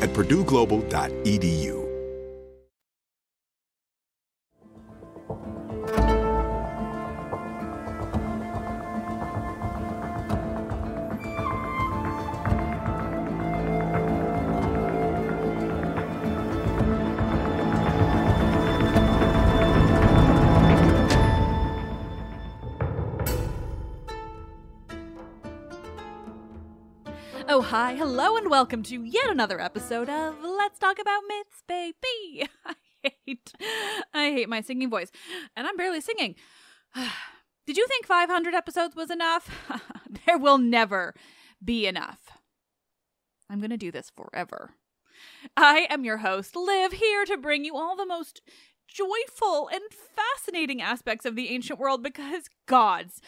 [0.00, 1.85] at purdueglobal.edu.
[27.48, 32.50] Oh, hi, hello, and welcome to yet another episode of Let's Talk About Myths, baby.
[32.66, 32.74] I
[33.24, 33.52] hate,
[34.12, 35.12] I hate my singing voice,
[35.54, 36.34] and I'm barely singing.
[37.66, 39.48] Did you think 500 episodes was enough?
[40.26, 41.14] there will never
[41.64, 42.18] be enough.
[43.48, 44.70] I'm going to do this forever.
[45.56, 48.42] I am your host, Liv, here to bring you all the most
[48.88, 53.20] joyful and fascinating aspects of the ancient world because, gods,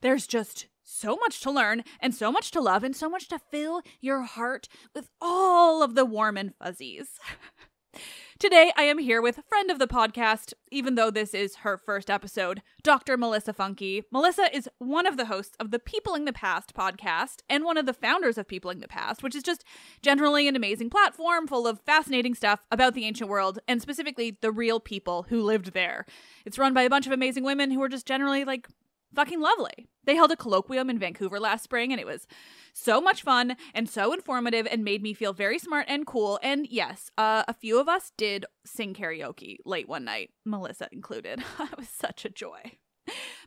[0.00, 3.38] there's just so much to learn and so much to love and so much to
[3.38, 7.18] fill your heart with all of the warm and fuzzies.
[8.38, 11.78] Today, I am here with a friend of the podcast, even though this is her
[11.78, 13.16] first episode, Dr.
[13.16, 14.02] Melissa Funke.
[14.12, 17.86] Melissa is one of the hosts of the Peopling the Past podcast and one of
[17.86, 19.64] the founders of Peopling the Past, which is just
[20.02, 24.52] generally an amazing platform full of fascinating stuff about the ancient world and specifically the
[24.52, 26.04] real people who lived there.
[26.44, 28.68] It's run by a bunch of amazing women who are just generally like
[29.14, 29.88] fucking lovely.
[30.06, 32.26] They held a colloquium in Vancouver last spring and it was
[32.72, 36.38] so much fun and so informative and made me feel very smart and cool.
[36.42, 41.40] And yes, uh, a few of us did sing karaoke late one night, Melissa included.
[41.60, 42.78] it was such a joy.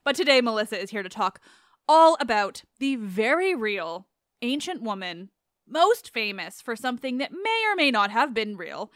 [0.04, 1.40] But today, Melissa is here to talk
[1.88, 4.08] all about the very real
[4.42, 5.30] ancient woman,
[5.68, 8.92] most famous for something that may or may not have been real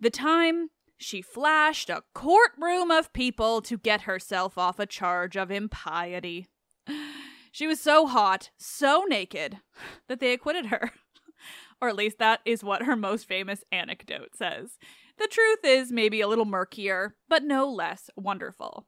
[0.00, 5.50] the time she flashed a courtroom of people to get herself off a charge of
[5.50, 6.46] impiety.
[7.52, 9.58] She was so hot, so naked,
[10.08, 10.90] that they acquitted her.
[11.80, 14.78] or at least that is what her most famous anecdote says.
[15.18, 18.86] The truth is maybe a little murkier, but no less wonderful.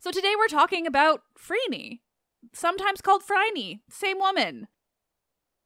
[0.00, 2.00] So today we're talking about Phryne,
[2.52, 4.68] sometimes called Phryne, same woman.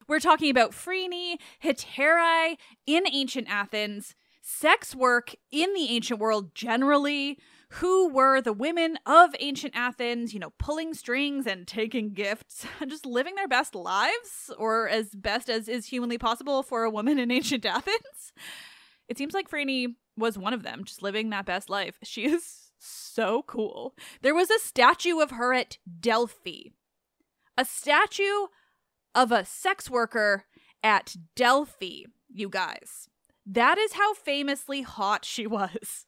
[0.09, 2.57] We're talking about Phryne, Hetairai
[2.87, 7.39] in ancient Athens, sex work in the ancient world generally,
[7.77, 13.07] who were the women of ancient Athens, you know, pulling strings and taking gifts, just
[13.07, 17.31] living their best lives, or as best as is humanly possible for a woman in
[17.31, 18.33] ancient Athens.
[19.09, 21.97] It seems like Phryne was one of them, just living that best life.
[22.03, 23.95] She is so cool.
[24.21, 26.73] There was a statue of her at Delphi.
[27.57, 28.49] A statue
[29.15, 30.45] of a sex worker
[30.83, 33.09] at Delphi, you guys.
[33.47, 36.07] That is how famously hot she was.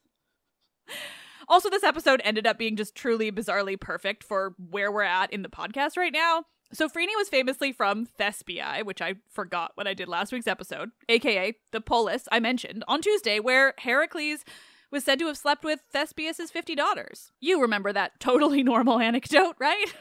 [1.47, 5.41] Also, this episode ended up being just truly bizarrely perfect for where we're at in
[5.41, 6.45] the podcast right now.
[6.73, 10.91] So, Phryne was famously from Thespiae, which I forgot when I did last week's episode,
[11.09, 14.43] aka the polis I mentioned on Tuesday, where Heracles
[14.91, 17.31] was said to have slept with Thespius's 50 daughters.
[17.39, 19.93] You remember that totally normal anecdote, right?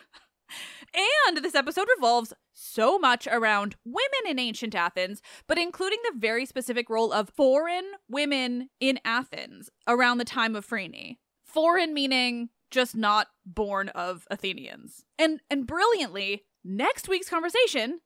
[1.26, 6.46] and this episode revolves so much around women in ancient Athens, but including the very
[6.46, 11.16] specific role of foreign women in Athens around the time of Phryne.
[11.54, 15.04] Foreign meaning just not born of Athenians.
[15.16, 18.00] And and brilliantly, next week's conversation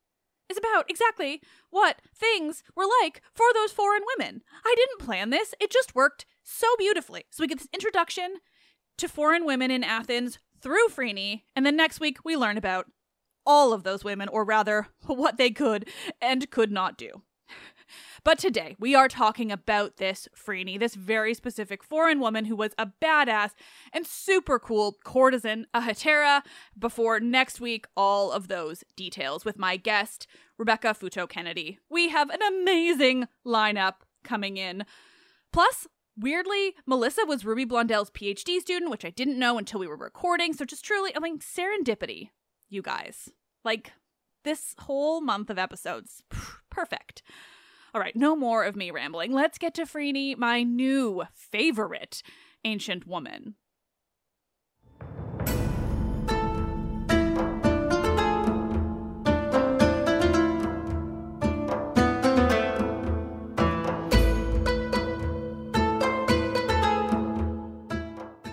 [0.50, 1.41] is about exactly
[1.71, 4.43] what things were like for those foreign women.
[4.67, 5.55] I didn't plan this.
[5.59, 7.25] It just worked so beautifully.
[7.31, 8.37] So we get this introduction
[8.99, 12.87] to foreign women in Athens through Phryne, and then next week we learn about
[13.47, 15.89] all of those women, or rather, what they could
[16.21, 17.23] and could not do.
[18.28, 22.72] But today, we are talking about this Phryne, this very specific foreign woman who was
[22.76, 23.52] a badass
[23.90, 26.42] and super cool courtesan, a hetaira,
[26.78, 30.26] before next week, all of those details with my guest,
[30.58, 31.78] Rebecca Futo Kennedy.
[31.88, 33.94] We have an amazing lineup
[34.25, 34.84] coming in.
[35.50, 39.96] Plus, weirdly, Melissa was Ruby Blondell's PhD student, which I didn't know until we were
[39.96, 40.52] recording.
[40.52, 42.28] So just truly, I mean, serendipity,
[42.69, 43.30] you guys.
[43.64, 43.92] Like,
[44.44, 46.25] this whole month of episodes,
[46.69, 47.22] perfect.
[47.94, 49.32] All right, no more of me rambling.
[49.32, 52.23] Let's get to Phryne, my new favorite
[52.64, 53.55] ancient woman.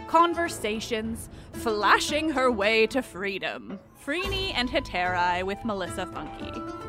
[0.08, 3.80] Conversations, flashing her way to freedom.
[3.96, 6.85] Phryne and Hetairai with Melissa Funke.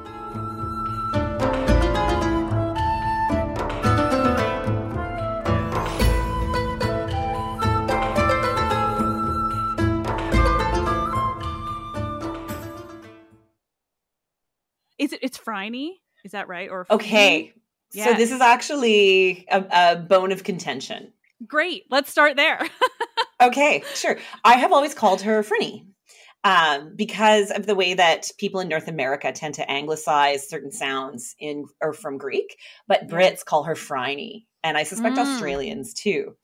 [15.06, 15.20] Is it?
[15.23, 15.93] It's Phryne.
[16.25, 16.69] Is that right?
[16.69, 17.53] Or okay.
[17.91, 21.12] So this is actually a, a bone of contention.
[21.47, 21.85] Great.
[21.91, 22.61] Let's start there.
[23.41, 24.19] okay, sure.
[24.44, 25.94] I have always called her Phryne
[26.43, 31.37] um, because of the way that people in North America tend to anglicize certain sounds
[31.38, 32.58] in or from Greek,
[32.88, 35.20] but Brits call her Phryne, and I suspect mm.
[35.20, 36.35] Australians too.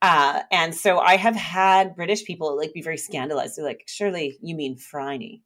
[0.00, 3.56] Uh, and so I have had British people like be very scandalized.
[3.56, 5.40] They're like, "Surely you mean Phryne?"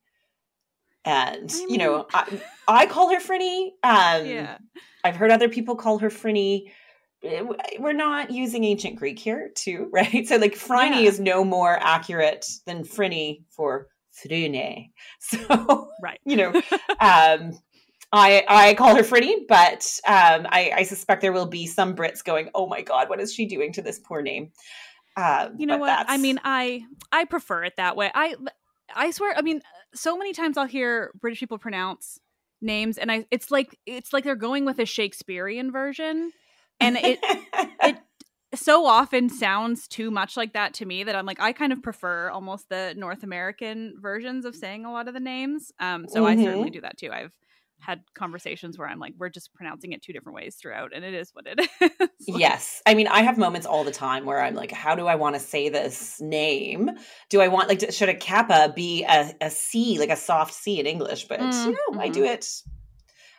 [1.08, 3.72] And I mean, you know, I, I, call her Phryne.
[3.82, 4.58] Um, yeah.
[5.02, 6.66] I've heard other people call her Phryne.
[7.24, 7.42] Eh,
[7.78, 10.28] we're not using ancient Greek here, too, right?
[10.28, 11.08] So, like, Phryne yeah.
[11.08, 14.90] is no more accurate than Phryne for Phryne.
[15.20, 16.52] So, right, you know,
[17.00, 17.58] um,
[18.12, 22.22] I I call her Phryne, but um, I, I suspect there will be some Brits
[22.22, 24.52] going, "Oh my God, what is she doing to this poor name?"
[25.16, 25.86] Um, you know what?
[25.86, 26.10] That's...
[26.10, 28.10] I mean, I I prefer it that way.
[28.14, 28.34] I
[28.94, 29.34] I swear.
[29.36, 29.62] I mean,
[29.94, 32.18] so many times I'll hear British people pronounce
[32.60, 36.32] names, and I it's like it's like they're going with a Shakespearean version,
[36.80, 37.18] and it
[37.82, 37.98] it
[38.54, 41.82] so often sounds too much like that to me that I'm like I kind of
[41.82, 45.72] prefer almost the North American versions of saying a lot of the names.
[45.78, 46.40] Um, so mm-hmm.
[46.40, 47.10] I certainly do that too.
[47.12, 47.32] I've
[47.80, 51.14] had conversations where I'm like, we're just pronouncing it two different ways throughout, and it
[51.14, 51.90] is what it is.
[52.28, 52.82] like, yes.
[52.86, 55.36] I mean, I have moments all the time where I'm like, how do I want
[55.36, 56.90] to say this name?
[57.30, 60.80] Do I want, like, should a kappa be a, a C, like a soft C
[60.80, 61.28] in English?
[61.28, 61.70] But, mm-hmm.
[61.70, 62.32] you know, I do mm-hmm.
[62.32, 62.46] it.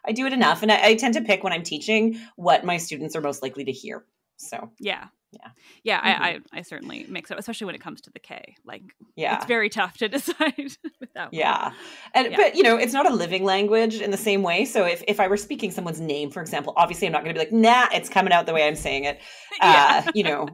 [0.05, 0.63] I do it enough.
[0.63, 3.65] And I, I tend to pick when I'm teaching what my students are most likely
[3.65, 4.05] to hear.
[4.39, 5.07] So, yeah.
[5.31, 5.49] yeah.
[5.83, 6.23] Yeah mm-hmm.
[6.23, 8.55] I, I, I certainly mix up especially when it comes to the k.
[8.65, 8.83] Like
[9.15, 9.35] yeah.
[9.35, 11.73] it's very tough to decide without yeah.
[12.13, 12.37] And yeah.
[12.37, 14.65] but you know it's not a living language in the same way.
[14.65, 17.39] So if, if i were speaking someone's name for example obviously i'm not going to
[17.39, 19.19] be like nah it's coming out the way i'm saying it.
[19.61, 20.03] Yeah.
[20.07, 20.47] uh, you know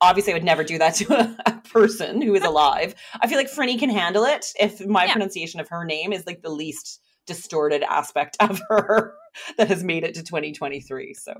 [0.00, 2.94] obviously i would never do that to a, a person who is alive.
[3.20, 5.12] I feel like Phryne can handle it if my yeah.
[5.12, 9.14] pronunciation of her name is like the least distorted aspect of her
[9.56, 11.14] that has made it to 2023.
[11.14, 11.34] So,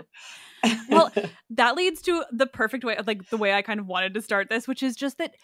[0.89, 1.13] well,
[1.51, 4.49] that leads to the perfect way, like the way I kind of wanted to start
[4.49, 5.35] this, which is just that.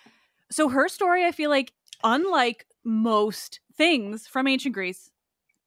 [0.52, 1.72] So, her story, I feel like,
[2.04, 5.10] unlike most things from ancient Greece,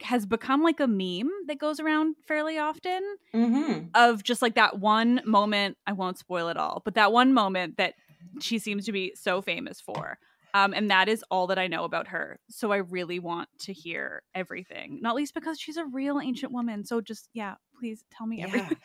[0.03, 3.01] has become like a meme that goes around fairly often
[3.33, 3.85] mm-hmm.
[3.95, 5.77] of just like that one moment.
[5.87, 7.95] I won't spoil it all, but that one moment that
[8.39, 10.19] she seems to be so famous for.
[10.53, 12.39] Um, and that is all that I know about her.
[12.49, 16.85] So I really want to hear everything, not least because she's a real ancient woman.
[16.85, 18.77] So just, yeah, please tell me everything.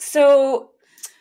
[0.00, 0.70] So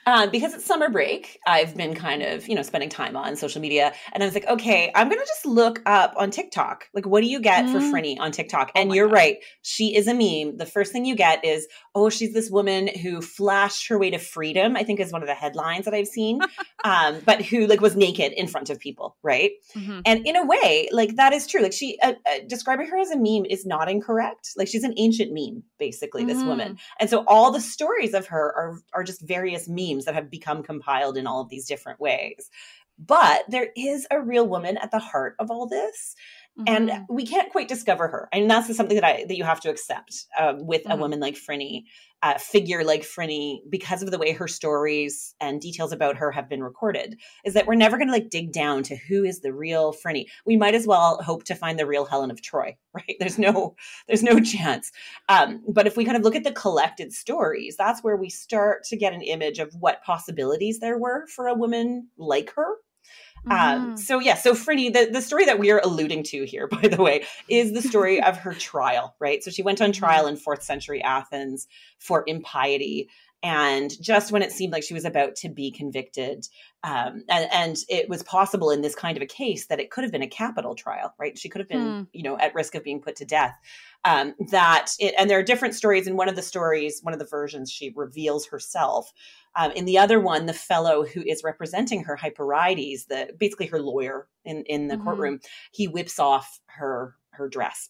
[0.06, 3.62] um, because it's summer break, I've been kind of, you know, spending time on social
[3.62, 3.94] media.
[4.12, 6.90] And I was like, okay, I'm going to just look up on TikTok.
[6.94, 7.72] Like, what do you get mm.
[7.72, 8.72] for Phryne on TikTok?
[8.76, 9.14] Oh and you're God.
[9.14, 9.38] right.
[9.62, 10.58] She is a meme.
[10.58, 14.18] The first thing you get is, oh, she's this woman who flashed her way to
[14.18, 16.40] freedom, I think is one of the headlines that I've seen,
[16.84, 19.16] um, but who like was naked in front of people.
[19.24, 19.52] Right.
[19.76, 20.00] Mm-hmm.
[20.06, 21.62] And in a way, like that is true.
[21.62, 24.50] Like she, uh, uh, describing her as a meme is not incorrect.
[24.58, 26.48] Like she's an ancient meme, basically, this mm-hmm.
[26.48, 26.78] woman.
[27.00, 30.30] And so all the stories of her are, are just various memes memes that have
[30.30, 32.50] become compiled in all of these different ways.
[33.00, 36.16] But there is a real woman at the heart of all this.
[36.60, 36.92] Mm-hmm.
[36.92, 39.72] And we can't quite discover her, and that's something that I that you have to
[39.72, 40.92] accept um, with mm-hmm.
[40.92, 41.86] a woman like Phryne,
[42.22, 46.48] uh, figure like Phryne, because of the way her stories and details about her have
[46.48, 47.20] been recorded.
[47.44, 50.26] Is that we're never going to like dig down to who is the real Phryne.
[50.46, 53.16] We might as well hope to find the real Helen of Troy, right?
[53.20, 53.76] There's no
[54.08, 54.92] there's no chance.
[55.30, 58.84] Um, but if we kind of look at the collected stories, that's where we start
[58.86, 62.76] to get an image of what possibilities there were for a woman like her
[63.50, 63.96] um, mm-hmm.
[63.98, 67.02] so yeah, so Phryne, the, the story that we are alluding to here, by the
[67.02, 69.44] way, is the story of her trial, right?
[69.44, 70.00] So she went on mm-hmm.
[70.00, 71.68] trial in fourth century Athens
[72.00, 73.10] for impiety.
[73.44, 76.48] And just when it seemed like she was about to be convicted,
[76.84, 80.04] um, and, and, it was possible in this kind of a case that it could
[80.04, 81.38] have been a capital trial, right?
[81.38, 82.04] She could have been, hmm.
[82.14, 83.56] you know, at risk of being put to death.
[84.06, 86.08] Um, that it, and there are different stories.
[86.08, 89.12] In one of the stories, one of the versions, she reveals herself
[89.56, 93.82] um, in the other one, the fellow who is representing her, Hyperides, the basically her
[93.82, 95.04] lawyer in in the mm-hmm.
[95.04, 95.40] courtroom,
[95.72, 97.90] he whips off her her dress,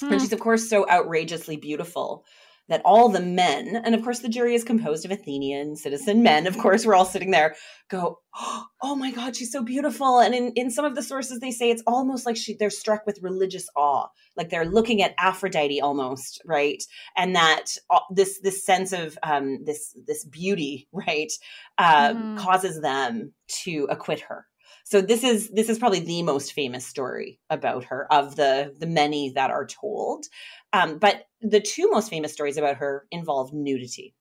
[0.00, 0.10] mm.
[0.10, 2.24] and she's of course so outrageously beautiful
[2.68, 6.46] that all the men, and of course the jury is composed of Athenian citizen men,
[6.46, 7.54] of course, we're all sitting there,
[7.88, 8.20] go,
[8.82, 10.18] oh my God, she's so beautiful.
[10.18, 13.06] And in, in some of the sources, they say it's almost like she, they're struck
[13.06, 16.82] with religious awe, like they're looking at Aphrodite almost, right?
[17.16, 21.32] And that uh, this this sense of um, this this beauty, right,
[21.78, 22.38] uh, mm.
[22.38, 23.32] causes them
[23.64, 24.46] to acquit her
[24.86, 28.86] so this is this is probably the most famous story about her of the the
[28.86, 30.26] many that are told
[30.72, 34.14] um, but the two most famous stories about her involve nudity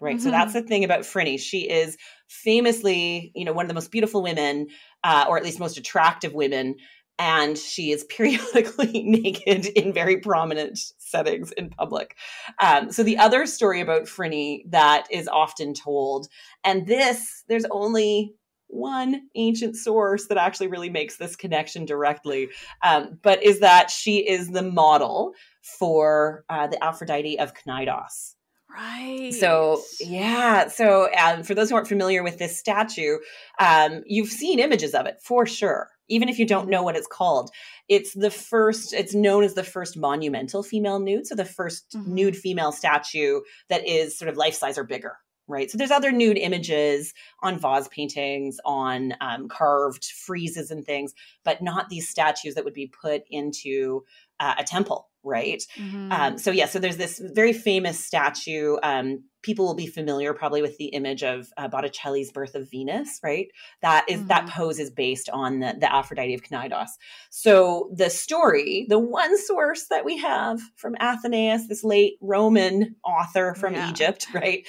[0.00, 0.24] right mm-hmm.
[0.24, 1.96] so that's the thing about Phryne she is
[2.28, 4.66] famously you know one of the most beautiful women
[5.04, 6.74] uh, or at least most attractive women
[7.18, 12.16] and she is periodically naked in very prominent settings in public.
[12.62, 16.28] Um, so the other story about Phryne that is often told,
[16.62, 18.34] and this there's only
[18.68, 22.50] one ancient source that actually really makes this connection directly,
[22.82, 25.32] um, but is that she is the model
[25.62, 28.34] for uh, the Aphrodite of Cnidos.
[28.70, 29.32] Right.
[29.32, 30.68] So, yeah.
[30.68, 33.16] So, um, for those who aren't familiar with this statue,
[33.58, 37.06] um, you've seen images of it for sure, even if you don't know what it's
[37.06, 37.50] called.
[37.88, 41.26] It's the first, it's known as the first monumental female nude.
[41.26, 42.14] So, the 1st mm-hmm.
[42.14, 45.16] nude female statue that is sort of life size or bigger
[45.48, 45.70] right?
[45.70, 51.14] So there's other nude images on vase paintings, on um, carved friezes and things,
[51.44, 54.04] but not these statues that would be put into
[54.40, 55.62] uh, a temple, right?
[55.76, 56.12] Mm-hmm.
[56.12, 58.76] Um, so yeah, so there's this very famous statue.
[58.82, 63.20] Um, people will be familiar probably with the image of uh, Botticelli's Birth of Venus,
[63.22, 63.46] right?
[63.82, 64.28] That is, mm-hmm.
[64.28, 66.88] that pose is based on the, the Aphrodite of Cnidos.
[67.30, 73.54] So the story, the one source that we have from Athenaeus, this late Roman author
[73.54, 73.90] from yeah.
[73.90, 74.66] Egypt, right?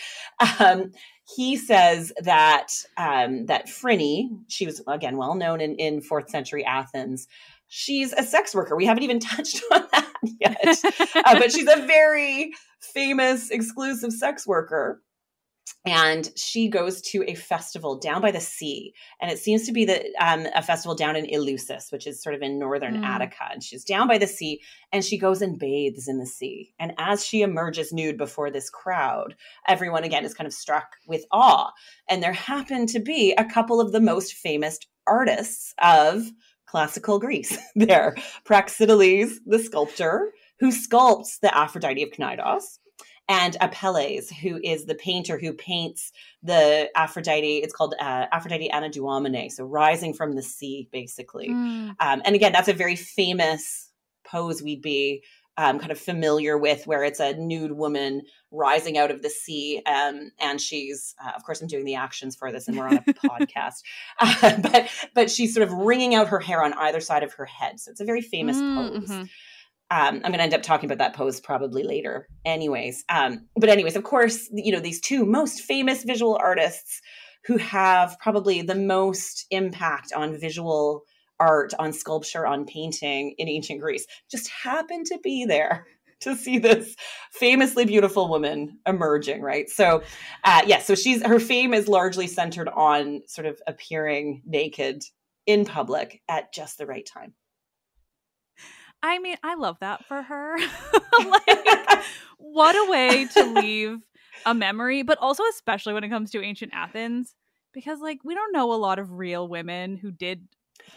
[0.59, 0.91] Um,
[1.35, 6.65] he says that um, that Phryne, she was again well known in, in fourth century
[6.65, 7.27] Athens,
[7.69, 8.75] she's a sex worker.
[8.75, 10.79] We haven't even touched on that yet,
[11.15, 15.01] uh, but she's a very famous exclusive sex worker.
[15.85, 19.85] And she goes to a festival down by the sea, and it seems to be
[19.85, 23.05] the um, a festival down in Eleusis, which is sort of in northern mm.
[23.05, 23.49] Attica.
[23.51, 24.61] And she's down by the sea,
[24.91, 26.73] and she goes and bathes in the sea.
[26.79, 29.35] And as she emerges nude before this crowd,
[29.67, 31.71] everyone again is kind of struck with awe.
[32.09, 36.29] And there happen to be a couple of the most famous artists of
[36.69, 38.15] classical Greece there.
[38.45, 42.79] Praxiteles, the sculptor, who sculpts the Aphrodite of Cnidos,
[43.27, 46.11] and Apelles, who is the painter who paints
[46.41, 47.57] the Aphrodite.
[47.57, 51.49] It's called uh, Aphrodite Anadyomene, so rising from the sea, basically.
[51.49, 51.95] Mm.
[51.99, 53.91] Um, and again, that's a very famous
[54.25, 55.23] pose we'd be
[55.59, 59.81] um, kind of familiar with, where it's a nude woman rising out of the sea.
[59.85, 62.97] Um, and she's, uh, of course, I'm doing the actions for this, and we're on
[62.97, 63.81] a podcast.
[64.21, 67.45] Uh, but but she's sort of wringing out her hair on either side of her
[67.45, 67.79] head.
[67.79, 69.09] So it's a very famous Mm, pose.
[69.09, 69.29] mhm.
[69.91, 73.03] Um, I'm going to end up talking about that pose probably later, anyways.
[73.09, 77.01] Um, but anyways, of course, you know these two most famous visual artists
[77.45, 81.03] who have probably the most impact on visual
[81.39, 85.85] art, on sculpture, on painting in ancient Greece, just happened to be there
[86.21, 86.95] to see this
[87.31, 89.69] famously beautiful woman emerging, right?
[89.69, 90.03] So,
[90.43, 95.03] uh, yeah, so she's her fame is largely centered on sort of appearing naked
[95.45, 97.33] in public at just the right time.
[99.01, 100.57] I mean, I love that for her.
[101.25, 102.03] like,
[102.37, 103.99] what a way to leave
[104.45, 107.35] a memory, but also especially when it comes to ancient Athens,
[107.73, 110.47] because like we don't know a lot of real women who did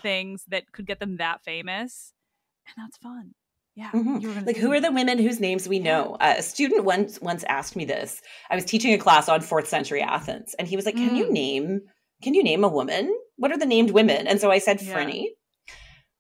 [0.03, 2.12] things that could get them that famous,
[2.67, 3.35] and that's fun.
[3.75, 4.23] Yeah, Mhm.
[4.23, 6.17] gonna Like, who are the women whose names we know?
[6.21, 8.21] Uh, a student once once asked me this.
[8.51, 11.27] I was teaching a class on fourth century Athens, and he was like, "Can you
[11.27, 11.31] Mm.
[11.33, 11.81] name?
[12.23, 13.15] Can you name a woman?
[13.37, 14.93] What are the named women?" And so I said Yeah.
[14.93, 15.29] Phryne,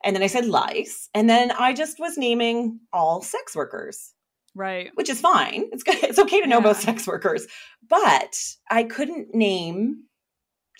[0.02, 4.14] and then I said Lais, and then I just was naming all sex workers,
[4.54, 4.90] right?
[4.94, 5.68] which is fine.
[5.72, 6.02] It's good.
[6.02, 6.62] It's okay to know Yeah.
[6.72, 7.46] both sex workers,
[7.86, 8.34] but
[8.70, 10.04] I couldn't name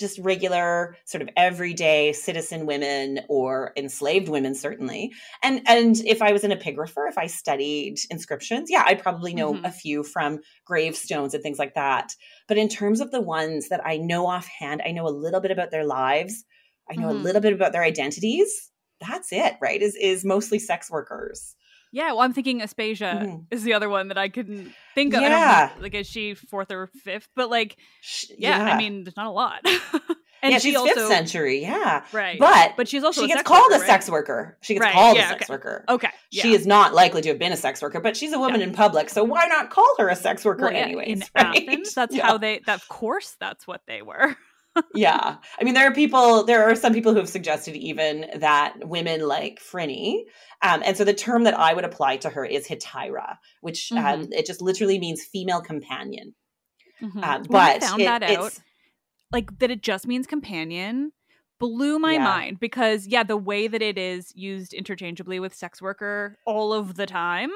[0.01, 5.13] just regular sort of everyday citizen women or enslaved women certainly.
[5.43, 9.55] And and if i was an epigrapher if i studied inscriptions yeah i probably know
[9.55, 9.65] Mhm.
[9.65, 12.15] a few from gravestones and things like that.
[12.49, 15.51] But in terms of the ones that i know offhand i know a little bit
[15.51, 16.45] about their lives.
[16.91, 17.11] I know Mhm.
[17.11, 18.71] a little bit about their identities.
[19.01, 21.55] That's it right is is mostly sex workers
[21.93, 23.47] Yeah, well, I'm thinking Aspasia Mhm.
[23.51, 25.21] is the other one that I couldn't think of.
[25.23, 25.71] Yeah.
[25.77, 27.29] know, like, is she fourth or fifth?
[27.37, 29.61] But like, Sh- yeah, I mean, there's not a lot.
[30.45, 32.37] and yeah she she's also, fifth century yeah right?
[32.37, 35.17] but but she's also she gets called worker, a sex worker she gets Right, called
[35.17, 35.53] yeah, a sex okay.
[35.53, 38.41] worker Okay, She is not likely to have been a sex worker, but she's a
[38.41, 38.67] woman Yeah.
[38.67, 41.07] in public, so why not call her a sex worker Well, yeah, anyways?
[41.07, 41.63] in right?
[41.69, 41.95] Athens.
[41.95, 42.27] That's Yeah.
[42.27, 42.61] how they.
[42.67, 44.37] That, of course, that's what they were.
[44.95, 45.37] Yeah.
[45.61, 49.27] I mean, there are people, there are some people who have suggested even that women
[49.27, 50.25] like Phryne,
[50.63, 53.99] um, and so the term that I would apply to her is Hetaira, which um,
[53.99, 54.33] Mm-hmm.
[54.33, 56.35] it just literally means female companion.
[57.03, 57.23] Mhm.
[57.25, 58.53] Um, but found it- that out,
[59.33, 61.13] like that it just means companion
[61.59, 62.25] blew my Yeah.
[62.25, 66.97] mind because yeah the way that it is used interchangeably with sex worker all of
[66.97, 67.51] the time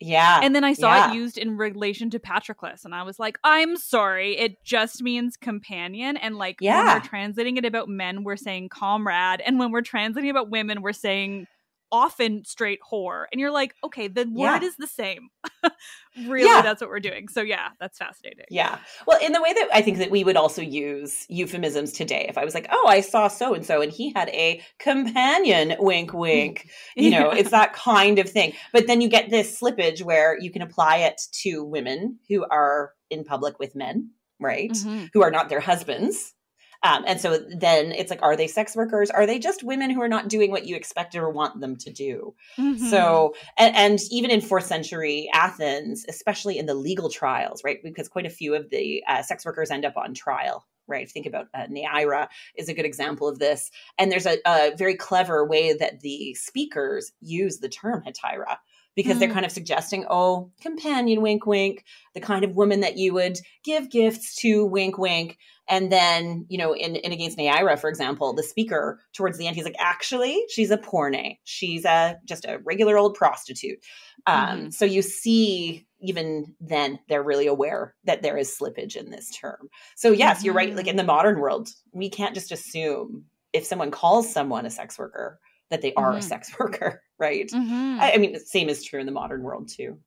[0.00, 0.40] Yeah.
[0.42, 1.10] and then i saw yeah.
[1.10, 5.36] it used in relation to patroclus and i was like i'm sorry it just means
[5.36, 6.94] companion and like when Yeah.
[6.94, 10.92] we're translating it about men we're saying comrade and when we're translating about women we're
[10.92, 11.46] saying
[11.90, 14.62] often straight whore and you're like okay the word Yeah.
[14.62, 15.28] is the same
[16.26, 16.62] really Yeah.
[16.62, 18.78] that's what we're doing so yeah that's fascinating Yeah.
[19.06, 22.26] Well, in the way that I think that we would also use euphemisms today.
[22.28, 25.74] If I was like, oh, I saw so and so and he had a companion,
[25.78, 27.38] wink, wink, you know, Yeah.
[27.38, 28.52] it's that kind of thing.
[28.72, 32.92] But then you get this slippage where you can apply it to women who are
[33.10, 34.70] in public with men, right?
[34.72, 35.10] Mhm.
[35.12, 36.34] Who are not their husbands.
[36.82, 39.10] Um, and so then it's like, are they sex workers?
[39.10, 41.90] Are they just women who are not doing what you expected or want them to
[41.90, 42.34] do?
[42.56, 42.78] Mhm.
[42.90, 47.78] So, and, and even in fourth century Athens, especially in the legal trials, right?
[47.82, 51.10] Because quite a few of the uh, sex workers end up on trial, right?
[51.10, 53.70] Think about uh, Neaira is a good example of this.
[53.98, 58.56] And there's a, a very clever way that the speakers use the term hetaira
[58.98, 59.32] because they're Mm.
[59.34, 61.84] kind of suggesting, oh, companion, wink, wink,
[62.14, 65.38] the kind of woman that you would give gifts to, wink, wink.
[65.68, 69.54] And then, you know, in, in Against Neaira, for example, the speaker towards the end,
[69.54, 71.36] he's like, actually, she's a porne.
[71.44, 73.78] She's a just a regular old prostitute.
[74.26, 79.30] Um, So you see, even then, they're really aware that there is slippage in this
[79.30, 79.68] term.
[79.94, 80.74] So yes, you're right.
[80.74, 84.98] Like in the modern world, we can't just assume if someone calls someone a sex
[84.98, 85.38] worker
[85.70, 86.24] that they are a Mhm.
[86.24, 87.50] sex worker, right?
[87.52, 87.98] Mhm.
[87.98, 90.00] I, I mean, the same is true in the modern world too.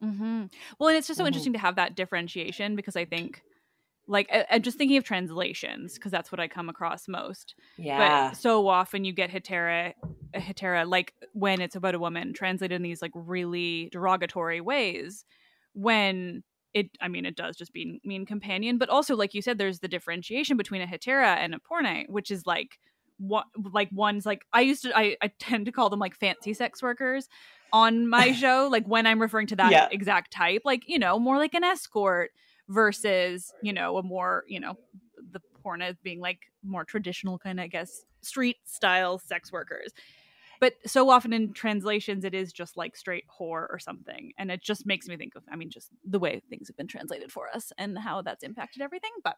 [0.00, 0.44] hmm
[0.78, 1.26] Well, and it's just so Mhm.
[1.26, 3.42] interesting to have that differentiation because I think,
[4.08, 7.56] like, I, I'm just thinking of translations because that's what I come across most.
[7.76, 7.96] Yeah.
[7.96, 9.94] But so often you get hetaira,
[10.36, 15.24] hetaira, like when it's about a woman translated in these like really derogatory ways.
[15.74, 19.58] When it, I mean, it does just be, mean companion, but also like you said,
[19.58, 22.78] there's the differentiation between a hetaira and a porne, which is like
[23.18, 26.54] what like one's like I used to I, I tend to call them like fancy
[26.54, 27.28] sex workers
[27.72, 29.88] on my show like when I'm referring to that Yeah.
[29.90, 32.30] exact type like you know more like an escort
[32.68, 34.76] versus you know a more you know
[35.30, 39.92] the porn porno being like more traditional kind of I guess street style sex workers
[40.60, 44.62] but so often in translations it is just like straight whore or something and it
[44.62, 47.48] just makes me think of I mean just the way things have been translated for
[47.54, 49.36] us and how that's impacted everything but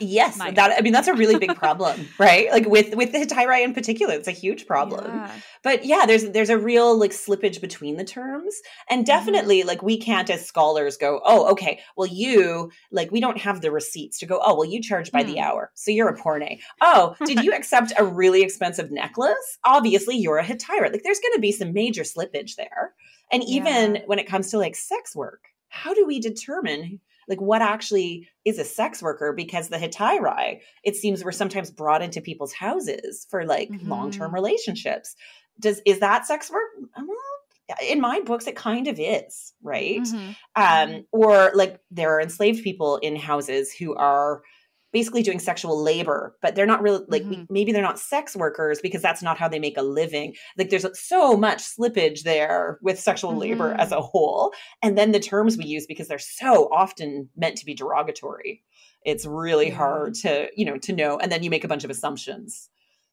[0.00, 2.50] yes, that I mean that's a really big problem, right?
[2.50, 5.04] Like with with the Hetaira in particular, it's a huge problem.
[5.06, 5.30] Yeah.
[5.62, 8.54] But yeah, there's there's a real like slippage between the terms,
[8.90, 13.38] and definitely like we can't as scholars go, oh, okay, well you like we don't
[13.38, 15.40] have the receipts to go, oh, well you charge by the Hmm.
[15.44, 16.58] hour, so you're a porne.
[16.80, 19.58] Oh, did you accept a really expensive necklace?
[19.64, 20.92] Obviously, you're a Hetaira.
[20.92, 22.92] Like there's going to be some major slippage there,
[23.32, 24.02] and even Yeah.
[24.06, 27.00] when it comes to like sex work, how do we determine?
[27.28, 29.32] Like what actually is a sex worker?
[29.32, 33.88] Because the Hetairae, it seems, were sometimes brought into people's houses for like Mhm.
[33.88, 35.14] long-term relationships.
[35.60, 36.68] Does is that sex work?
[37.88, 40.02] In my books, it kind of is, right?
[40.02, 40.36] Mhm.
[40.56, 44.42] um, or like there are enslaved people in houses who are
[44.94, 48.80] basically doing sexual labor but they're not really like we- maybe they're not sex workers
[48.80, 50.34] because that's not how they make a living.
[50.56, 53.78] Like there's so much slippage there with sexual labor Mhm.
[53.80, 54.52] as a whole.
[54.82, 58.62] And then the terms we use because they're so often meant to be derogatory.
[59.04, 59.74] It's really Yeah.
[59.74, 61.18] hard to you know to know.
[61.18, 62.70] And then you make a bunch of assumptions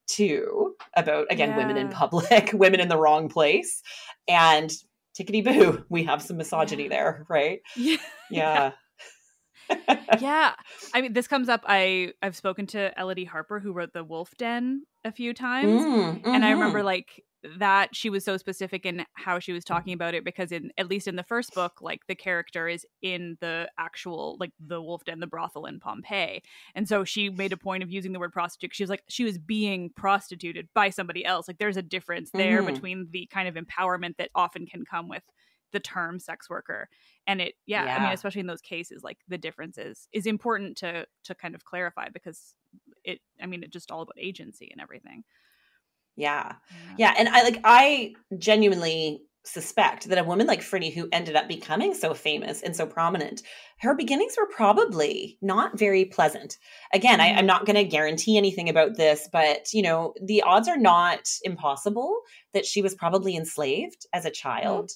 [0.07, 3.81] too about again women in public women in the wrong place.
[4.27, 4.71] And
[5.17, 7.59] tickety boo we have some misogyny there right?
[7.75, 7.97] Yeah.
[8.29, 8.71] yeah
[10.19, 10.53] yeah
[10.93, 14.31] i mean this comes up i i've spoken to elodie harper who wrote the wolf
[14.37, 17.23] den a few times Mm, and i remember like
[17.57, 20.87] that she was so specific in how she was talking about it because in at
[20.87, 25.03] least in the first book like the character is in the actual like the wolf
[25.05, 26.41] den the brothel in pompeii
[26.75, 29.23] and so she made a point of using the word prostitute she was like she
[29.23, 32.67] was being prostituted by somebody else like there's a difference there Mhm.
[32.67, 35.23] between the kind of empowerment that often can come with
[35.71, 36.89] the term sex worker
[37.27, 40.77] and it yeah, i mean especially in those cases like the differences is is important
[40.77, 42.55] to to kind of clarify because
[43.03, 45.23] it i mean it's just all about agency and everything.
[46.15, 46.55] Yeah.
[46.97, 47.13] Yeah.
[47.17, 51.95] And i like i genuinely suspect that a woman like Phryne who ended up becoming
[51.95, 53.41] so famous and so prominent
[53.79, 56.57] her beginnings were probably not very pleasant.
[56.93, 57.47] Again I, i'm mm-hmm.
[57.47, 62.21] not going to guarantee anything about this but you know the odds are not impossible
[62.53, 64.47] that she was probably enslaved as a mm-hmm.
[64.49, 64.91] child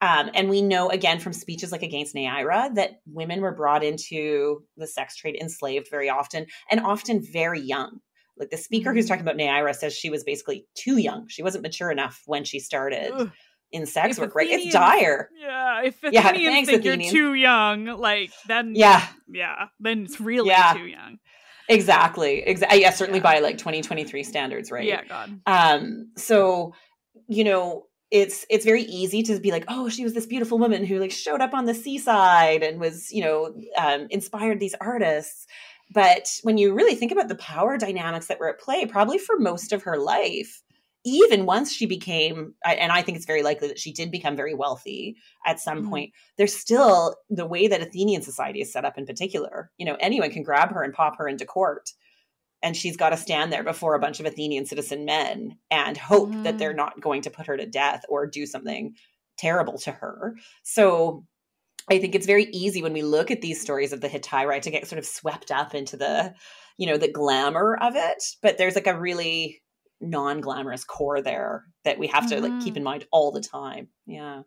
[0.00, 4.62] Um, and we know again from speeches like against Neaira that women were brought into
[4.76, 7.98] the sex trade enslaved very often and often very young.
[8.38, 9.08] Like the speaker who's Mhm.
[9.08, 11.26] talking about Neaira says she was basically too young.
[11.28, 13.32] She wasn't mature enough when she started Ugh.
[13.72, 14.48] in sex If work, right?
[14.48, 15.30] It's dire.
[15.36, 17.12] Yeah, if Yeah, Athenians thanks, think Athenians.
[17.12, 20.74] you're too young, like then Yeah, yeah, then it's really Yeah.
[20.74, 21.18] too young.
[21.68, 22.38] exactly.
[22.46, 22.80] Exactly.
[22.80, 23.24] Yeah, certainly Yeah.
[23.24, 24.84] by like 2023 standards, right?
[24.86, 25.40] Yeah, God.
[25.46, 26.72] um so
[27.26, 30.84] you know it's it's very easy to be like oh she was this beautiful woman
[30.84, 35.46] who like showed up on the seaside and was you know um, inspired these artists.
[35.90, 39.38] But when you really think about the power dynamics that were at play probably for
[39.38, 40.62] most of her life
[41.04, 44.52] even once she became and i think it's very likely that she did become very
[44.52, 45.16] wealthy
[45.46, 45.88] at some Mhm.
[45.88, 49.70] point there's still the way that athenian society is set up in particular.
[49.78, 51.92] You know anyone can grab her and pop her into court
[52.62, 56.32] and she's got to stand there before a bunch of Athenian citizen men and hope
[56.42, 56.76] that they're mm.
[56.76, 58.94] not going to put her to death or do something
[59.36, 60.34] terrible to her.
[60.64, 61.24] So
[61.90, 64.70] I think it's very easy when we look at these stories of the Hetairai to
[64.70, 66.34] get sort of swept up into the,
[66.76, 68.22] you know, the glamour of it.
[68.42, 69.62] But there's like a really
[70.00, 72.84] non-glamorous core there that we have to like keep in mm-hmm.
[72.84, 73.88] mind all the time.
[74.06, 74.42] Yeah.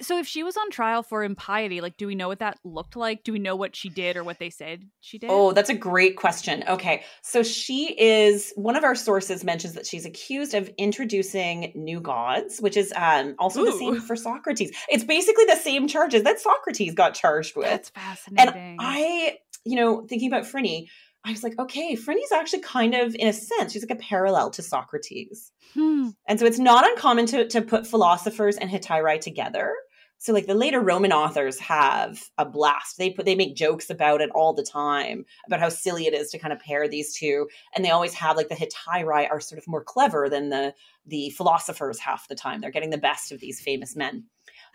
[0.00, 2.96] So if she was on trial for impiety, like do we know what that looked
[2.96, 3.24] like?
[3.24, 5.28] Do we know what she did or what they said she did?
[5.30, 6.64] Oh, that's a great question.
[6.68, 7.04] Okay.
[7.22, 12.58] So she is one of our sources mentions that she's accused of introducing new gods,
[12.60, 14.72] which is um, also the same for Socrates.
[14.88, 17.66] It's basically the same charges that Socrates got charged with.
[17.66, 18.54] that's fascinating.
[18.54, 20.86] and I, you know, thinking about Phryne,
[21.24, 24.50] I was like, okay, Phryne's actually kind of, in a sense, she's like a parallel
[24.50, 25.52] to Socrates.
[25.74, 26.10] Hmm.
[26.26, 29.74] And so it's not uncommon to, to put philosophers and Hetairai together.
[30.22, 32.96] So like the later Roman authors have a blast.
[32.96, 36.30] They put they make jokes about it all the time about how silly it is
[36.30, 37.48] to kind of pair these two.
[37.74, 41.30] And they always have like the Hetairai are sort of more clever than the the
[41.30, 42.60] philosophers half the time.
[42.60, 44.26] They're getting the best of these famous men.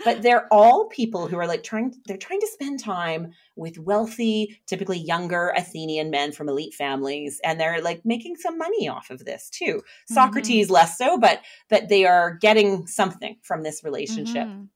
[0.03, 4.59] But they're all people who are like trying they're trying to spend time with wealthy,
[4.67, 9.25] typically younger Athenian men from elite families and they're like making some money off of
[9.25, 9.81] this too.
[10.07, 14.47] Socrates less so, but but they are getting something from this relationship.
[14.47, 14.69] Mhm.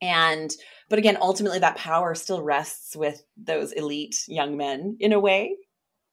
[0.00, 0.50] And
[0.88, 5.56] but again, ultimately that power still rests with those elite young men in a way,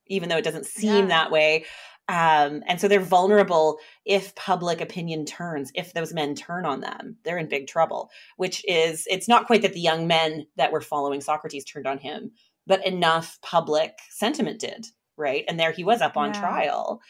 [0.07, 1.05] even though it doesn't seem Yeah.
[1.07, 1.65] that way.
[2.09, 7.17] Um, and so they're vulnerable if public opinion turns, if those men turn on them,
[7.23, 10.81] they're in big trouble, which is, it's not quite that the young men that were
[10.81, 12.31] following Socrates turned on him,
[12.67, 14.85] but enough public sentiment did,
[15.15, 15.45] right?
[15.47, 16.39] And there he was up on Yeah.
[16.41, 17.01] trial.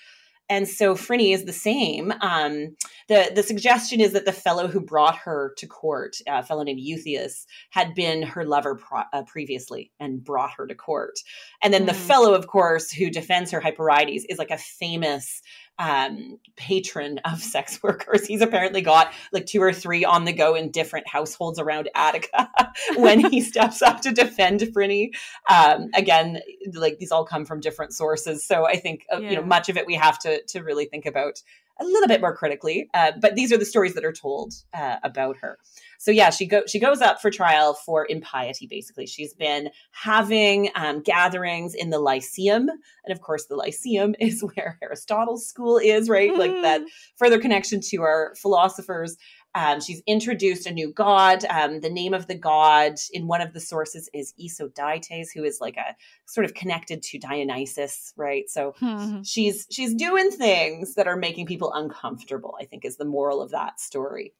[0.49, 2.13] And so Phryne is the same.
[2.21, 2.75] Um,
[3.07, 6.81] the the suggestion is that the fellow who brought her to court, a fellow named
[6.81, 11.15] Euthias, had been her lover pro- uh, previously and brought her to court.
[11.61, 11.87] And then mm.
[11.87, 11.99] the hmm.
[11.99, 15.41] fellow, of course, who defends her Hyperides is like a famous
[15.79, 18.25] um, patron of sex workers.
[18.25, 22.51] He's apparently got like two or three on the go in different households around Attica
[22.95, 25.11] when he steps up to defend Phryne.
[25.49, 26.39] Um, again,
[26.73, 29.29] like these all come from different sources, so I think uh, yeah.
[29.29, 31.41] you know much of it we have to to really think about
[31.79, 32.89] a little bit more critically.
[32.93, 35.57] Uh, but these are the stories that are told uh, about her.
[35.99, 38.67] So yeah, she go she goes up for trial for impiety.
[38.67, 44.43] Basically, she's been having um, gatherings in the Lyceum, and of course, the Lyceum is
[44.43, 46.31] where Aristotle's school is, right?
[46.31, 46.39] Mm-hmm.
[46.39, 46.81] Like that
[47.17, 49.17] further connection to our philosophers.
[49.55, 51.45] Um, she's introduced a new god.
[51.45, 55.59] Um, the name of the god in one of the sources is Isodaites, who is
[55.61, 58.49] like a sort of connected to Dionysus, right?
[58.49, 59.21] So mm-hmm.
[59.23, 62.55] she's she's doing things that are making people uncomfortable.
[62.59, 64.33] I think is the moral of that story.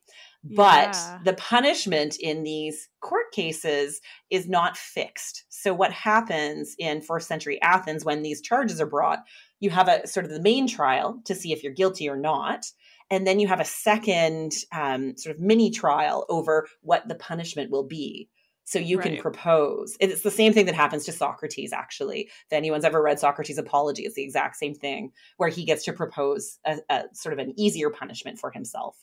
[0.44, 1.20] But yeah.
[1.24, 5.46] the punishment in these court cases is not fixed.
[5.50, 9.20] So what happens in first century Athens when these charges are brought?
[9.62, 12.66] You have a sort of the main trial to see if you're guilty or not
[13.14, 17.70] and then you have a second um, sort of mini trial over what the punishment
[17.70, 18.28] will be.
[18.66, 19.08] So you right.
[19.08, 22.22] can propose it's the same thing that happens to socrates actually.
[22.22, 25.94] If anyone's ever read socrates apology it's the exact same thing where he gets to
[25.94, 28.98] propose a, a sort of an easier punishment for himself.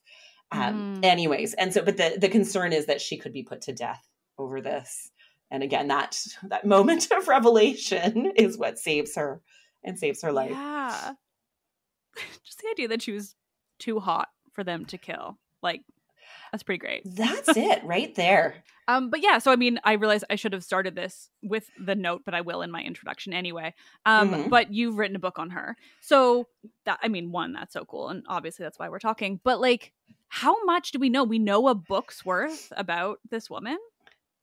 [0.51, 1.05] Um, mm.
[1.05, 4.03] anyways and so but the the concern is that she could be put to death
[4.39, 5.11] over this.
[5.51, 9.43] And again that that moment of revelation is what saves her
[9.85, 10.53] and saves her life.
[10.53, 11.13] Yeah.
[12.45, 13.37] Just the idea that she was
[13.81, 15.39] too hot for them to kill.
[15.63, 15.83] Like
[16.53, 17.03] that's pretty great.
[17.05, 18.57] That's it right there.
[18.89, 21.95] um, but yeah, so I mean, I realize I should have started this with the
[21.95, 23.75] note, but I will in my introduction anyway.
[24.05, 24.49] Um, mm-hmm.
[24.49, 25.77] but you've written a book on her.
[26.01, 26.47] So
[26.85, 28.09] that I mean, one, that's so cool.
[28.09, 29.41] And obviously that's why we're talking.
[29.43, 29.93] But like,
[30.29, 31.25] how much do we know?
[31.25, 33.79] We know a book's worth about this woman.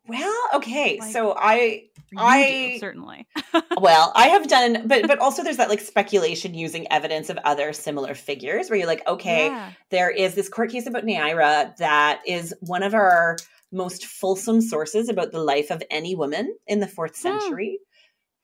[0.08, 0.98] Well, okay.
[1.00, 1.86] Like, so I
[2.18, 3.28] I do, certainly.
[3.78, 7.74] well, I have done but but also there's that like speculation using evidence of other
[7.74, 9.72] similar figures where you're like, okay, yeah.
[9.90, 13.38] there is this court case about Neaira that is one of our
[13.72, 17.40] most fulsome sources about the life of any woman in the 4th hmm.
[17.40, 17.80] century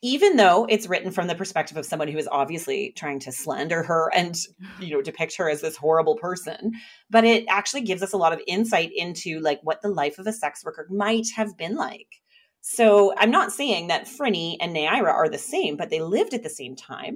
[0.04, 3.82] even though it's written from the perspective of someone who is obviously trying to slander
[3.82, 4.36] her and
[4.80, 6.74] you know depict her as this horrible person
[7.10, 10.28] but it actually gives us a lot of insight into like what the life of
[10.28, 12.22] a sex worker might have been like
[12.62, 16.44] so i'm not saying that Phryne and Neaira are the same but they lived at
[16.44, 17.16] the same time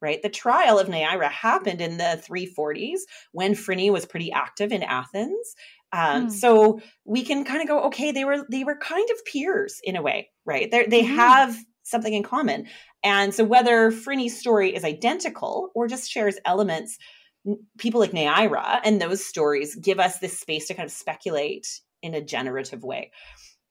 [0.00, 3.00] right the trial of Neaira happened in the 340s
[3.32, 5.54] when Phryne was pretty active in Athens
[5.94, 6.28] um, hmm.
[6.30, 9.94] So we can kind of go, okay, they were they were kind of peers in
[9.94, 10.70] a way, right?
[10.70, 11.16] They're, they mm-hmm.
[11.16, 11.54] have
[11.92, 12.66] something in common.
[13.04, 16.98] And so whether Phryne's story is identical or just shares elements,
[17.78, 21.68] people like Neaira and those stories give us this space to kind of speculate
[22.02, 23.12] in a generative way.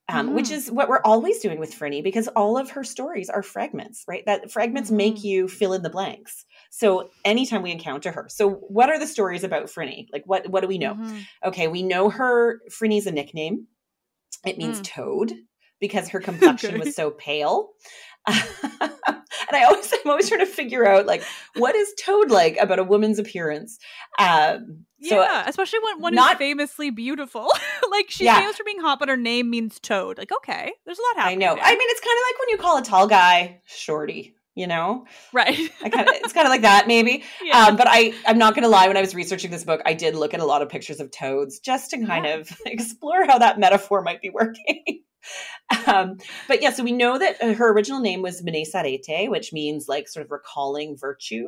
[0.09, 0.33] Um, mm.
[0.33, 4.03] Which is what we're always doing with Phryne because all of her stories are fragments,
[4.07, 4.25] right?
[4.25, 4.97] That fragments mm-hmm.
[4.97, 6.43] make you fill in the blanks.
[6.69, 10.07] So anytime we encounter her, so what are the stories about Phryne?
[10.11, 10.95] Like what what do we know?
[10.95, 11.19] Mm-hmm.
[11.45, 13.67] Okay, we know her Phryne's a nickname.
[14.45, 14.83] It means mm.
[14.83, 15.33] toad
[15.79, 16.79] because her complexion okay.
[16.79, 17.69] was so pale.
[18.27, 18.91] and
[19.51, 21.23] I always, I'm always trying to figure out like
[21.55, 23.79] what is Toad like about a woman's appearance.
[24.19, 27.49] Um, so yeah, especially when one not, is famously beautiful.
[27.91, 28.39] like she's yeah.
[28.39, 30.17] famous for being hot, but her name means Toad.
[30.17, 31.43] Like okay, there's a lot happening.
[31.43, 31.55] I know.
[31.55, 31.63] There.
[31.63, 35.05] I mean, it's kind of like when you call a tall guy shorty you know
[35.31, 37.67] right I kinda, it's kind of like that maybe yeah.
[37.67, 40.13] um, but i i'm not gonna lie when i was researching this book i did
[40.13, 42.35] look at a lot of pictures of toads just to kind yeah.
[42.35, 45.03] of explore how that metaphor might be working
[45.87, 49.87] um, but yeah, so we know that uh, her original name was Mnesarete, which means
[49.87, 51.47] like sort of recalling virtue.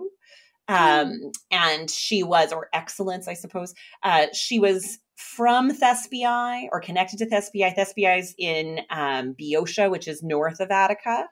[0.67, 1.33] Um, mm.
[1.51, 3.73] And she was, or excellence, I suppose.
[4.01, 7.75] Uh, she was from Thespiae or connected to Thespiae.
[7.75, 11.27] Thespiae is in um, Boeotia, which is north of Attica.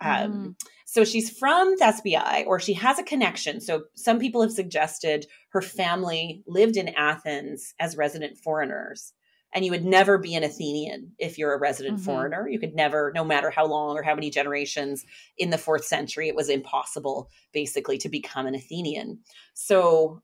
[0.00, 0.54] Um, mm.
[0.86, 3.60] So she's from Thespiae, or she has a connection.
[3.60, 9.12] So some people have suggested her family lived in Athens as resident foreigners
[9.52, 12.04] and you would never be an Athenian if you're a resident mm-hmm.
[12.04, 12.48] foreigner.
[12.48, 15.04] You could never, no matter how long or how many generations
[15.38, 19.18] in the fourth century, it was impossible basically to become an Athenian.
[19.54, 20.22] So,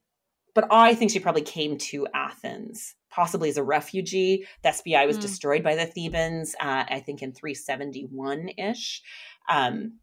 [0.54, 4.46] but I think she probably came to Athens, possibly as a refugee.
[4.64, 5.22] Thespiae was mm.
[5.22, 9.02] destroyed by the Thebans, uh, I think in 371 ish.
[9.48, 9.98] Um,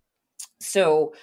[0.59, 1.13] so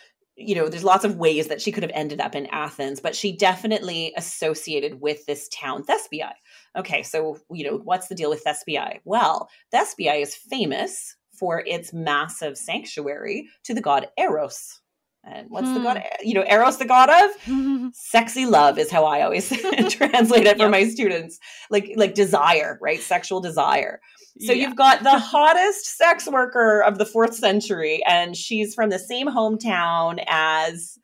[0.40, 3.14] you know, there's lots of ways that she could have ended up in Athens, but
[3.14, 6.32] she definitely associated with this town, Thespiae.
[6.78, 9.00] Okay, so, you know, what's the deal with Thespiae?
[9.04, 14.80] Well, Thespiae is famous for its massive sanctuary to the god Eros.
[15.24, 16.02] And what's the god?
[16.22, 19.48] You know, Eros, the god of sexy love, is how I always
[19.90, 20.70] translate it for Yep.
[20.70, 21.38] my students.
[21.70, 23.00] Like, like desire, right?
[23.00, 24.00] Sexual desire.
[24.40, 24.66] So Yeah.
[24.68, 29.26] you've got the hottest sex worker of the fourth century, and she's from the same
[29.26, 30.96] hometown as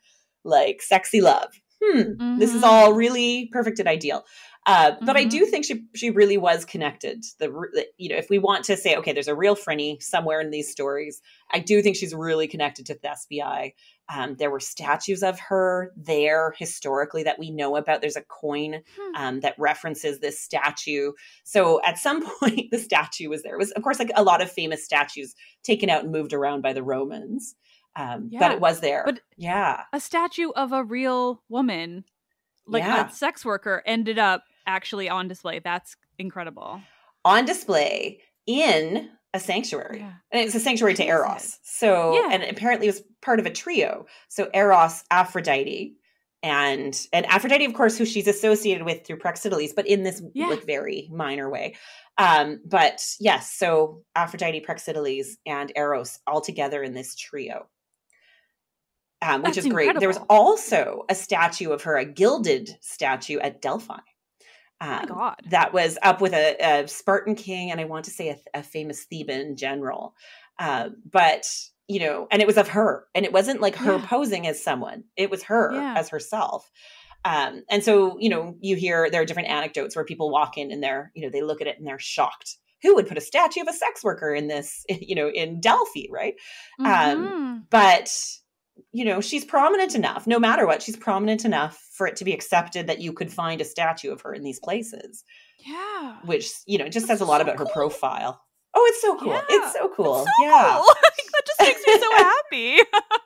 [0.45, 1.53] like sexy love.
[1.85, 2.39] Hmm.
[2.39, 2.67] This is Mhm.
[2.67, 4.25] all really perfect and ideal.
[4.67, 7.25] Uh, but I do think she she really was connected.
[7.39, 10.41] The the- you know if we want to say okay, there's a real Phryne somewhere
[10.41, 11.23] in these stories.
[11.53, 13.75] I do think she's really connected to Thespiae.
[14.13, 18.01] Um, there were statues of her there historically that we know about.
[18.01, 19.15] There's a coin Hmm.
[19.17, 21.13] um, that references this statue.
[21.45, 23.55] So at some point, the statue was there.
[23.55, 26.63] It was, of course, like a lot of famous statues taken out and moved around
[26.63, 27.55] by the Romans.
[27.97, 29.03] Um, Yeah, but it was there.
[29.07, 29.85] but- yeah.
[29.93, 32.05] a statue of a real woman,
[32.67, 33.09] like Yeah.
[33.09, 35.59] a sex worker, ended up actually on display.
[35.61, 36.81] That's incredible.
[37.25, 39.99] on display in a sanctuary.
[39.99, 40.13] Yeah.
[40.31, 41.59] And it's a sanctuary to Eros.
[41.65, 42.29] So, Yeah.
[42.33, 44.07] and apparently it was part of a trio.
[44.29, 45.97] So Eros, Aphrodite,
[46.43, 50.47] and and Aphrodite, of course, who she's associated with through Praxiteles, but in this Yeah.
[50.47, 51.75] like very minor way.
[52.19, 57.69] Um, but yes, so Aphrodite, Praxiteles, and Eros all together in this trio.
[59.23, 59.99] Um, which That's is great.
[59.99, 63.99] There was also a statue of her, a gilded statue at Delphi.
[64.81, 65.41] Oh Um, god.
[65.51, 68.63] that was up with a, a Spartan king and I want to say a, a
[68.63, 70.15] famous Theban general.
[70.59, 71.47] Uh, but,
[71.89, 73.07] you know, and it was of her.
[73.15, 74.07] And it wasn't like her Yeah.
[74.07, 75.95] posing as someone, it was her Yeah.
[75.97, 76.71] as herself.
[77.25, 80.71] Um, and so, you know, you hear there are different anecdotes where people walk in
[80.71, 82.57] and they're, you know, they look at it and they're shocked.
[82.83, 86.07] Who would put a statue of a sex worker in this, you know, in Delphi,
[86.11, 86.35] right?
[86.85, 87.63] Um, Mhm.
[87.71, 88.15] but
[88.93, 92.33] you know she's prominent enough no matter what she's prominent enough for it to be
[92.33, 95.25] accepted that you could find a statue of her in these places.
[95.59, 96.17] Yeah.
[96.25, 98.41] which you know just That's says a lot about her profile.
[98.75, 99.29] Oh it's so cool.
[99.29, 100.25] Yeah, it's so cool.
[100.25, 100.75] So yeah.
[100.77, 100.85] cool.
[101.33, 102.79] that just makes me so happy.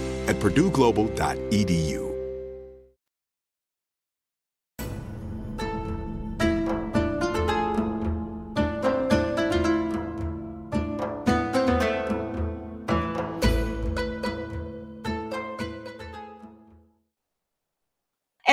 [0.27, 2.10] at PurdueGlobal.edu.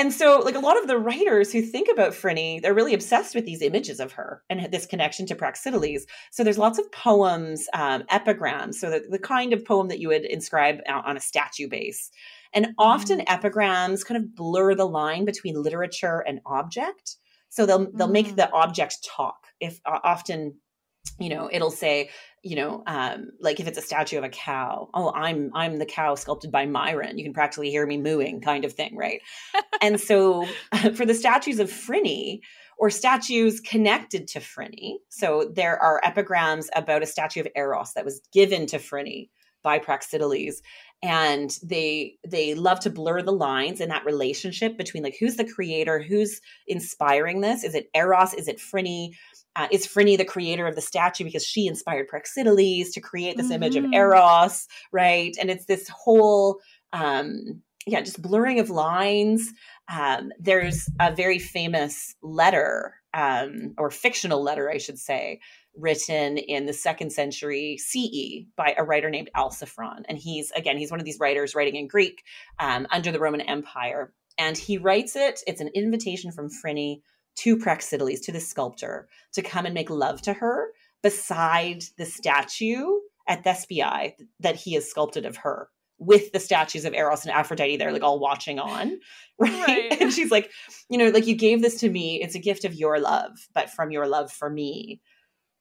[0.09, 3.35] And so, like a lot of the writers who think about Phryne, they're really obsessed
[3.35, 6.01] with these images of her and this connection to Praxiteles.
[6.31, 10.07] So there's lots of poems, um, epigrams, so the, the kind of poem that you
[10.07, 12.09] would inscribe on a statue base.
[12.55, 13.25] And often mm.
[13.27, 17.17] epigrams kind of blur the line between literature and object.
[17.49, 18.13] So they'll they'll mm.
[18.13, 19.45] make the object talk.
[19.59, 20.55] If uh, often
[21.19, 22.09] you know it'll say
[22.43, 25.85] you know um like if it's a statue of a cow oh i'm i'm the
[25.85, 27.17] cow sculpted by myron.
[27.17, 29.21] You can practically hear me mooing kind of thing right?
[29.81, 30.45] And so
[30.95, 32.39] for the statues of phryne
[32.77, 38.05] or statues connected to phryne so there are epigrams about a statue of eros that
[38.05, 39.27] was given to phryne
[39.63, 40.55] by praxiteles
[41.01, 45.45] and they they love to blur the lines in that relationship between like who's the
[45.45, 49.11] creator who's inspiring this is it eros is it phryne
[49.55, 53.47] uh, is Phryne the creator of the statue because she inspired Praxiteles to create this
[53.47, 53.55] mm-hmm.
[53.55, 53.93] image of mm-hmm.
[53.93, 55.35] Eros, right?
[55.39, 56.59] And it's this whole,
[56.93, 59.51] um, yeah, just blurring of lines.
[59.91, 65.39] Um, there's a very famous letter, um, or fictional letter, I should say,
[65.75, 70.03] written in the second century CE by a writer named Alciphron.
[70.07, 72.23] And he's, again, he's one of these writers writing in Greek
[72.59, 74.13] um, under the Roman Empire.
[74.37, 77.01] And he writes it, it's an invitation from Phryne
[77.37, 80.69] to Praxiteles, to the sculptor, to come and make love to her
[81.01, 82.85] beside the statue
[83.27, 87.77] at Thespiae that he has sculpted of her with the statues of Eros and Aphrodite
[87.77, 88.99] they're like all watching on
[89.37, 89.67] right?
[89.67, 90.01] right?
[90.01, 90.49] and she's like
[90.89, 93.69] you know like you gave this to me it's a gift of your love but
[93.69, 95.01] from your love for me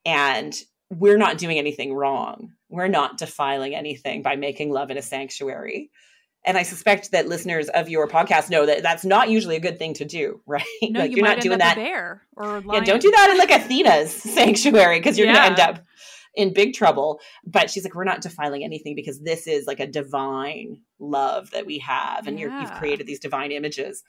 [0.08, 5.02] and we're not doing anything wrong we're not defiling anything by making love in a
[5.02, 5.90] sanctuary
[6.44, 9.78] and I suspect that listeners of your podcast know that that's not usually a good
[9.78, 10.64] thing to do, right?
[10.82, 11.76] No, like you are not doing that.
[11.76, 15.34] bear or yeah, don't do that in like Athena's sanctuary because you're yeah.
[15.34, 15.84] going to end up
[16.34, 17.20] in big trouble.
[17.44, 21.66] But she's like, we're not defiling anything because this is like a divine love that
[21.66, 22.60] we have, and yeah.
[22.60, 24.02] you've created these divine images.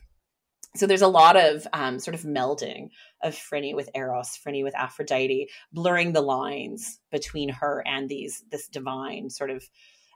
[0.76, 2.90] So there's a lot of um, sort of melding
[3.24, 8.68] of Phryne with Eros, Phryne with Aphrodite, blurring the lines between her and these this
[8.68, 9.64] divine sort of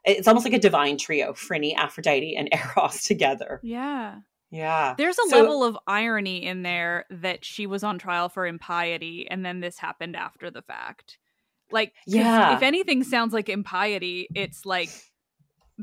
[0.06, 3.60] it's almost like a divine trio Phryne, Aphrodite, and Eros together.
[3.64, 4.18] Yeah.
[4.52, 4.94] Yeah.
[4.98, 9.28] There's a so, level of irony in there that she was on trial for impiety
[9.30, 11.18] and then this happened after the fact.
[11.72, 12.56] Like, yeah.
[12.56, 14.90] if anything sounds like impiety, it's like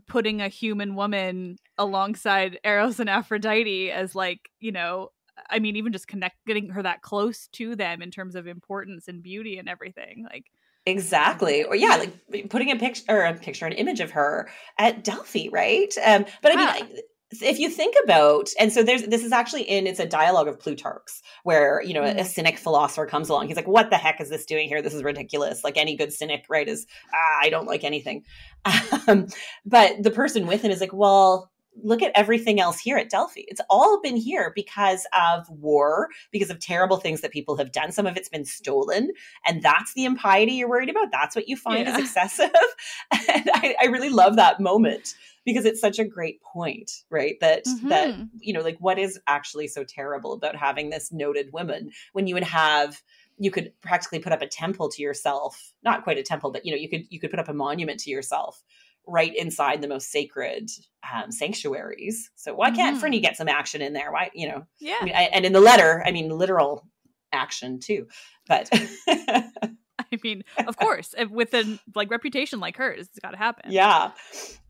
[0.06, 5.10] putting a human woman alongside Eros and Aphrodite as like, you know,
[5.48, 9.08] I mean, even just connect getting her that close to them in terms of importance
[9.08, 10.26] and beauty and everything.
[10.30, 10.46] Like
[10.86, 11.64] Exactly.
[11.64, 15.48] Or yeah, like putting a picture or a picture, an image of her at Delphi,
[15.50, 15.92] right?
[16.04, 16.98] Um, but I mean,
[17.32, 20.58] if you think about, and so there's this is actually in it's a dialogue of
[20.58, 22.16] Plutarch's where you know mm.
[22.16, 23.46] a, a, cynic philosopher comes along.
[23.46, 24.82] He's like, "What the heck is this doing here?
[24.82, 26.68] This is ridiculous." Like any good cynic, right?
[26.68, 28.24] Is ah, I don't like anything.
[29.08, 29.28] Um,
[29.64, 31.50] but the person with him is like, "Well,
[31.82, 33.42] look at everything else here at Delphi.
[33.48, 37.92] It's all been here because of war, because of terrible things that people have done.
[37.92, 39.10] Some of it's been stolen.
[39.46, 41.10] And that's the impiety you're worried about.
[41.12, 41.94] That's what you find yeah.
[41.94, 42.50] is excessive.
[43.10, 45.14] and I, I, really love that moment
[45.44, 47.36] because it's such a great point, right?
[47.40, 47.88] That, mm-hmm.
[47.88, 52.26] that, you know, like what is actually so terrible about having this noted woman when
[52.26, 53.02] you would have
[53.42, 56.70] you could practically put up a temple to yourself not quite a temple but you
[56.70, 58.62] know you could you could put up a monument to yourself
[59.06, 60.70] right inside the most sacred
[61.12, 62.30] um, sanctuaries.
[62.36, 63.00] So why can't mm.
[63.00, 64.12] Phryne get some action in there?
[64.12, 64.66] Why, you know?
[64.78, 64.98] Yeah.
[65.00, 66.86] I mean, I, and in the letter, I mean, literal
[67.32, 68.06] action too.
[68.46, 68.70] But
[70.14, 73.70] I mean, of course, with a like reputation like hers, it's got to happen.
[73.72, 74.10] Yeah.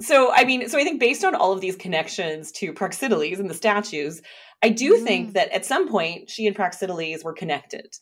[0.00, 3.48] So I mean, so I think based on all of these connections to Praxiteles and
[3.48, 4.22] the statues,
[4.62, 5.04] I do mm.
[5.04, 7.96] think that at some point she and Praxiteles were connected.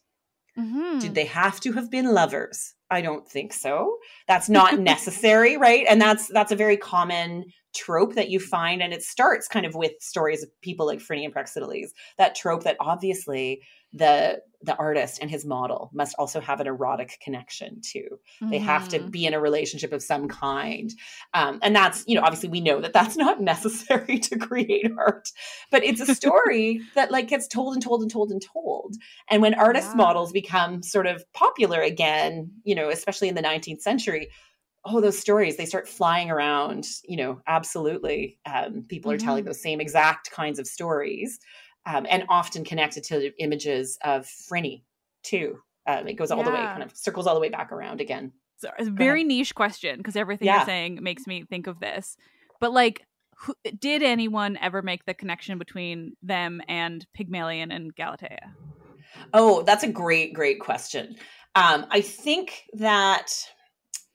[0.58, 0.98] Mm-hmm.
[0.98, 2.74] Did they have to have been lovers?
[2.90, 3.98] I don't think so.
[4.26, 5.86] That's not necessary, right?
[5.88, 7.44] And that's that's a very common
[7.74, 11.24] trope that you find and it starts kind of with stories of people like Phryne
[11.24, 11.90] and Praxiteles.
[12.16, 13.62] That trope that obviously
[13.92, 18.50] the the artist and his model must also have an erotic connection too mm-hmm.
[18.50, 19.08] they have to mm-hmm.
[19.08, 20.90] be in a relationship of some kind
[21.32, 25.30] um, and that's you know obviously we know that that's not necessary to create art
[25.70, 28.94] but it's a story that like gets told and told and told and told
[29.30, 29.96] and when artist yeah.
[29.96, 34.28] models become sort of popular again you know especially in the 19th century
[34.84, 39.26] oh those stories they start flying around you know absolutely um, people are mm-hmm.
[39.26, 41.38] telling those same exact kinds of stories
[41.88, 44.82] um, and often connected to images of Phryne
[45.22, 45.58] too.
[45.86, 48.32] Um, it goes all the way, kind of circles all the way back around again.
[48.58, 50.58] So it's a very niche question because everything Yeah.
[50.58, 52.16] you're saying makes me think of this.
[52.60, 53.06] But like,
[53.38, 58.52] who, did anyone ever make the connection between them and Pygmalion and Galatea?
[59.32, 61.16] Oh, that's a great, great question.
[61.54, 63.32] Um, I think that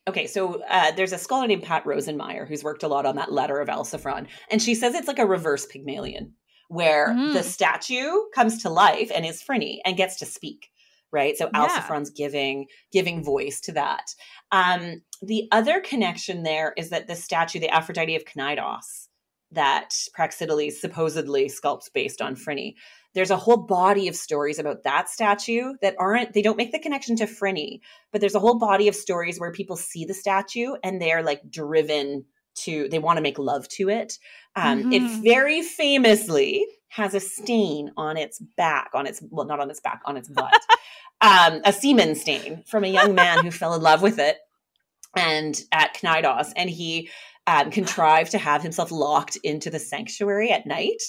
[0.07, 3.31] okay, so uh, there's a scholar named Pat Rosenmeyer who's worked a lot on that
[3.31, 6.33] letter of Alciphron, and she says it's like a reverse Pygmalion,
[6.69, 7.33] where Mhm.
[7.33, 10.69] the statue comes to life and is Phryne and gets to speak.
[11.11, 11.67] Right, so Yeah.
[11.67, 14.15] Alciphron's giving giving voice to that.
[14.51, 19.09] Um, the other connection there is that the statue, the Aphrodite of Cnidos,
[19.51, 22.73] that Praxiteles supposedly sculpts based on Phryne,
[23.13, 26.79] there's a whole body of stories about that statue that aren't they don't make the
[26.79, 27.79] connection to Phryne,
[28.11, 31.41] but there's a whole body of stories where people see the statue and they're like
[31.49, 34.17] driven to they want to make love to it.
[34.55, 35.23] Um, It Mhm.
[35.23, 40.01] very famously has a stain on its back, on its well, not on its back,
[40.05, 40.53] on its butt,
[41.21, 44.37] um, a semen stain from a young man who fell in love with it,
[45.15, 46.51] and at Knidos.
[46.55, 47.09] and he
[47.45, 51.01] um, contrived to have himself locked into the sanctuary at night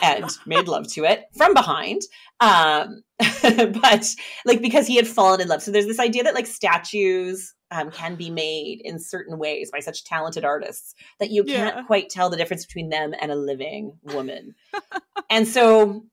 [0.00, 2.02] and made love to it from behind
[2.40, 3.02] um
[3.42, 4.14] but
[4.44, 5.62] like because he had fallen in love.
[5.62, 9.80] So there's this idea that like statues um, can be made in certain ways by
[9.80, 13.98] such talented artists that you can't quite tell the difference between them and a living
[14.02, 14.54] woman.
[15.30, 16.04] And so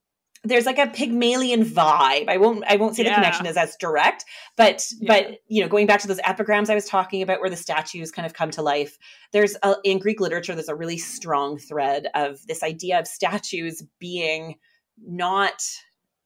[0.43, 2.29] there's like a pygmalion vibe.
[2.29, 4.25] I won't i won't say the connection is as direct
[4.55, 5.07] but Yeah.
[5.07, 8.11] but you know going back to those epigrams i was talking about where the statues
[8.11, 8.97] kind of come to life
[9.33, 13.83] there's a, in greek literature there's a really strong thread of this idea of statues
[13.99, 14.55] being
[15.05, 15.61] not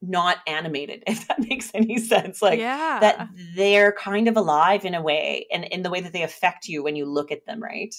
[0.06, 2.42] not animated if that makes any sense.
[2.42, 6.12] Like yeah, that they're kind of alive in a way and in the way that
[6.14, 7.96] they affect you when you look at them right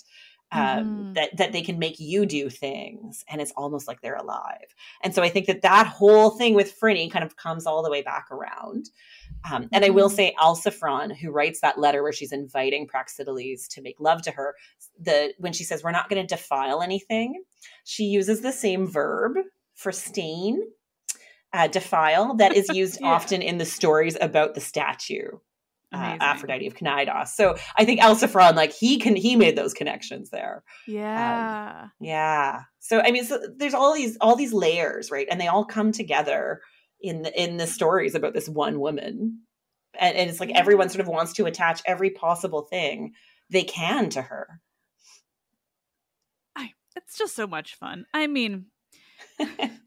[0.54, 1.14] um, Mhm.
[1.14, 5.14] that that they can make you do things and it's almost like they're alive and
[5.14, 8.02] so i think that that whole thing with Phryne kind of comes all the way
[8.02, 8.90] back around
[9.50, 10.14] um, and i will Mhm.
[10.14, 14.54] say alciphron who writes that letter where she's inviting praxiteles to make love to her
[14.98, 17.42] the when she says we're not going to defile anything
[17.84, 19.36] she uses the same verb
[19.74, 20.62] for stain
[21.52, 23.08] uh, defile that is used Yeah.
[23.08, 25.30] often in the stories about the statue
[25.94, 27.28] uh, Aphrodite of Cnidos.
[27.28, 30.62] So I think Alciphron, like he can, he made those connections there.
[30.86, 32.62] yeah, Yeah.
[32.80, 35.26] So I mean, so there's all these all these layers, right?
[35.30, 36.60] And they all come together
[37.00, 39.40] in the in the stories about this one woman,
[39.98, 43.12] and, and it's like everyone sort of wants to attach every possible thing
[43.50, 44.60] they can to her.
[46.56, 48.06] I, it's just so much fun.
[48.12, 48.66] I mean,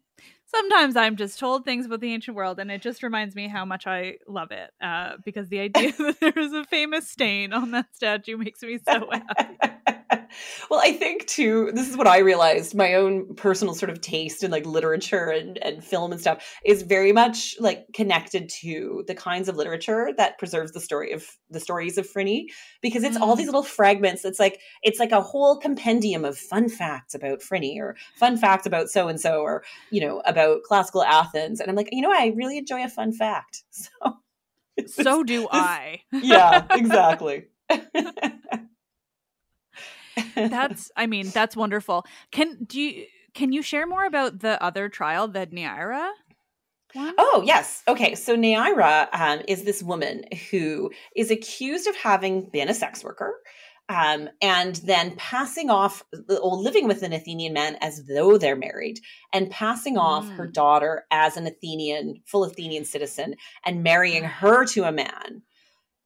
[0.47, 3.65] sometimes I'm just told things about the ancient world, and it just reminds me how
[3.65, 4.71] much I love it.
[4.81, 8.79] Uh, because the idea that there is a famous stain on that statue makes me
[8.87, 9.57] so happy.
[10.69, 14.43] well, I think too, this is what I realized my own personal sort of taste
[14.43, 19.15] in like literature and, and film and stuff is very much like connected to the
[19.15, 22.47] kinds of literature that preserves the story of the stories of Phryne
[22.81, 23.37] because it's all Mm.
[23.37, 24.25] these little fragments.
[24.25, 28.65] It's like it's like a whole compendium of fun facts about Phryne or fun facts
[28.65, 31.59] about so and so or you know about classical Athens.
[31.59, 33.63] And I'm like, you know, I really enjoy a fun fact.
[33.71, 34.17] So
[34.87, 36.01] So do I.
[36.21, 37.47] yeah, exactly.
[40.35, 42.05] That's I mean, that's wonderful.
[42.31, 46.09] Can do you can you share more about the other trial, the Neaira
[46.93, 47.13] one?
[47.17, 47.83] Oh, yes.
[47.87, 48.15] Okay.
[48.15, 53.35] So Neaira um, is this woman who is accused of having been a sex worker
[53.89, 58.99] um, and then passing off or living with an Athenian man as though they're married
[59.33, 60.53] and passing off her Mm.
[60.53, 65.43] daughter as an Athenian, full Athenian citizen and marrying her to a man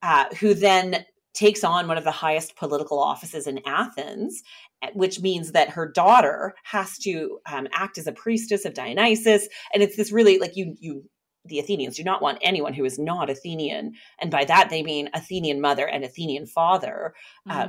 [0.01, 4.43] uh, who then takes on one of the highest political offices in Athens,
[4.81, 9.47] eh, which means that her daughter has to um, act as a priestess of Dionysus,
[9.73, 11.03] and it's this really like you you
[11.45, 15.09] the Athenians do not want anyone who is not Athenian, and by that they mean
[15.15, 17.15] Athenian mother and Athenian father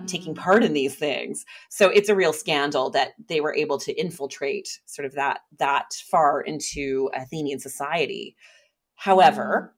[0.06, 0.38] taking Mm.
[0.38, 1.46] part in these things.
[1.70, 5.94] So it's a real scandal that they were able to infiltrate sort of that that
[6.10, 8.36] far into Athenian society.
[8.96, 9.74] However,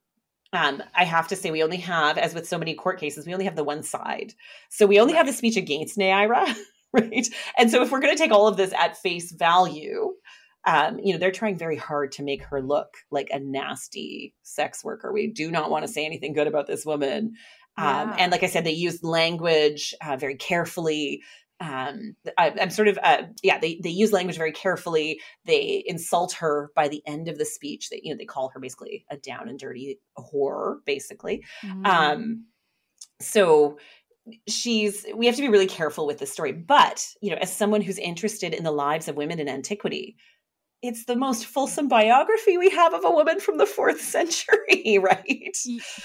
[0.56, 3.32] um, I have to say we only have, as with so many court cases, we
[3.32, 4.34] only have the one side.
[4.68, 6.54] So we only have the speech against Neaira,
[6.92, 7.26] right?
[7.58, 10.12] And so if we're going to take all of this at face value,
[10.66, 14.82] um, you know, they're trying very hard to make her look like a nasty sex
[14.82, 15.12] worker.
[15.12, 17.34] We do not want to say anything good about this woman.
[17.76, 18.16] Um, Yeah.
[18.18, 21.22] And like I said, they used language uh, very carefully.
[21.60, 25.20] Um, I, I'm sort of, uh, yeah, they, they use language very carefully.
[25.46, 27.90] They insult her by the end of the speech.
[27.90, 31.44] That you know, they call her basically a down and dirty whore, basically.
[31.62, 31.86] Mm.
[31.86, 32.44] Um,
[33.20, 33.78] so
[34.48, 37.82] she's we have to be really careful with this story but you know as someone
[37.82, 40.16] who's interested in the lives of women in antiquity
[40.84, 45.56] it's the most fulsome biography we have of a woman from the fourth century, right?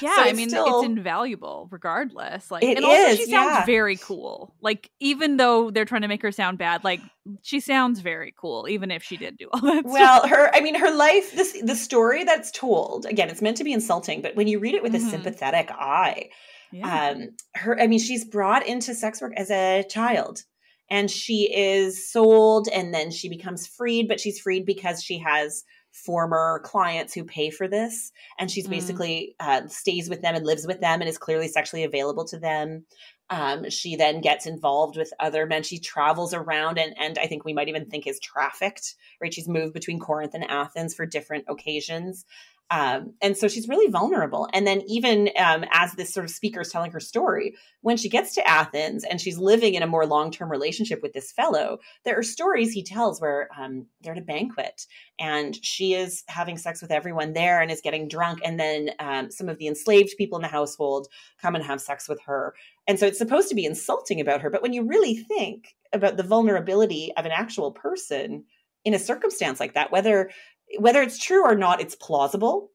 [0.01, 2.49] Yeah, so I mean, still, it's invaluable regardless.
[2.49, 3.65] Like, it and also is, she sounds yeah.
[3.65, 4.55] very cool.
[4.61, 7.01] Like, even though they're trying to make her sound bad, like
[7.41, 9.83] she sounds very cool, even if she did do all that.
[9.83, 10.29] Well, stuff.
[10.29, 13.05] her, I mean, her life, this the story that's told.
[13.05, 15.07] Again, it's meant to be insulting, but when you read it with Mhm.
[15.07, 16.29] a sympathetic eye,
[16.71, 17.09] yeah.
[17.11, 20.43] um her i mean she's brought into sex work as a child
[20.89, 25.63] and she is sold and then she becomes freed but she's freed because she has
[25.91, 28.71] former clients who pay for this and she's Mm.
[28.71, 32.37] basically uh, stays with them and lives with them and is clearly sexually available to
[32.39, 32.85] them.
[33.31, 35.63] Um, she then gets involved with other men.
[35.63, 39.33] She travels around and and i think we might even think is trafficked right?
[39.33, 42.25] She's moved between corinth and athens for different occasions
[42.71, 44.47] um, and so she's really vulnerable.
[44.53, 48.09] And then, even um, as this sort of speaker is telling her story, when she
[48.09, 51.79] gets to Athens and she's living in a more long term relationship with this fellow,
[52.05, 54.85] there are stories he tells where um, they're at a banquet
[55.19, 58.39] and she is having sex with everyone there and is getting drunk.
[58.45, 61.07] And then um, some of the enslaved people in the household
[61.41, 62.53] come and have sex with her.
[62.87, 64.51] And so it's supposed to be insulting about her.
[64.51, 68.43] But when you really think about the vulnerability of an actual person
[68.85, 70.29] in a circumstance like that, whether
[70.77, 72.71] whether it's true or not it's plausible.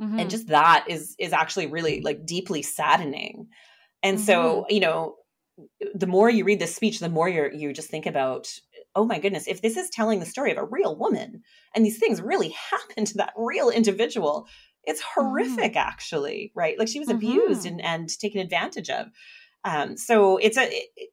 [0.00, 0.20] Mhm.
[0.20, 3.48] and just that is is actually really like deeply saddening.
[4.02, 5.16] And so you know
[5.94, 8.52] the more you read this speech the more you're you just think about
[8.96, 11.42] oh my goodness if this is telling the story of a real woman
[11.74, 14.48] and these things really happened to that real individual
[14.84, 16.78] it's horrific actually right?
[16.78, 17.72] Like she was abused Mhm.
[17.72, 19.08] and and taken advantage of.
[19.64, 21.10] Um so it's a it,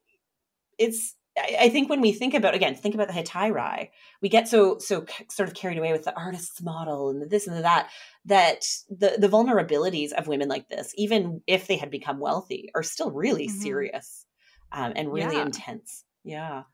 [0.78, 1.14] it's
[1.60, 5.04] I think when we think about again, think about the Hetairai, we get so so
[5.30, 7.90] sort of carried away with the artist's model and the this and the that
[8.26, 12.82] that the the vulnerabilities of women like this, even if they had become wealthy, are
[12.82, 13.50] still really Mhm.
[13.50, 14.26] serious
[14.72, 15.42] um, and really Yeah.
[15.42, 16.04] intense.
[16.24, 16.64] Yeah,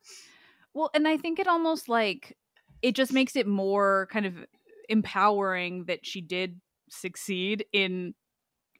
[0.75, 2.37] Well, and I think it almost like
[2.83, 4.45] it just makes it more kind of
[4.89, 6.61] empowering that she did
[6.91, 8.15] succeed in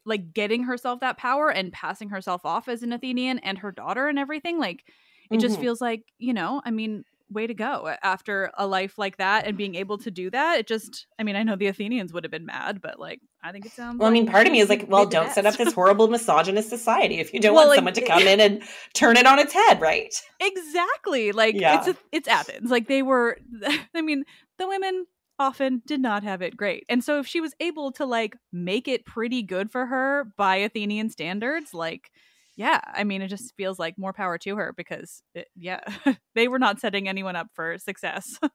[0.05, 4.07] like getting herself that power and passing herself off as an Athenian and her daughter
[4.07, 4.59] and everything.
[4.59, 4.85] Like
[5.31, 5.61] it just Mhm.
[5.61, 9.57] feels like, you know, I mean, way to go after a life like that and
[9.57, 10.59] being able to do that.
[10.59, 13.51] It just, I mean, I know the Athenians would have been mad, but like, I
[13.51, 13.99] think it sounds.
[13.99, 16.69] Well, I mean, part of me is like, well, don't set up this horrible misogynist
[16.69, 18.63] society if you don't Well, want like- someone to come in and
[18.93, 20.13] turn it on its head, right?
[20.39, 21.79] exactly like Yeah.
[21.79, 23.37] it's a, it's athens like they were
[23.95, 24.23] i mean
[24.57, 25.05] the women
[25.39, 28.87] often did not have it great and so if she was able to like make
[28.87, 32.11] it pretty good for her by athenian standards like
[32.57, 35.79] yeah i mean it just feels like more power to her because it, yeah
[36.35, 38.37] they were not setting anyone up for success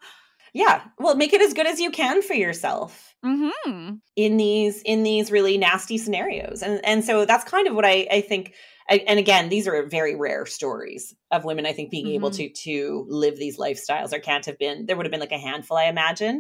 [0.55, 0.83] Yeah.
[0.99, 3.15] Well, make it as good as you can for yourself.
[3.25, 3.95] mm-hmm.
[4.17, 8.07] in these in these really nasty scenarios and and so that's kind of what i
[8.11, 8.53] i think
[8.91, 12.37] I, and again these are very rare stories of women i think being able Mhm.
[12.37, 15.39] to to live these lifestyles there can't have been there would have been like a
[15.39, 16.37] handful i imagine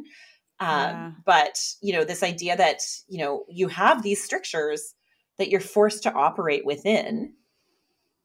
[0.60, 1.10] um Yeah.
[1.24, 4.94] but you know this idea that you know you have these strictures
[5.38, 7.32] that you're forced to operate within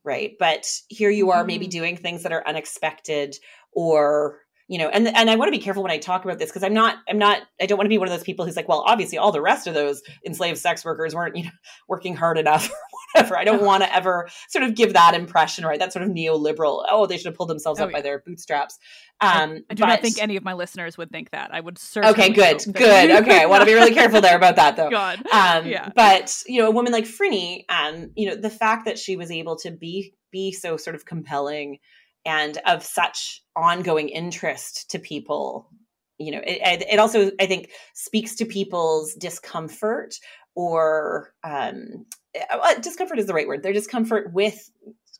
[0.08, 1.72] right but here you are maybe Mhm.
[1.72, 3.38] doing things that are unexpected
[3.74, 4.40] or
[4.70, 6.64] you know and and i want to be careful when i talk about this because
[6.64, 8.68] i'm not i'm not i don't want to be one of those people who's like
[8.68, 11.52] well obviously all the rest of those enslaved sex workers weren't you know
[11.88, 12.70] working hard enough
[13.18, 13.38] whatever.
[13.38, 15.80] I don't want to ever sort of give that impression right?
[15.80, 18.78] That sort of neoliberal oh they should have pulled themselves Oh, up by their bootstraps.
[19.22, 21.50] Um i do not think any of my listeners would think that.
[21.54, 23.12] I would certainly okay good good.
[23.24, 24.90] okay i want to be really careful there about that though.
[24.92, 25.90] God um Yeah.
[25.96, 29.32] but you know a woman like Phryne um you know the fact that she was
[29.32, 31.80] able to be be so sort of compelling
[32.26, 35.70] and of such ongoing interest to people
[36.18, 40.16] you know it, it it also i think speaks to people's discomfort
[40.56, 42.06] or um
[42.50, 44.70] uh, discomfort is the right word their discomfort with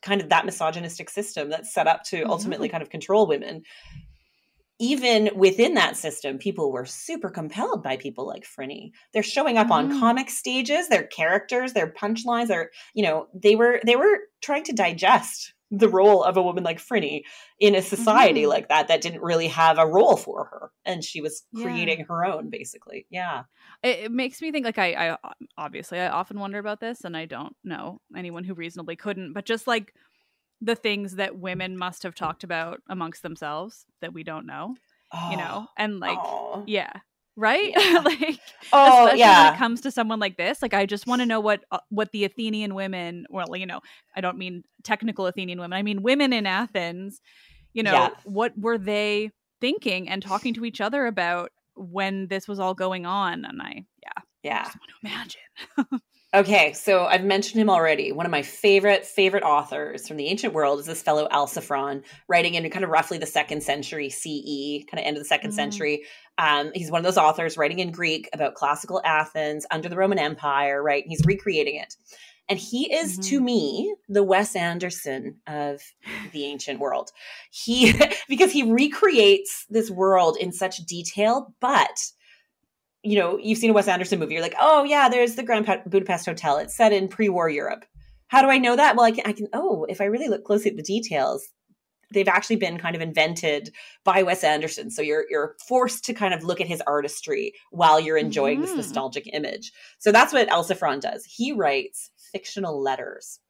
[0.02, 3.62] kind of that misogynistic system that's set up to ultimately kind of control women
[4.80, 8.92] even within that system, people were super compelled by people like Phryne.
[9.12, 9.98] They're showing up on Mhm.
[9.98, 14.72] comic stages, their characters, their punchlines, their, you know, they were they were trying to
[14.72, 17.22] digest the role of a woman like Phryne
[17.60, 18.48] in a society Mhm.
[18.48, 20.70] like that that didn't really have a role for her.
[20.86, 21.62] And she was Yeah.
[21.62, 23.06] creating her own, basically.
[23.10, 23.44] Yeah.
[23.82, 25.16] it, it makes me think like I, I
[25.56, 29.44] obviously i often wonder about this and i don't know anyone who reasonably couldn't but
[29.44, 29.92] just like
[30.60, 34.74] the things that women must have talked about amongst themselves that we don't know
[35.30, 36.64] you know and like Oh.
[36.66, 36.92] yeah
[37.38, 37.98] right Yeah.
[38.04, 38.40] like
[38.72, 39.54] Oh, especially when yeah.
[39.54, 42.10] it comes to someone like this like i just want to know what uh, what
[42.12, 43.80] the athenian women well you know
[44.16, 47.20] i don't mean technical athenian women i mean women in athens
[47.72, 48.10] you know Yeah.
[48.24, 49.30] what were they
[49.60, 53.84] thinking and talking to each other about when this was all going on and i
[54.02, 54.64] yeah yeah.
[54.64, 56.00] just want to imagine
[56.34, 58.12] Okay, so I've mentioned him already.
[58.12, 62.52] One of my favorite favorite authors from the ancient world is this fellow Alciphron, writing
[62.52, 65.50] in kind of roughly the second century CE, kind of end of the 2nd mm-hmm.
[65.52, 66.04] century.
[66.38, 70.18] Um, he's one of those authors writing in Greek about classical Athens under the Roman
[70.18, 71.04] Empire, right?
[71.06, 71.96] He's recreating it.
[72.48, 73.22] And he is mm-hmm.
[73.22, 75.82] to me the Wes Anderson of
[76.32, 77.10] the ancient world.
[77.50, 77.92] He
[78.28, 81.98] because he recreates this world in such detail, but
[83.02, 85.66] you know, you've seen a Wes Anderson movie, you're like, oh yeah, there's the Grand
[85.86, 86.58] Budapest Hotel.
[86.58, 87.84] It's set in pre-war Europe.
[88.28, 88.96] How do I know that?
[88.96, 89.48] Well, I can, I can.
[89.52, 91.48] Oh, if I really look closely at the details,
[92.12, 93.72] they've actually been kind of invented
[94.04, 94.90] by Wes Anderson.
[94.90, 98.66] So you're you're forced to kind of look at his artistry while you're enjoying mm-hmm.
[98.66, 99.72] this nostalgic image.
[99.98, 101.24] So that's what Alciphron does.
[101.24, 103.40] He writes fictional letters,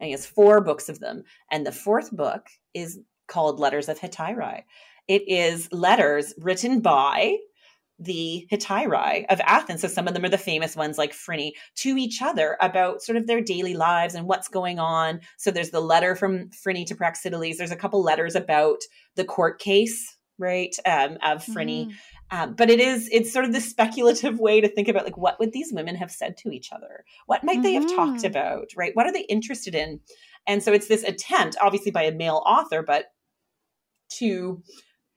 [0.00, 1.22] and he has four books of them.
[1.50, 4.62] And the fourth book is called Letters of Hetairai.
[5.08, 7.38] It is letters written by
[8.02, 9.80] the Hetairai of Athens.
[9.80, 13.16] So some of them are the famous ones like Phryne to each other about sort
[13.16, 15.20] of their daily lives and what's going on.
[15.36, 17.56] So there's the letter from Phryne to Praxiteles.
[17.56, 18.78] There's a couple letters about
[19.16, 21.90] the court case, right, um, of Phryne.
[21.90, 21.92] Mm.
[22.30, 25.38] Um, but it is it's sort of the speculative way to think about like what
[25.38, 27.04] would these women have said to each other?
[27.26, 27.62] What might mm-hmm.
[27.62, 28.26] they have talked mm-hmm.
[28.26, 28.92] about, right?
[28.94, 30.00] What are they interested in?
[30.46, 33.12] And so it's this attempt, obviously by a male author, but
[34.18, 34.62] to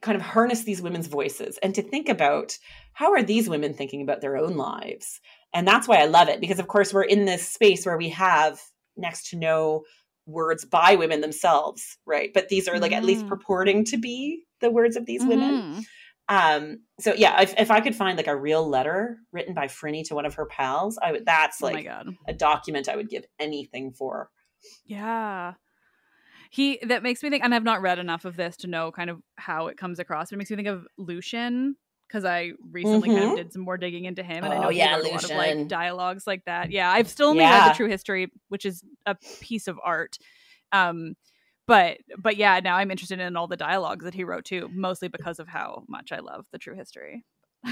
[0.01, 2.57] kind of harness these women's voices and to think about
[2.93, 5.19] how are these women thinking about their own lives
[5.53, 8.09] and that's why i love it because of course we're in this space where we
[8.09, 8.61] have
[8.97, 9.83] next to no
[10.25, 12.97] words by women themselves right but these are like mm.
[12.97, 13.29] at least mm.
[13.29, 15.29] purporting to be the words of these mm-hmm.
[15.29, 15.85] women
[16.29, 20.03] um so yeah if, if i could find like a real letter written by Phryne
[20.03, 23.09] to one of her pals i would that's oh like oh a document i would
[23.09, 24.29] give anything for
[24.85, 25.53] yeah
[26.49, 29.09] he that makes me think and i've not read enough of this to know kind
[29.09, 31.75] of how it comes across but it makes me think of lucian
[32.07, 33.17] because i recently mm-hmm.
[33.17, 33.35] kind of mm-hmm.
[33.35, 35.29] did some more digging into him and oh, i know yeah, he a lot of
[35.31, 37.65] like dialogues like that yeah i've still only yeah.
[37.65, 40.17] read the true history which is a piece of art
[40.71, 41.15] um
[41.67, 45.07] but but yeah now i'm interested in all the dialogues that he wrote too mostly
[45.07, 47.23] because of how much i love the true history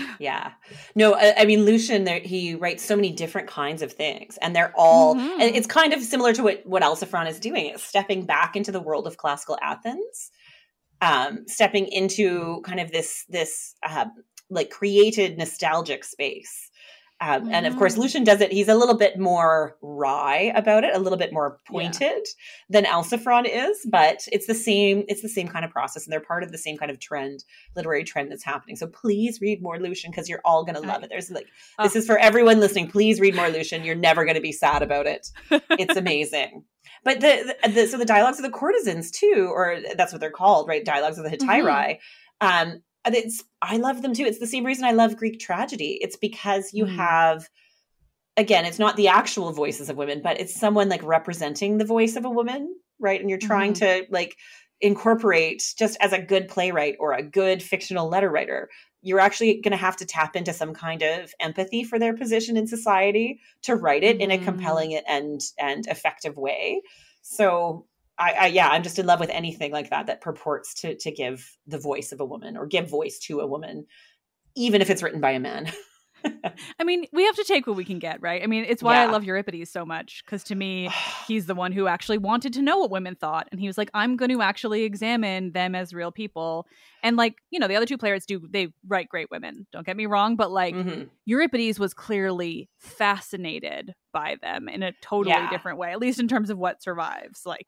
[0.19, 0.51] yeah
[0.95, 4.55] no I, I, mean lucian there he writes so many different kinds of things and
[4.55, 5.41] they're all mm-hmm.
[5.41, 8.71] and it's kind of similar to what what alciphron is doing it's stepping back into
[8.71, 10.31] the world of classical athens
[11.01, 14.05] um stepping into kind of this this uh,
[14.49, 16.69] like created nostalgic space
[17.21, 17.99] um, and of course, mm.
[17.99, 18.51] Lucian does it.
[18.51, 22.81] He's a little bit more wry about it, a little bit more pointed yeah.
[22.81, 25.05] than Alciphron is, but it's the same.
[25.07, 27.45] It's the same kind of process, and they're part of the same kind of trend,
[27.75, 28.75] literary trend that's happening.
[28.75, 31.09] So please read more Lucian because you're all going to love it.
[31.09, 31.47] There's like
[31.79, 31.83] oh.
[31.83, 32.89] this is for everyone listening.
[32.89, 33.85] Please read more Lucian.
[33.85, 35.27] You're never going to be sad about it.
[35.49, 36.65] It's amazing.
[37.05, 40.31] but the, the, the, so the dialogues of the courtesans too, or that's what they're
[40.31, 40.83] called, right?
[40.83, 41.99] Dialogues of the Hetairai.
[42.41, 42.71] Mm-hmm.
[42.71, 44.25] Um, it's I love them too.
[44.25, 45.97] It's the same reason I love Greek tragedy.
[46.01, 46.95] It's because you mm.
[46.95, 47.49] have
[48.37, 52.15] again, it's not the actual voices of women, but it's someone like representing the voice
[52.15, 53.19] of a woman, right?
[53.19, 53.79] And you're trying mm.
[53.79, 54.37] to like
[54.81, 58.69] incorporate just as a good playwright or a good fictional letter writer,
[59.01, 62.57] you're actually going to have to tap into some kind of empathy for their position
[62.57, 64.21] in society to write it mm.
[64.21, 64.45] in a mm-hmm.
[64.45, 66.81] compelling and and effective way.
[67.21, 67.85] So
[68.23, 71.11] I, I, yeah, I'm just in love with anything like that that purports to to
[71.11, 73.85] give the voice of a woman or give voice to a woman,
[74.55, 75.71] even if it's written by a man.
[76.79, 78.41] I mean, we have to take what we can get, right?
[78.41, 79.03] I mean, it's why yeah.
[79.03, 80.89] I love Euripides so much because to me,
[81.27, 83.89] he's the one who actually wanted to know what women thought, and he was like,
[83.93, 86.65] "I'm going to actually examine them as real people."
[87.03, 89.67] And like, you know, the other two players do they write great women.
[89.73, 91.03] Don't get me wrong, but like mm-hmm.
[91.25, 95.49] Euripides was clearly fascinated by them in a totally yeah.
[95.49, 97.41] different way, at least in terms of what survives.
[97.45, 97.67] Like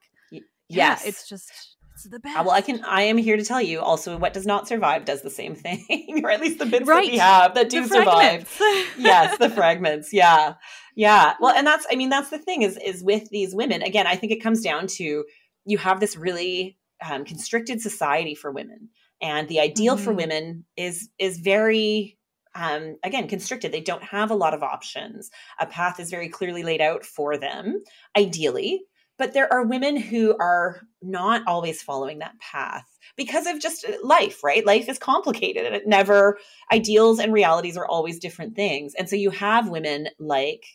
[0.69, 1.01] Yes.
[1.03, 2.45] Yeah, it's just it's the best.
[2.45, 2.83] Well, I can.
[2.83, 3.79] I am here to tell you.
[3.79, 7.05] Also, what does not survive does the same thing, or at least the bits right.
[7.05, 8.53] that we have that do survive.
[8.97, 10.11] yes, the fragments.
[10.11, 10.55] Yeah,
[10.95, 11.35] yeah.
[11.39, 11.87] Well, and that's.
[11.89, 13.81] I mean, that's the thing is is with these women.
[13.81, 15.23] Again, I think it comes down to
[15.65, 16.77] you have this really
[17.09, 18.89] um, constricted society for women,
[19.21, 20.03] and the ideal mm-hmm.
[20.03, 22.17] for women is is very
[22.55, 26.63] um, again constricted they don't have a lot of options a path is very clearly
[26.63, 27.83] laid out for them
[28.17, 28.85] ideally
[29.17, 32.85] but there are women who are not always following that path
[33.15, 34.65] because of just uh, life, right?
[34.65, 36.37] Life is complicated and it never,
[36.71, 38.93] ideals and realities are always different things.
[38.95, 40.65] And so you have women like,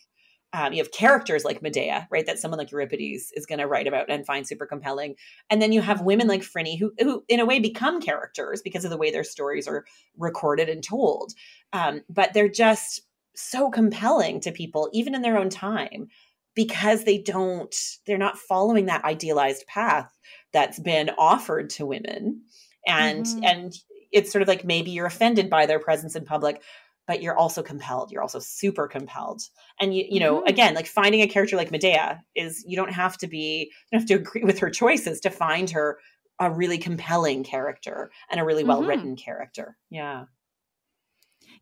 [0.53, 2.25] um, you have characters like Medea, right?
[2.25, 5.15] That someone like Euripides is going to write about and find super compelling.
[5.49, 8.83] And then you have women like Phryne who, who in a way become characters because
[8.83, 9.85] of the way their stories are
[10.17, 11.31] recorded and told.
[11.71, 13.01] Um, but they're just
[13.33, 16.09] so compelling to people, even in their own time
[16.55, 17.75] because they don't
[18.05, 20.11] they're not following that idealized path
[20.53, 22.41] that's been offered to women
[22.87, 23.43] and mm-hmm.
[23.43, 23.73] and
[24.11, 26.61] it's sort of like maybe you're offended by their presence in public
[27.07, 28.11] but you're also compelled.
[28.11, 29.41] You're also super compelled.
[29.81, 30.47] And you, you know, mm-hmm.
[30.47, 34.01] again, like finding a character like Medea is you don't have to be, you don't
[34.01, 35.99] have to agree with her choices to find her
[36.39, 38.87] a really compelling character and a really well mm-hmm.
[38.87, 39.23] written mm-hmm.
[39.25, 39.77] character.
[39.89, 40.25] Yeah.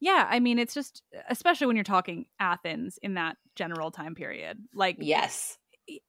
[0.02, 4.58] Yeah, I mean, it's just especially when you're talking Athens in that general time period.
[4.74, 5.58] Like, yes,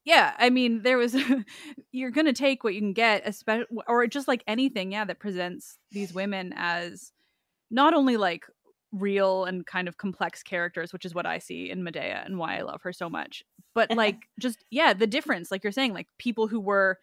[0.05, 1.15] yeah, I mean, there was
[1.91, 5.77] you're gonna take what you can get, especially or just like anything, yeah, that presents
[5.91, 7.11] these women as
[7.69, 8.45] not only like
[8.91, 12.57] real and kind of complex characters, which is what I see in Medea and why
[12.57, 16.07] I love her so much, but like just yeah, the difference, like you're saying, like
[16.17, 16.99] people who were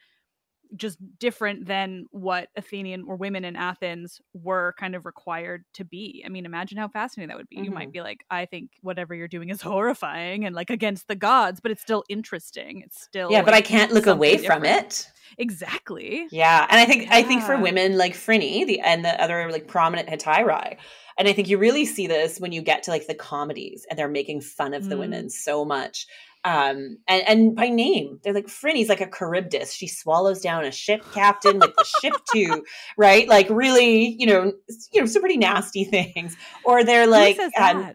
[0.77, 6.23] just different than what Athenian or women in Athens were kind of required to be.
[6.25, 7.57] I mean, imagine how fascinating that would be.
[7.57, 7.65] Mm-hmm.
[7.65, 7.93] You might mm-hmm.
[7.93, 11.71] be like, I think whatever you're doing is horrifying and like against the gods, but
[11.71, 12.83] it's still interesting.
[12.85, 14.65] It's still Yeah, like, but I can't look away different.
[14.65, 15.11] from it.
[15.37, 16.27] Exactly.
[16.31, 16.67] Yeah.
[16.71, 17.17] And I think yeah.
[17.17, 20.79] I think for women like Phryne, the and the other like prominent Hetairai,
[21.19, 23.99] and I think you really see this when you get to like the comedies and
[23.99, 25.01] they're making fun of the mm.
[25.01, 26.07] women so much
[26.45, 29.73] um and, and by name they're like Phryne's like a charybdis.
[29.73, 32.65] She swallows down a ship captain with the ship too
[32.97, 33.29] right?
[33.29, 34.53] Like really you know
[34.93, 36.37] you know some pretty nasty things.
[36.65, 37.93] Or they're like um,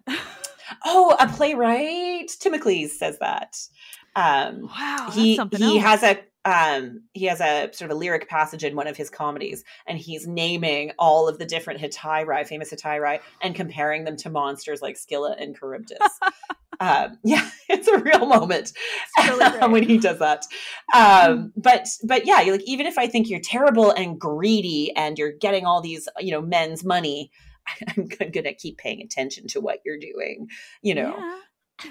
[0.85, 2.29] oh a playwright.
[2.39, 3.55] Timocles says that.
[4.15, 5.83] Um wow he he else.
[5.83, 9.09] has a um he has a sort of a lyric passage in one of his
[9.09, 14.29] comedies and he's naming all of the different Hetairae, famous Hetairae, and comparing them to
[14.29, 15.97] monsters like Scylla and Charybdis.
[16.79, 18.73] um yeah, it's a real moment
[19.23, 20.45] really when he does that.
[20.93, 25.33] Um but but yeah, like even if I think you're terrible and greedy and you're
[25.33, 27.31] getting all these, you know, men's money,
[27.97, 30.47] I'm going to keep paying attention to what you're doing,
[30.81, 31.15] you know.
[31.17, 31.39] Yeah.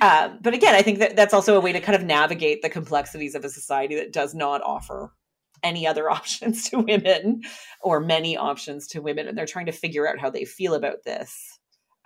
[0.01, 2.71] Um, but again, I think that that's also a way to kind of navigate the
[2.71, 5.13] complexities of a society that does not offer
[5.63, 7.43] any other options to women
[7.81, 9.29] or many options to women.
[9.29, 11.59] And they're trying to figure out how they feel about this.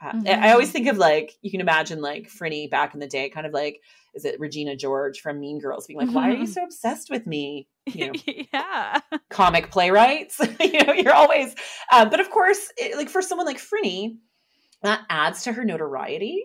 [0.02, 0.26] Mm-hmm.
[0.26, 3.46] I always think of like, you can imagine like Phryne back in the day, kind
[3.46, 3.80] of like,
[4.14, 6.16] is it Regina George from Mean Girls being like, mm-hmm.
[6.16, 6.52] why are you mm-hmm.
[6.52, 7.68] so obsessed with me?
[7.86, 8.20] You know,
[8.52, 9.00] yeah.
[9.30, 11.54] Comic playwrights, you know, you're always,
[11.90, 14.18] uh, but of course, it, like for someone like Phryne,
[14.82, 16.42] that adds to her notoriety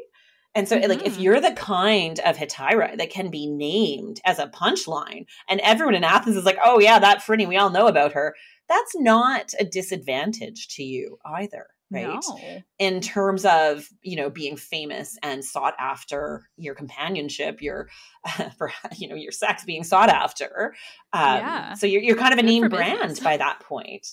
[0.54, 0.90] and so, mm-hmm.
[0.90, 1.22] like, if mm-hmm.
[1.22, 6.04] you're the kind of Hetaira that can be named as a punchline, and everyone in
[6.04, 8.36] Athens is like, oh, yeah, that Phryne, we all know about her,
[8.68, 12.08] that's not a disadvantage to you either, right?
[12.08, 12.62] No.
[12.80, 17.90] In terms of, you know, being famous and sought after, your companionship, your,
[18.26, 20.74] uh, for, you know, your sex being sought after.
[21.14, 21.74] Um, yeah.
[21.74, 24.08] So you're, you're kind of a Good name brand by that point.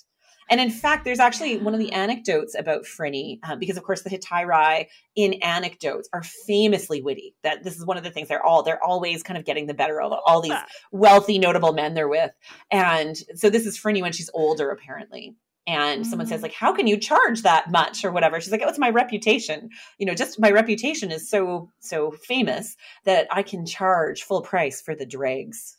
[0.50, 4.02] And in fact, there's actually one of the anecdotes about Phryne, uh, because of course
[4.02, 7.34] the Hetairae in anecdotes are famously witty.
[7.42, 9.74] That this is one of the things they're all they're always kind of getting the
[9.74, 10.52] better of all these
[10.92, 12.32] wealthy, notable men they're with.
[12.70, 15.36] And so this is Phryne when she's older, apparently.
[15.68, 18.40] And someone says, like, how can you charge that much or whatever?
[18.40, 19.68] She's like, oh, it's my reputation.
[19.98, 24.80] You know, just my reputation is so, so famous that I can charge full price
[24.80, 25.76] for the dregs.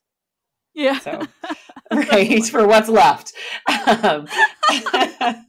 [0.76, 1.00] Yeah.
[1.00, 1.24] So,
[1.92, 3.34] right for what's left.
[3.88, 4.28] Um,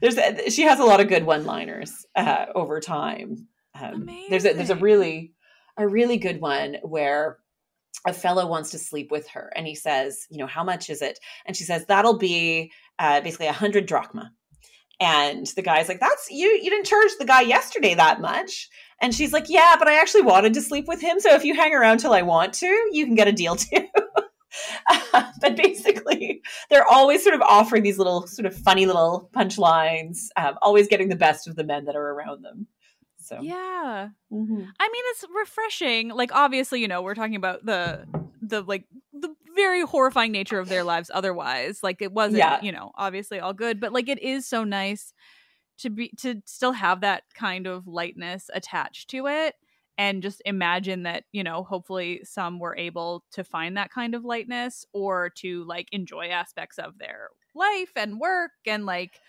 [0.00, 3.48] there's a, she has a lot of good one-liners uh, over time.
[3.74, 5.32] Um, there's a there's a really
[5.76, 7.38] a really good one where
[8.08, 11.02] a fellow wants to sleep with her and he says, you know, how much is
[11.02, 11.18] it?
[11.46, 14.32] And she says that'll be uh, basically a hundred drachma.
[15.00, 16.48] And the guy's like, "That's you.
[16.48, 18.68] You didn't charge the guy yesterday that much."
[19.00, 21.20] And she's like, "Yeah, but I actually wanted to sleep with him.
[21.20, 23.86] So if you hang around till I want to, you can get a deal too."
[25.40, 30.58] but basically, they're always sort of offering these little, sort of funny little punchlines, um,
[30.62, 32.66] always getting the best of the men that are around them.
[33.28, 34.62] So yeah, mm-hmm.
[34.80, 36.08] I mean, it's refreshing.
[36.08, 38.06] Like, obviously, you know, we're talking about the
[38.40, 41.10] the like the very horrifying nature of their lives.
[41.12, 42.60] Otherwise, like, it wasn't, yeah.
[42.62, 45.12] you know, obviously all good, but like, it is so nice
[45.78, 49.54] to be to still have that kind of lightness attached to it
[49.96, 54.24] and just imagine that you know hopefully some were able to find that kind of
[54.24, 59.20] lightness or to like enjoy aspects of their life and work and like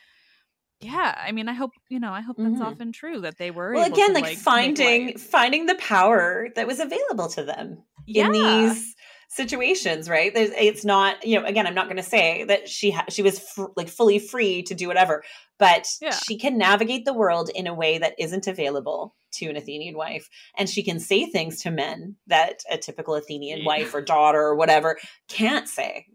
[0.82, 2.62] yeah i mean i hope you know i hope that's mm-hmm.
[2.62, 6.80] often true that they were well again like, like finding finding the power that was
[6.80, 8.26] available to them yeah.
[8.26, 8.96] in these
[9.30, 10.34] situations, right?
[10.34, 13.22] There's, it's not, you know, again, I'm not going to say that she ha- she
[13.22, 15.24] was fr- like fully free to do whatever,
[15.60, 16.12] but yeah.
[16.28, 20.28] she can navigate the world in a way that isn't available to an Athenian wife,
[20.58, 23.66] and she can say things to men that a typical Athenian yeah.
[23.66, 26.08] wife or daughter or whatever can't say.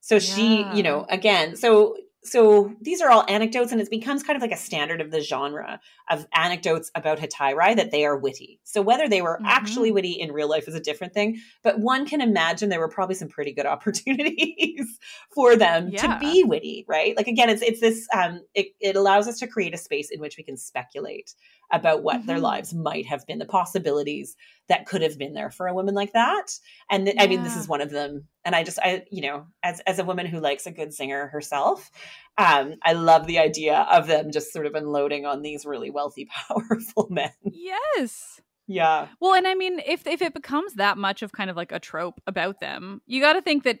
[0.00, 4.36] So she, you know, again, so so these are all anecdotes and it becomes kind
[4.36, 8.60] of like a standard of the genre of anecdotes about Hetairae that they are witty.
[8.64, 9.46] So whether they were mm-hmm.
[9.46, 12.88] actually witty in real life is a different thing, but one can imagine there were
[12.88, 14.98] probably some pretty good opportunities
[15.32, 16.02] for them yeah.
[16.02, 17.16] to be witty, right?
[17.16, 20.20] Like again, it's it's this um it, it allows us to create a space in
[20.20, 21.34] which we can speculate
[21.70, 22.26] about what Mhm.
[22.26, 24.36] their lives might have been, the possibilities
[24.68, 26.58] that could have been there for a woman like that.
[26.90, 28.26] And th- I mean, this is one of them.
[28.44, 31.28] And I just, I, you know, as as a woman who likes a good singer
[31.28, 31.90] herself,
[32.38, 36.26] um, I love the idea of them just sort of unloading on these really wealthy,
[36.48, 37.32] powerful men.
[37.42, 38.40] Yes.
[38.66, 39.08] Yeah.
[39.20, 41.80] Well, and I mean, if if it becomes that much of kind of like a
[41.80, 43.78] trope about them, you got to think that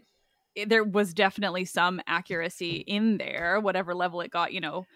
[0.66, 4.86] there was definitely some accuracy in there, whatever level it got, you know,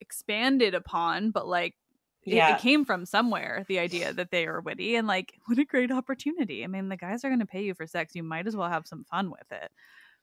[0.00, 1.30] expanded upon.
[1.30, 1.74] But like,
[2.36, 2.54] Yeah.
[2.54, 3.64] it came from somewhere.
[3.68, 6.64] The idea that they are witty and like, what a great opportunity.
[6.64, 8.14] I mean, the guys are going to pay you for sex.
[8.14, 9.70] You might as well have some fun with it.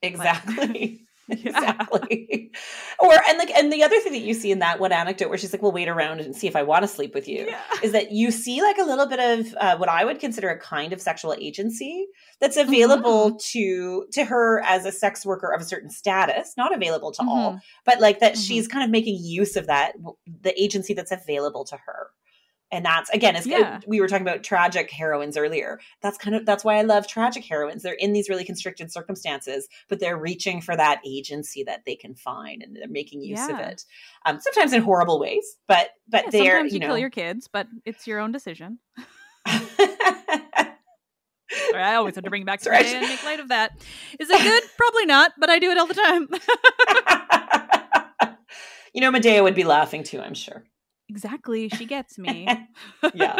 [0.02, 1.06] Exactly.
[1.46, 2.52] Exactly.
[3.00, 5.38] Or and like and the other thing that you see in that one anecdote where
[5.38, 7.62] she's like, "Well, wait around and see if I want to sleep with you," Yeah.
[7.84, 10.60] is that you see like a little bit of uh, what I would consider a
[10.60, 12.08] kind of sexual agency
[12.40, 12.70] that's Mm-hmm.
[12.70, 17.22] available to to her as a sex worker of a certain status, not available to
[17.24, 17.60] all, Mhm.
[17.86, 18.48] but like that Mhm.
[18.48, 19.94] she's kind of making use of that
[20.42, 22.12] the agency that's available to her.
[22.72, 23.80] And that's again, it's Yeah.
[23.86, 25.80] we were talking about tragic heroines earlier.
[26.02, 27.84] That's kind of that's why I love tragic heroines.
[27.84, 32.16] They're in these really constricted circumstances, but they're reaching for that agency that they can
[32.16, 33.86] find, and they're making use of it.
[34.26, 37.10] Um, sometimes in horrible ways, but but Yeah, they're sometimes you, you know kill your
[37.10, 38.80] kids, but it's your own decision.
[41.72, 43.40] Sorry, I always have to bring it back to Sorry, I today and make light
[43.40, 43.72] of that.
[44.20, 44.64] Is it good?
[44.78, 46.28] Probably not, but I do it all the time.
[48.94, 50.20] you know, Medea would be laughing too.
[50.20, 50.64] I'm sure.
[51.10, 51.70] Exactly.
[51.70, 52.48] She gets me.
[53.14, 53.38] yeah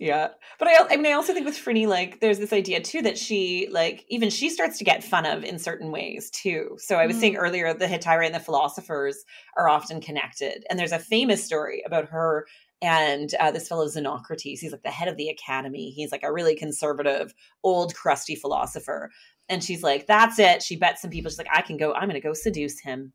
[0.00, 3.02] yeah but I, I mean i also think with Phryne, like there's this idea too
[3.02, 6.96] that she like even she starts to get fun of in certain ways too so
[6.96, 9.24] i was saying earlier the Hetaira and the philosophers
[9.56, 12.46] are often connected and there's a famous story about her
[12.82, 15.90] and uh, this fellow Xenocrates, he's like the head of the academy.
[15.90, 19.10] He's like a really conservative, old, crusty philosopher.
[19.50, 20.62] And she's like, that's it.
[20.62, 21.30] She bets some people.
[21.30, 23.12] She's like, I can go, I'm going to go seduce him.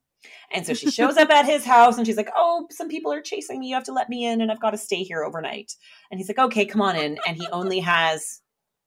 [0.51, 3.21] And so she shows up at his house and she's like, Oh, some people are
[3.21, 3.67] chasing me.
[3.67, 5.73] You have to let me in and I've got to stay here overnight.
[6.11, 7.17] And he's like, Okay, come on in.
[7.27, 8.41] And he only has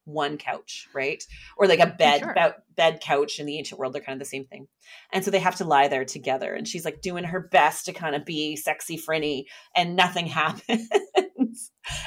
[0.04, 1.22] one couch, right?
[1.56, 2.34] Or like a bed, Sure.
[2.34, 3.92] bed, bed couch in the ancient world.
[3.92, 4.66] They're kind of the same thing.
[5.12, 6.54] And so they have to lie there together.
[6.54, 9.44] And she's like doing her best to kind of be sexy Phryne
[9.76, 10.88] and nothing happens.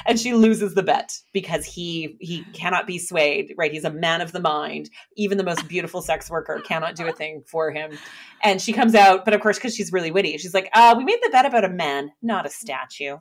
[0.06, 3.72] And she loses the bet because he he cannot be swayed, right?
[3.72, 4.90] He's a man of the mind.
[5.16, 7.98] Even the most beautiful sex worker cannot do a thing for him.
[8.42, 11.04] And she comes out, but of course, because she's really witty, she's like, uh, we
[11.04, 13.18] made the bet about a man, not a statue.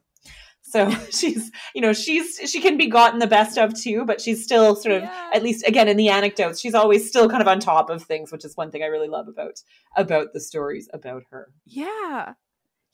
[0.64, 4.44] So she's, you know, she's she can be gotten the best of too, but she's
[4.44, 5.30] still sort of, Yeah.
[5.34, 8.32] at least again in the anecdotes, she's always still kind of on top of things,
[8.32, 9.56] which is one thing I really love about
[9.98, 11.48] about the stories about her.
[11.66, 12.34] yeah.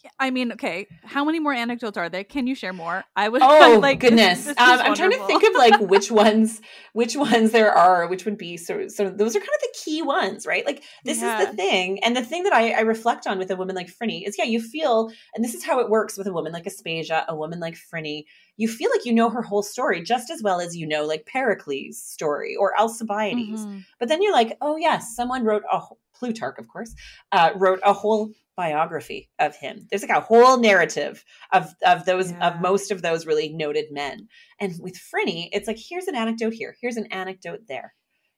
[0.08, 0.88] Yeah, I mean, okay.
[1.04, 2.24] How many more anecdotes are there?
[2.24, 3.04] Can you share more?
[3.16, 3.42] I would.
[3.60, 4.46] Oh like goodness!
[4.46, 6.62] this is um, I'm trying to think of like which ones,
[6.94, 8.92] which ones there are, which would be sort of.
[8.92, 10.66] So those are kind of the key ones, right?
[10.66, 13.56] Like this is the thing, and the thing that I, I reflect on with a
[13.56, 16.34] woman like Phryne is, yeah, you feel, and this is how it works with a
[16.34, 18.24] woman like Aspasia, a woman like Phryne.
[18.58, 21.26] You feel like you know her whole story just as well as you know like
[21.26, 23.66] Pericles' story or Alcibiades.
[23.66, 23.86] Mhm.
[24.00, 25.82] But then you're like, oh yes, someone wrote a
[26.14, 26.96] Plutarch, of course,
[27.32, 29.88] uh, wrote a whole biography of him.
[29.90, 32.50] There's like a whole narrative of of those Yeah.
[32.50, 34.28] of most of those really noted men.
[34.60, 37.94] And with Phryne, it's like here's an anecdote here, here's an anecdote there.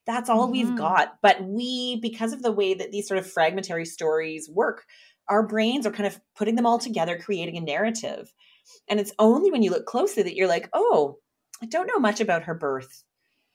[0.06, 0.76] That's all we've Mhm.
[0.76, 1.18] got.
[1.22, 4.86] But we, because of the way that these sort of fragmentary stories work,
[5.28, 8.34] our brains are kind of putting them all together, creating a narrative.
[8.88, 11.18] And it's only when you look closely that you're like, oh,
[11.62, 13.04] I don't know much about her birth.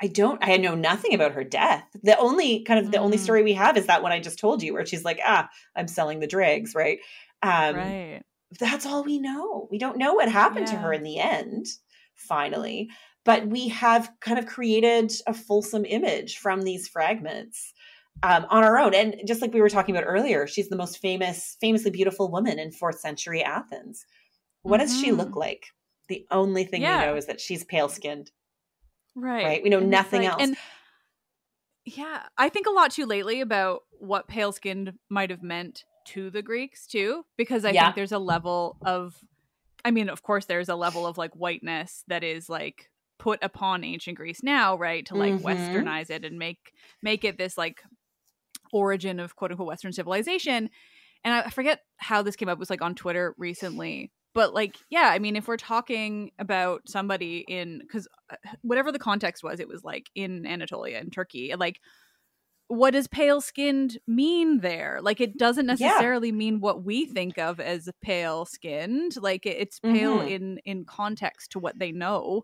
[0.02, 1.84] I don't, I know nothing about her death.
[2.02, 3.20] The only kind of the only Mm.
[3.20, 5.88] story we have is that one I just told you, where she's like, ah, I'm
[5.88, 6.98] selling the dregs, right?
[7.42, 8.22] Um, right.
[8.58, 9.68] that's all we know.
[9.70, 11.66] We don't know what happened to her in the end,
[12.14, 12.90] finally.
[13.24, 17.72] But we have kind of created a fulsome image from these fragments
[18.22, 18.94] um, on our own.
[18.94, 22.58] And just like we were talking about earlier, she's the most famous, famously beautiful woman
[22.58, 24.04] in fourth century Athens.
[24.62, 25.66] What does she look like?
[26.08, 27.00] The only thing Yeah.
[27.00, 28.30] we know is that she's pale skinned.
[29.14, 29.44] Right.
[29.44, 29.62] right?
[29.62, 30.42] We know And nothing like- else.
[30.42, 30.56] And
[31.84, 36.30] yeah, I think a lot too lately about what pale skinned might have meant to
[36.30, 37.84] the Greeks too, because I Yeah.
[37.84, 39.22] think there's a level of,
[39.84, 43.84] I mean, of course, there's a level of like whiteness that is like put upon
[43.84, 45.06] ancient Greece now, right?
[45.06, 45.42] To like Mhm.
[45.42, 47.82] westernize it and make make it this like
[48.72, 50.68] origin of quote unquote Western civilization.
[51.22, 52.56] And I forget how this came up.
[52.56, 54.10] It was like on Twitter recently.
[54.34, 58.08] But like, yeah, I mean, if we're talking about somebody in because
[58.62, 61.54] whatever the context was, it was like in Anatolia in Turkey.
[61.56, 61.80] Like,
[62.68, 65.00] what does pale skinned mean there?
[65.02, 66.02] Like, it doesn't Yeah.
[66.02, 69.16] necessarily mean what we think of as pale skinned.
[69.20, 70.28] Like, it's pale Mhm.
[70.28, 72.42] in in context to what they know.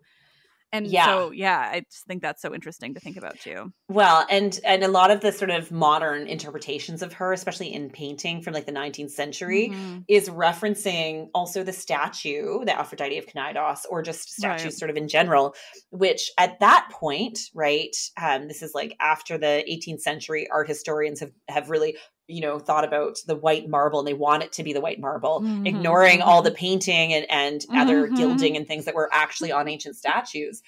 [0.73, 1.05] And Yeah.
[1.05, 3.73] so, yeah, I just think that's so interesting to think about too.
[3.89, 7.89] Well, and and a lot of the sort of modern interpretations of her, especially in
[7.89, 10.05] painting from like the 19th century, Mhm.
[10.07, 14.79] is referencing also the statue, the Aphrodite of Cnidos, or just statues Right.
[14.79, 15.55] sort of in general,
[15.89, 21.19] which at that point, right, um, this is like after the 18th century, art historians
[21.19, 21.97] have, have really,
[22.31, 24.99] you know, thought about the white marble and they want it to be the white
[24.99, 28.15] marble, Mhm, ignoring all the painting and, and other Mhm.
[28.15, 30.61] gilding and things that were actually on ancient statues.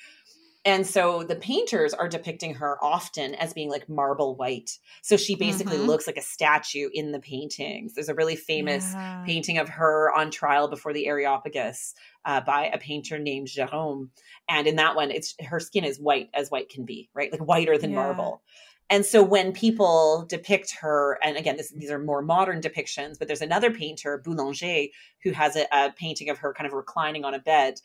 [0.65, 4.79] And so the painters are depicting her often as being like marble white.
[5.01, 5.87] So she basically Mhm.
[5.87, 7.93] looks like a statue in the paintings.
[7.93, 9.23] There's a really famous Yeah.
[9.25, 14.09] painting of her on trial before the Areopagus uh, by a painter named Gérôme.
[14.47, 17.29] And in that one, it's her skin is white as white can be, right?
[17.29, 17.97] Like whiter than Yeah.
[17.97, 18.41] marble.
[18.89, 23.27] And so when people depict her, and again, this, these are more modern depictions, but
[23.27, 24.87] there's another painter, Boulanger,
[25.23, 27.75] who has a, a painting of her kind of reclining on a bed.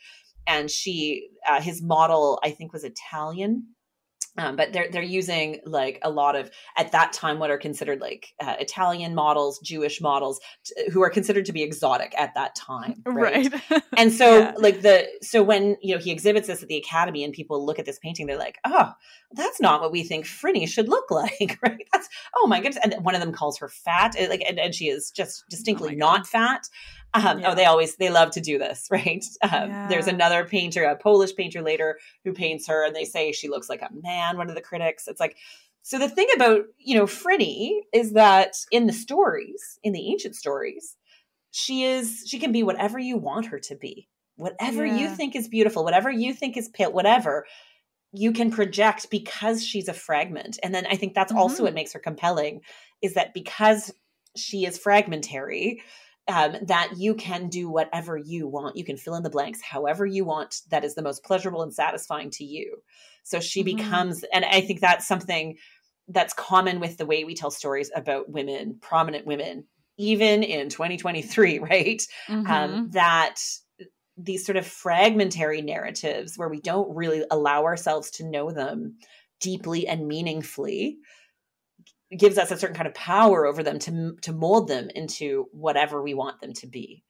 [0.46, 3.68] And she, uh, his model, I think, was Italian.
[4.38, 8.00] Um, but they're they're using like a lot of at that time what are considered
[8.00, 12.54] like uh, Italian models, Jewish models, t- who are considered to be exotic at that
[12.54, 13.52] time, right?
[13.70, 13.82] Right.
[13.96, 14.54] and so Yeah.
[14.56, 17.78] like the so when you know he exhibits this at the academy and people look
[17.78, 18.92] at this painting they're like oh
[19.32, 22.94] that's not what we think Phryne should look like right that's oh my goodness and
[23.04, 25.96] one of them calls her fat and, like and, and she is just distinctly Oh
[25.98, 26.68] not fat
[27.14, 27.50] um, Yeah.
[27.50, 29.24] oh they always they love to do this right?
[29.50, 33.48] Um, there's another painter a polish painter later who paints her and they say she
[33.48, 35.08] looks like a man one of the critics.
[35.08, 35.36] It's like
[35.82, 40.36] so the thing about you know Phryne is that in the stories in the ancient
[40.36, 40.96] stories
[41.50, 44.08] she is she can be whatever you want her to be.
[44.36, 47.46] Whatever you think is beautiful whatever you think is pale whatever
[48.12, 50.58] you can project because she's a fragment.
[50.62, 51.66] And then i think that's also Mhm.
[51.66, 52.60] what makes her compelling
[53.02, 53.92] is that because
[54.36, 55.82] she is fragmentary
[56.28, 60.06] um, that you can do whatever you want you can fill in the blanks however
[60.06, 62.82] you want that is the most pleasurable and satisfying to you
[63.24, 63.62] so she Mhm.
[63.62, 65.56] becomes and i think that's something
[66.08, 69.66] that's common with the way we tell stories about women prominent women
[69.96, 72.48] even in 2023 right Mhm.
[72.48, 73.36] um, that
[74.16, 78.96] these sort of fragmentary narratives where we don't really allow ourselves to know them
[79.40, 80.98] deeply and meaningfully
[82.16, 86.02] gives us a certain kind of power over them to to mold them into whatever
[86.02, 87.02] we want them to be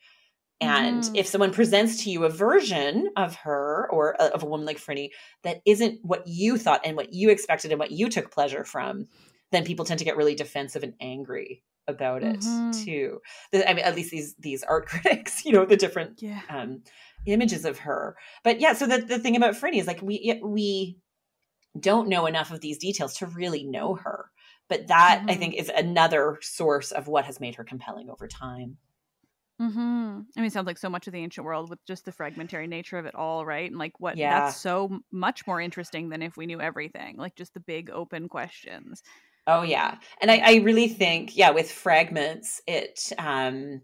[0.61, 1.17] and Mhm.
[1.17, 4.79] if someone presents to you a version of her or a- of a woman like
[4.79, 5.11] Phryne
[5.45, 9.07] that isn't what you thought and what you expected and what you took pleasure from,
[9.53, 12.85] then people tend to get really defensive and angry about it Mhm.
[12.85, 13.21] too.
[13.53, 16.41] The- I mean, at least these these art critics, you know, the different yeah.
[16.51, 16.83] um,
[17.25, 18.17] images of her.
[18.43, 20.99] But yeah, so the the thing about Phryne is like we we
[21.79, 24.18] don't know enough of these details to really know her.
[24.69, 25.37] But that I Mhm.
[25.37, 28.79] think is another source of what has made her compelling over time.
[29.61, 32.13] hmm I mean, it sounds like so much of the ancient world with just the
[32.13, 33.69] fragmentary nature of it all, right?
[33.69, 34.29] And like what Yeah.
[34.29, 38.29] that's so much more interesting than if we knew everything, like just the big open
[38.29, 39.03] questions.
[39.47, 43.81] Oh yeah, and I, I really think yeah, with fragments, it um,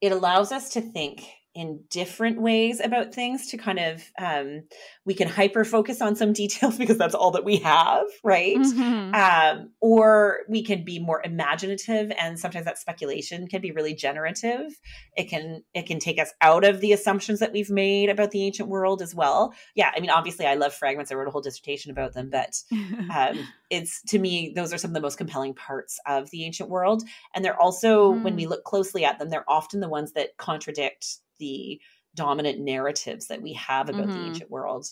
[0.00, 1.24] it allows us to think
[1.58, 4.62] in different ways about things to kind of um,
[5.04, 8.56] we can hyper focus on some details because that's all that we have, right?
[8.56, 9.12] Mhm.
[9.14, 14.72] um, or we can be more imaginative and sometimes that speculation can be really generative.
[15.16, 18.44] It can it can take us out of the assumptions that we've made about the
[18.44, 19.52] ancient world as well.
[19.74, 21.10] Yeah i mean obviously i love fragments.
[21.10, 22.54] I wrote a whole dissertation about them but
[23.12, 26.70] um, it's to me those are some of the most compelling parts of the ancient
[26.70, 27.02] world.
[27.34, 31.18] And they're also when we look closely at them they're often the ones that contradict
[31.38, 31.80] the
[32.14, 34.26] dominant narratives that we have about the Mhm.
[34.26, 34.86] ancient world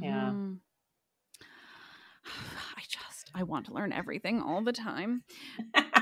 [0.00, 0.34] Yeah.
[0.34, 0.60] Mhm.
[2.76, 5.24] I just I want to learn everything all the time.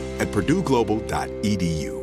[0.21, 1.97] at purdueglobal.edu.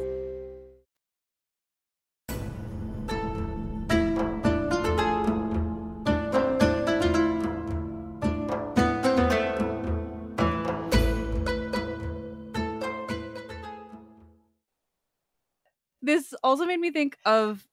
[16.03, 17.65] This also made me think of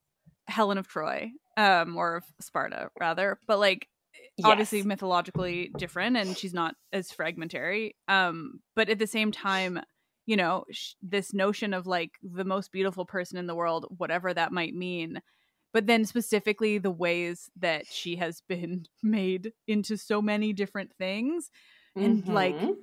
[0.47, 3.88] Helen of Troy, um, or of Sparta rather, but like
[4.43, 7.95] obviously mythologically different, and she's not as fragmentary.
[8.07, 9.81] Um, but at the same time,
[10.26, 14.34] you know, sh- this notion of like the most beautiful person in the world, whatever
[14.34, 15.22] that might mean.
[15.73, 21.49] But then specifically the ways that she has been made into so many different things
[21.97, 22.76] and like Mhm.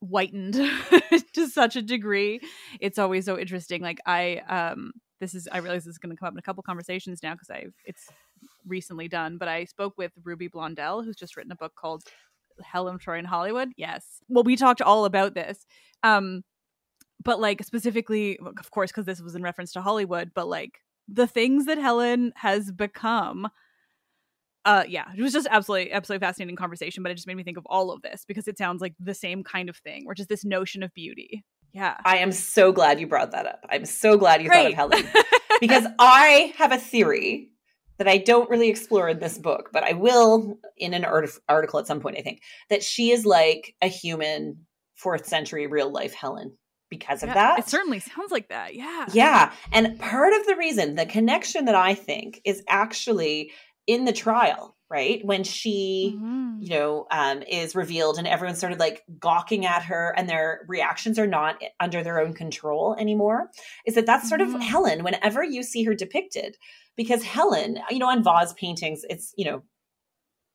[0.00, 0.54] whitened
[1.34, 2.40] to such a degree
[2.80, 6.18] it's always so interesting like i um this is i realize this is going to
[6.18, 8.08] come up in a couple conversations now because i've it's
[8.66, 12.02] recently done but i spoke with ruby blondell who's just written a book called
[12.62, 15.66] helen of troy in hollywood yes well we talked all about this
[16.02, 16.42] um
[17.22, 21.26] but like specifically of course because this was in reference to hollywood but like the
[21.26, 23.48] things that helen has become
[24.64, 27.56] uh yeah it was just absolutely absolutely fascinating conversation but it just made me think
[27.56, 30.28] of all of this because it sounds like the same kind of thing or just
[30.28, 31.44] this notion of beauty.
[31.72, 31.96] Yeah.
[32.04, 33.64] I am so glad you brought that up.
[33.70, 35.04] I'm so glad you thought of Helen
[35.60, 37.50] because I have a theory
[37.98, 41.78] that I don't really explore in this book, but I will in an art- article
[41.78, 42.40] at some point, I think,
[42.70, 44.66] that she is like a human
[44.96, 46.56] fourth century real life Helen
[46.90, 47.58] because of that.
[47.60, 49.52] it certainly sounds like that yeah Yeah.
[49.72, 53.52] And part of the reason, the connection that I think is actually
[53.86, 55.24] in the trial, right?
[55.24, 56.58] When she, Mhm.
[56.60, 60.64] you know, um, is revealed and everyone's sort of like gawking at her and their
[60.68, 63.50] reactions are not under their own control anymore,
[63.86, 64.54] is that that's sort Mhm.
[64.56, 66.56] of Helen whenever you see her depicted.
[66.96, 69.62] Because Helen, you know, on vase paintings, it's, you know,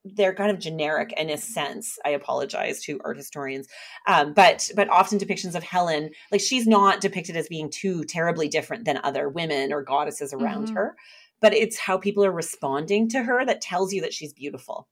[0.06, 1.98] they're kind of generic in a sense.
[2.06, 3.68] I apologize to art historians,
[4.08, 8.48] um, but but often depictions of Helen, like she's not depicted as being too terribly
[8.48, 10.74] different than other women or goddesses around Mhm.
[10.76, 10.96] her,
[11.42, 14.88] but it's how people are responding to her that tells you that she's beautiful.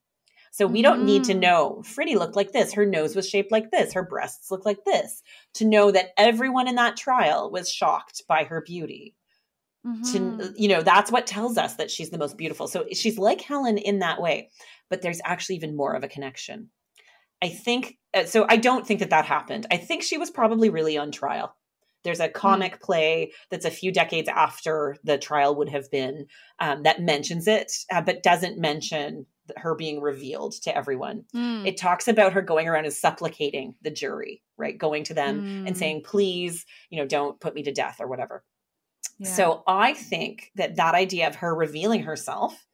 [0.52, 1.40] So we don't need to Mhm.
[1.40, 4.84] know Phryne looked like this, her nose was shaped like this, her breasts look like
[4.86, 5.24] this,
[5.56, 9.16] to know that everyone in that trial was shocked by her beauty
[9.86, 10.12] Mhm.
[10.12, 13.42] to you know that's what tells us that she's the most beautiful so she's like
[13.42, 14.50] helen in that way
[14.90, 16.70] but there's actually even more of a connection.
[17.42, 19.66] I think uh, so i don't think that that happened.
[19.72, 21.56] I think she was probably really on trial.
[22.04, 26.28] There's a comic play that's a few decades after the trial would have been
[26.60, 29.26] um, that mentions it uh, but doesn't mention
[29.58, 31.26] her being revealed to everyone.
[31.36, 31.68] Mm.
[31.68, 34.78] it talks about her going around and supplicating the jury right?
[34.78, 35.78] Going to them and Mm.
[35.78, 38.44] saying please you know don't put me to death or whatever.
[39.20, 39.30] Yeah.
[39.30, 42.66] so I think that that idea of her revealing herself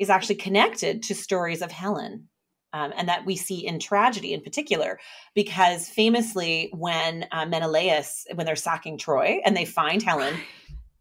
[0.00, 2.28] is actually connected to stories of Helen
[2.72, 4.98] Um, and that we see in tragedy in particular,
[5.34, 10.34] because famously, when uh, Menelaus, when they're sacking Troy and they find Helen,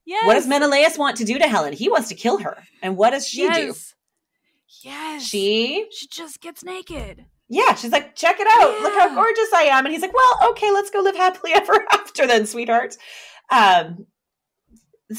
[0.05, 0.26] Yes.
[0.26, 1.73] what does Menelaus want to do to Helen?
[1.73, 2.63] He wants to kill her.
[2.81, 3.65] And what does she do?
[3.67, 3.93] yes.
[4.84, 5.23] Yes.
[5.23, 7.26] She, she just gets naked.
[7.47, 8.81] yeah, she's like, check it out.
[8.81, 9.85] Look how gorgeous I am.
[9.85, 12.95] And he's like, well, okay, let's go live happily ever after then, sweetheart.
[13.51, 14.05] Um,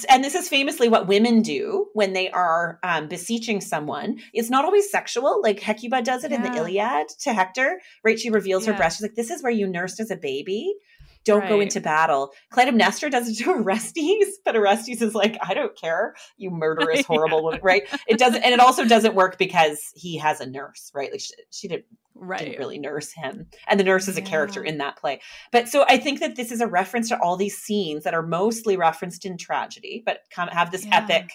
[0.09, 4.19] and this is famously what women do when they are um, beseeching someone.
[4.33, 7.81] It's not always sexual, like Hecuba does it in the Iliad to Hector.
[8.05, 8.19] Right?
[8.19, 8.99] She reveals her breast.
[8.99, 10.75] She's like, "This is where you nursed as a baby.
[11.25, 15.77] Don't go into battle." Clytemnestra does it to Orestes, but Orestes is like, "I don't
[15.79, 17.83] care, you murderous, horrible woman." Right?
[18.07, 20.91] It doesn't, and it also doesn't work because he has a nurse.
[20.95, 21.11] Right?
[21.11, 21.85] Like she, she did,
[22.15, 22.41] Right.
[22.41, 23.47] didn't really nurse him.
[23.67, 25.21] And the nurse is a character in that play.
[25.53, 28.23] But so I think that this is a reference to all these scenes that are
[28.27, 30.99] mostly referenced in tragedy, but have this Yeah.
[30.99, 31.33] epic,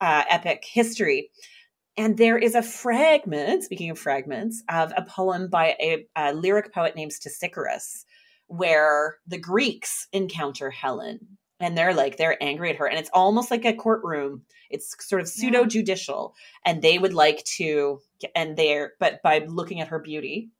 [0.00, 1.30] uh, epic history.
[1.96, 6.72] And there is a fragment, speaking of fragments, of a poem by a, a lyric
[6.74, 8.04] poet named Stesichorus,
[8.56, 11.20] where the Greeks encounter Helen
[11.60, 12.86] and they're like, they're angry at her.
[12.88, 14.42] And it's almost like a courtroom.
[14.70, 16.34] It's sort of pseudo judicial.
[16.64, 18.00] And they would like to,
[18.34, 20.50] and they're, but by looking at her beauty,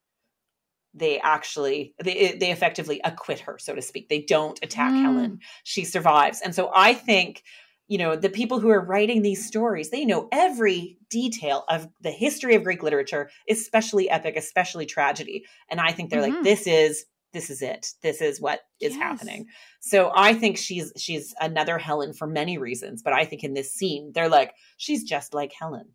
[0.95, 4.09] they actually, they, they effectively acquit her, so to speak.
[4.09, 5.03] They don't attack Mm.
[5.03, 5.41] Helen.
[5.65, 6.41] She survives.
[6.41, 7.43] And so I think
[7.87, 12.11] you know the people who are writing these stories they know every detail of the
[12.11, 16.45] history of greek literature especially epic especially tragedy and i think they're like Mhm.
[16.45, 17.05] this is
[17.35, 19.03] this is it this is what is Yes.
[19.03, 19.47] happening
[19.81, 23.75] so i think she's she's another helen for many reasons but i think in this
[23.75, 25.89] scene they're like she's just like helen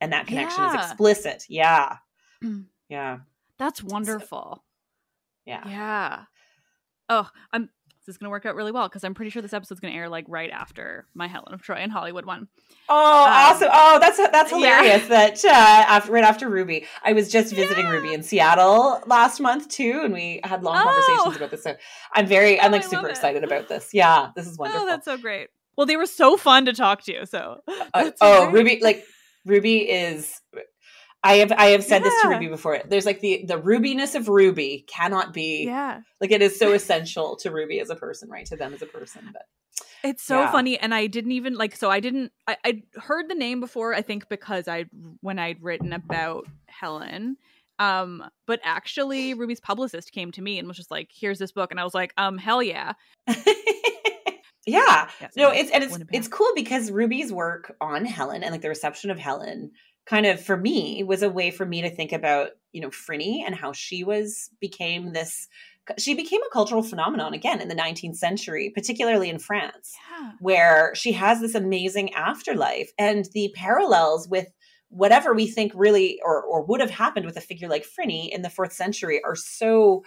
[0.00, 1.98] and that connection is explicit yeah
[2.42, 2.64] Mm.
[2.88, 3.18] yeah
[3.58, 4.64] That's wonderful.
[5.46, 6.24] yeah Yeah.
[7.08, 7.68] Oh, I'm.
[8.04, 9.92] This is going to work out really well because I'm pretty sure this episode's going
[9.92, 12.48] to air like right after my Helen of Troy and Hollywood one.
[12.88, 13.68] Oh, Um, awesome!
[13.72, 14.56] Oh, that's that's yeah.
[14.58, 15.06] hilarious.
[15.08, 17.90] That uh, after right after Ruby, I was just visiting Yeah.
[17.92, 20.82] Ruby in Seattle last month too, and we had long Oh.
[20.84, 21.62] conversations about this.
[21.62, 21.76] So
[22.12, 23.90] I'm very, I'm Oh, like I super excited about this.
[23.92, 24.82] Yeah, this is wonderful.
[24.82, 25.50] Oh, that's so great.
[25.76, 27.24] Well, they were so fun to talk to.
[27.26, 27.60] So.
[27.94, 28.64] Uh, so oh, great.
[28.64, 29.04] Ruby, like
[29.46, 30.40] Ruby is.
[31.24, 32.80] I have I have said this to Ruby before.
[32.88, 36.00] There's like the the Rubiness of Ruby cannot be Yeah.
[36.20, 38.46] like it is so essential to Ruby as a person, right?
[38.46, 39.42] To them as a person, but
[40.02, 40.50] It's so Yeah.
[40.50, 41.76] funny, and I didn't even like.
[41.76, 42.32] So I didn't.
[42.48, 43.94] I I heard the name before.
[43.94, 44.86] I think because I
[45.20, 47.36] when I'd written about Helen,
[47.78, 51.70] um, but actually Ruby's publicist came to me and was just like, "Here's this book,"
[51.70, 52.94] and I was like, "Um, hell yeah!"
[54.66, 58.60] yeah, Yes, no it's and it's it's cool because ruby's work on helen and like
[58.60, 59.72] the reception of helen
[60.06, 63.42] kind of for me was a way for me to think about you know frinny
[63.44, 65.48] and how she was became this
[65.98, 70.32] she became a cultural phenomenon again in the 19th century particularly in france Yeah.
[70.40, 74.48] where she has this amazing afterlife and the parallels with
[74.88, 78.42] whatever we think really or, or would have happened with a figure like Phryne in
[78.42, 80.04] the fourth century are so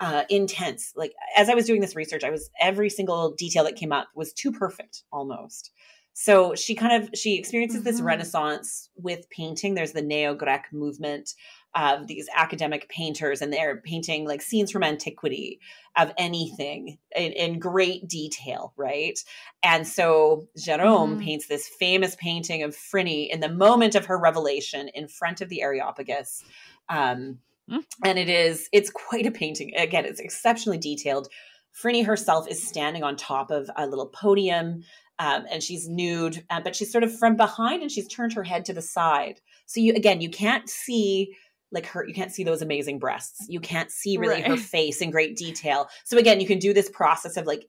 [0.00, 0.92] uh, intense.
[0.94, 4.06] Like as I was doing this research, I was every single detail that came up
[4.14, 5.72] was too perfect almost.
[6.20, 8.06] So she kind of she experiences this Mhm.
[8.06, 9.74] renaissance with painting.
[9.74, 11.36] There's the neo-Grec movement
[11.76, 15.60] of these academic painters, and they're painting like scenes from antiquity
[15.96, 19.16] of anything in, in great detail, right?
[19.62, 21.20] And so Gérôme Mhm.
[21.20, 25.48] paints this famous painting of Phryne in the moment of her revelation in front of
[25.48, 26.42] the Areopagus.
[26.88, 27.38] Um,
[27.70, 27.84] Mm.
[28.02, 29.76] And it is, it's quite a painting.
[29.76, 31.28] Again, it's exceptionally detailed.
[31.70, 34.82] Phryne herself is standing on top of a little podium
[35.18, 38.44] um, and she's nude, uh, but she's sort of from behind and she's turned her
[38.44, 39.40] head to the side.
[39.66, 41.34] So you, again, you can't see
[41.70, 43.44] like her, you can't see those amazing breasts.
[43.48, 45.88] You can't see really her face in great detail.
[46.04, 47.66] So again, you can do this process of like,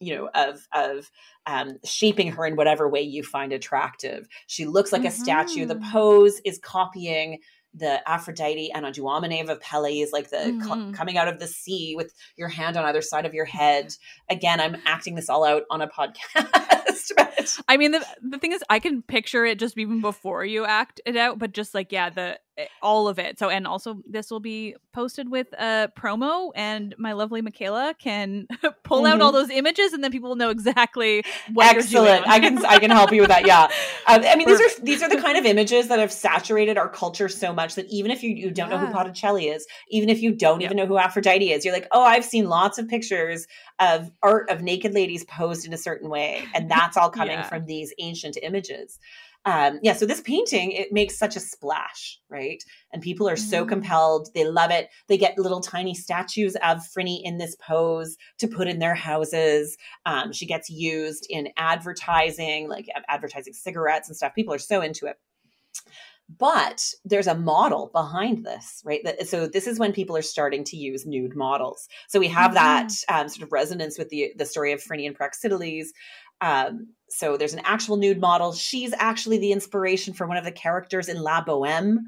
[0.00, 1.10] you know, of, of,
[1.46, 4.26] um, shaping her in whatever way you find attractive.
[4.46, 5.66] She looks like a statue.
[5.66, 5.92] The Mhm.
[5.92, 7.40] pose is copying
[7.74, 10.94] the Aphrodite and Anadyomene of Apelles, like the cl- Mhm.
[10.94, 13.94] coming out of the sea with your hand on either side of your head.
[14.28, 16.78] Again, I'm acting this all out on a podcast.
[17.68, 21.00] I mean, the the thing is, I can picture it just even before you act
[21.06, 22.38] it out, but just like yeah, the
[22.82, 23.38] all of it.
[23.38, 28.46] So, and also this will be posted with a promo, and my lovely Michaela can
[28.84, 32.04] pull out all those images, and then people will know exactly what you're doing.
[32.04, 32.24] Mm-hmm.
[32.24, 32.28] Excellent.
[32.28, 33.46] I can I can help you with that.
[33.46, 33.68] Yeah.
[34.04, 36.88] Um, I mean, these are these are the kind of images that have saturated our
[36.88, 38.92] culture so much that even if you, you don't know who Yeah.
[38.92, 40.66] Botticelli is, even if you don't Yeah.
[40.66, 43.46] even know who Aphrodite is, you're like, oh, I've seen lots of pictures
[43.78, 47.48] of art of naked ladies posed in a certain way, and that's all coming Yeah.
[47.48, 48.98] from these ancient images.
[49.44, 52.62] Um, yeah, so this painting it makes such a splash, right?
[52.92, 53.68] And people are so Mhm.
[53.68, 54.88] compelled; they love it.
[55.08, 59.76] They get little tiny statues of Phryne in this pose to put in their houses.
[60.06, 64.34] Um, she gets used in advertising, like advertising cigarettes and stuff.
[64.34, 65.16] People are so into it.
[66.38, 70.76] but there's a model behind this right so this is when people are starting to
[70.76, 72.54] use nude models so we have mm-hmm.
[72.54, 75.88] that um, sort of resonance with the the story of phryne and praxiteles
[76.42, 80.52] um, so there's an actual nude model she's actually the inspiration for one of the
[80.52, 81.98] characters in la boheme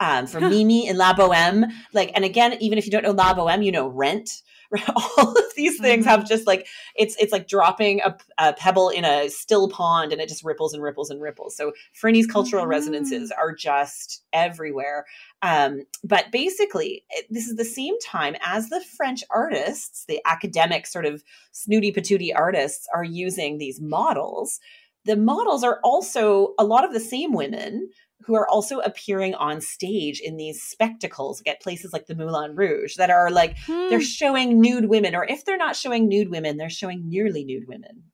[0.00, 1.70] um, for Mimi in La Boheme.
[1.92, 4.30] Like, and again, even if you don't know La Boheme, you know Rent.
[4.96, 6.10] All of these things mm-hmm.
[6.10, 10.20] have just like it's it's like dropping a, a, pebble in a still pond, and
[10.20, 11.56] it just ripples and ripples and ripples.
[11.56, 12.70] So Phryne's cultural mm-hmm.
[12.70, 15.06] resonances are just everywhere.
[15.42, 20.86] Um, but basically, it, this is the same time as the French artists, the academic
[20.86, 24.60] sort of snooty patooty artists, are using these models.
[25.04, 27.90] The models are also a lot of the same women
[28.24, 32.96] who are also appearing on stage in these spectacles at places like the Moulin Rouge
[32.96, 33.88] that are like hmm.
[33.88, 37.66] they're showing nude women, or if they're not showing nude women, they're showing nearly nude
[37.66, 38.04] women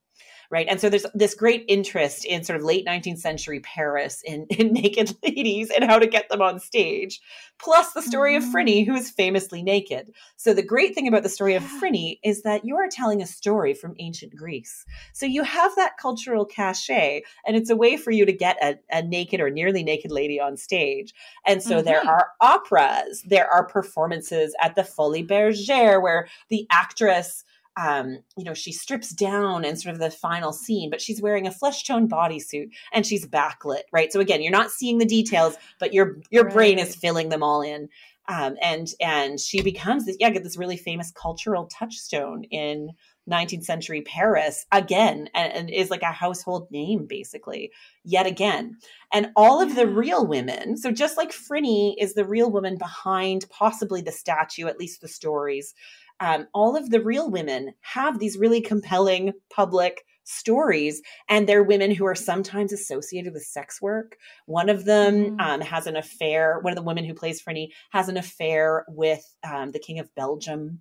[0.50, 0.66] right?
[0.68, 4.72] And so there's this great interest in sort of late 19th century Paris in, in
[4.72, 7.20] naked ladies and how to get them on stage,
[7.58, 8.38] plus the story mm.
[8.38, 10.12] of Phryne, who is famously naked.
[10.36, 13.26] So the great thing about the story of Phryne is that you are telling a
[13.26, 14.84] story from ancient Greece.
[15.12, 18.78] So you have that cultural cachet, and it's a way for you to get a,
[18.90, 21.14] a naked or nearly naked lady on stage.
[21.44, 21.86] And so mm-hmm.
[21.86, 27.44] there are operas, there are performances at the Folies Bergère where the actress
[27.76, 31.46] um, you know, she strips down in sort of the final scene, but she's wearing
[31.46, 34.12] a flesh tone bodysuit and she's backlit, right?
[34.12, 36.54] So again, you're not seeing the details, but your your right.
[36.54, 37.88] brain is filling them all in.
[38.28, 42.90] Um, and and she becomes this yeah, get this really famous cultural touchstone in
[43.30, 47.70] 19th century Paris again, and, and, is like a household name basically
[48.04, 48.76] yet again.
[49.12, 53.44] And all of the real women, so just like Phryne is the real woman behind
[53.48, 55.74] possibly the statue, at least the stories
[56.20, 61.92] um, all of the real women have these really compelling public stories and they're women
[61.92, 64.16] who are sometimes associated with sex work
[64.46, 65.40] one of them mm.
[65.40, 69.24] um, has an affair one of the women who plays Phryne has an affair with
[69.48, 70.80] um, the king of belgium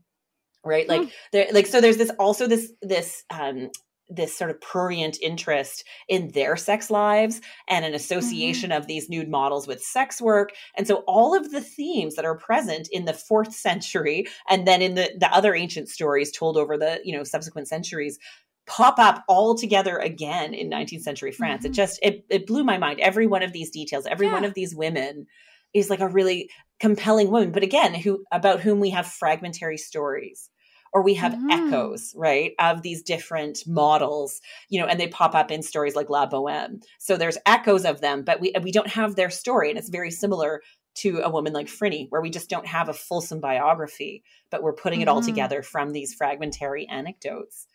[0.63, 1.11] right like mm.
[1.31, 3.69] there like so there's this also this this um
[4.09, 8.77] this sort of prurient interest in their sex lives and an association mm-hmm.
[8.77, 10.51] of these nude models with sex work.
[10.75, 14.81] And so all of the themes that are present in the fourth century and then
[14.81, 18.19] in the, the other ancient stories told over the, you know, subsequent centuries
[18.67, 21.63] pop up all together again in 19th century France.
[21.63, 21.71] Mm-hmm.
[21.71, 22.99] It just it it blew my mind.
[22.99, 24.33] Every one of these details, every yeah.
[24.33, 25.27] one of these women
[25.73, 26.49] is like a really
[26.79, 30.49] compelling woman, but again, who about whom we have fragmentary stories
[30.95, 31.51] or we have mm-hmm.
[31.51, 34.39] echoes, right, of these different models,
[34.69, 36.81] you know, and they pop up in stories like La Boheme.
[36.99, 40.09] So there's echoes of them, but we we don't have their story, and it's very
[40.09, 40.61] similar
[40.99, 44.71] to a woman like Phryne, where we just don't have a fulsome biography, but we're
[44.71, 45.09] putting mm-hmm.
[45.09, 45.27] it all mm-hmm.
[45.27, 47.67] together from these fragmentary anecdotes.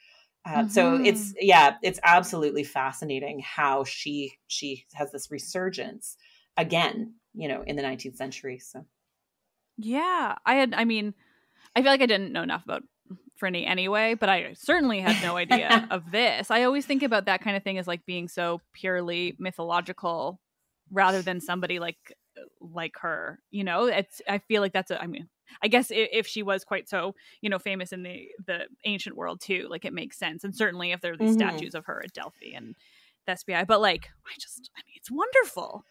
[0.47, 0.69] Uh, mm-hmm.
[0.69, 6.17] So it's yeah, it's absolutely fascinating how she she has this resurgence
[6.57, 8.59] again, you know, in the 19th century.
[8.61, 8.87] So
[9.77, 10.73] yeah, I had.
[10.73, 11.13] I mean,
[11.77, 12.83] I feel like I didn't know enough about
[13.41, 16.51] Phryne anyway, but I certainly had no idea of this.
[16.51, 20.41] I always think about that kind of thing as like being so purely mythological
[20.91, 22.17] rather than somebody like
[22.61, 23.41] like her.
[23.51, 25.29] You know, it's I feel like that's a I mean,
[25.63, 29.17] I guess if, if she was quite so, you know, famous in the the ancient
[29.17, 30.45] world too, like it makes sense.
[30.45, 31.49] And certainly if there are these mm-hmm.
[31.49, 32.75] statues of her at Delphi and
[33.27, 35.85] the Thespiae, but like I just I mean, it's wonderful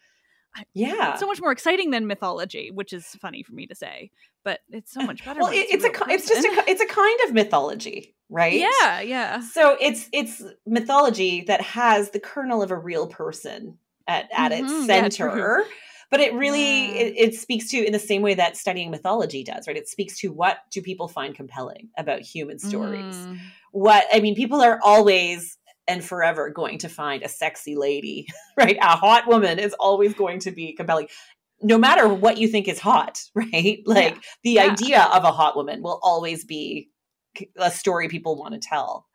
[0.74, 4.10] yeah so much more exciting than mythology which is funny for me to say
[4.44, 6.10] but it's so much better well it's, it's a person.
[6.10, 11.42] it's just a it's a kind of mythology right yeah yeah so it's it's mythology
[11.42, 15.64] that has the kernel of a real person at at mm-hmm, its center yeah,
[16.10, 17.00] but it really yeah.
[17.02, 20.18] it, it, speaks to in the same way that studying mythology does right it speaks
[20.18, 23.38] to what do people find compelling about human stories mm.
[23.72, 25.58] what i mean people are always
[25.90, 28.78] and forever going to find a sexy lady, right?
[28.80, 31.08] A hot woman is always going to be compelling.
[31.62, 33.82] No matter what you think is hot, right?
[33.86, 34.20] Like yeah.
[34.42, 34.62] the yeah.
[34.64, 36.88] idea of a hot woman will always be
[37.56, 39.06] a story people want to tell.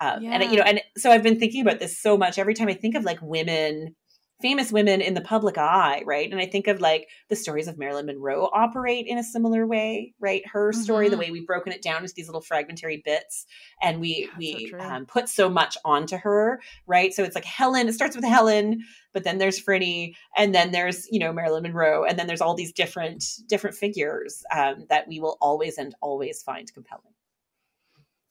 [0.00, 0.30] Um, yeah.
[0.32, 2.38] And you know, and so I've been thinking about this so much.
[2.38, 3.96] Every time I think of like women
[4.40, 6.30] famous women in the public eye, right?
[6.30, 10.14] And I think of like the stories of Marilyn Monroe operate in a similar way,
[10.20, 10.46] right?
[10.46, 11.12] Her story, mm-hmm.
[11.12, 13.46] the way we've broken it down into these little fragmentary bits,
[13.82, 17.12] and we we so um, put so much onto her, right?
[17.12, 17.88] So it's like Helen.
[17.88, 22.04] It starts with Helen, but then there's Phryne, and then there's you know Marilyn Monroe,
[22.04, 26.42] and then there's all these different different figures um, that we will always and always
[26.42, 27.14] find compelling.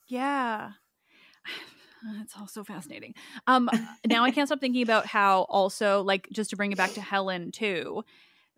[0.08, 0.72] Yeah.
[2.22, 3.14] It's all so fascinating.
[3.48, 3.70] Um,
[4.06, 7.02] now I can't stop thinking about how also like just to bring it back to
[7.02, 8.04] Helen too,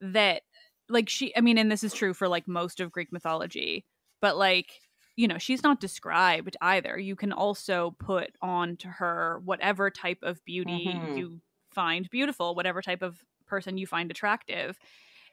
[0.02, 0.44] that
[0.90, 3.86] like she, I mean, and this is true for like most of Greek mythology,
[4.22, 4.82] but like
[5.16, 6.98] you know she's not described either.
[6.98, 11.18] You can also put on to her whatever type of beauty mm-hmm.
[11.18, 11.42] you
[11.72, 14.78] find beautiful, whatever type of person you find attractive.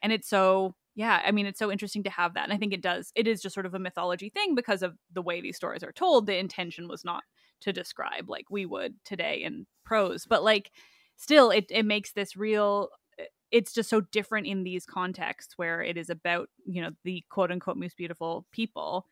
[0.03, 2.45] And it's so yeah, I mean, it's so interesting to have that.
[2.45, 4.97] And I think it does, it is just sort of a mythology thing because of
[5.13, 6.27] the way these stories are told.
[6.27, 7.23] The intention was not
[7.61, 10.71] to describe like we would today in prose, but like
[11.17, 12.91] still, it, it makes this real.
[13.19, 17.25] Eh, it's just so different in these contexts where it is about, you know, the
[17.31, 19.07] quote unquote most beautiful people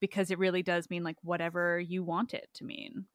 [0.00, 3.06] because it really does mean like whatever you want it to mean.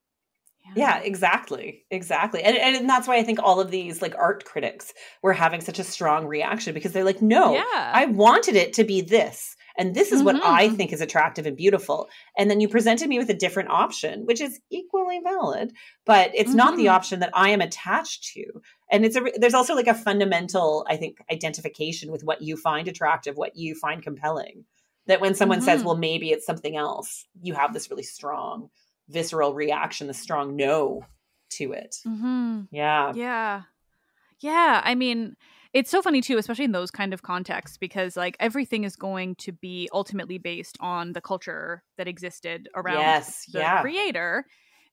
[0.76, 1.84] Yeah, exactly.
[1.90, 2.42] Exactly.
[2.42, 4.92] And, and that's why I think all of these like art critics
[5.22, 7.64] were having such a strong reaction because they're like, no, Yeah.
[7.94, 9.56] I wanted it to be this.
[9.76, 10.76] And this is what I Mhm.
[10.76, 12.08] think is attractive and beautiful.
[12.36, 15.72] And then you presented me with a different option, which is equally valid,
[16.04, 16.92] but it's not the Mhm.
[16.92, 18.44] option that I am attached to.
[18.90, 22.88] And it's a there's also like a fundamental, I think, identification with what you find
[22.88, 24.66] attractive, what you find compelling.
[25.06, 25.84] That when someone says, Mhm.
[25.86, 28.70] well, maybe it's something else, you have this really strong
[29.10, 31.04] visceral reaction, the strong no
[31.50, 31.96] to it.
[32.06, 32.62] Mm-hmm.
[32.70, 33.12] Yeah.
[33.14, 33.62] Yeah.
[34.40, 34.80] Yeah.
[34.84, 35.36] I mean,
[35.72, 39.34] it's so funny too, especially in those kind of contexts, because like everything is going
[39.36, 43.46] to be ultimately based on the culture that existed around Yes.
[43.52, 43.80] the Yeah.
[43.80, 44.44] creator.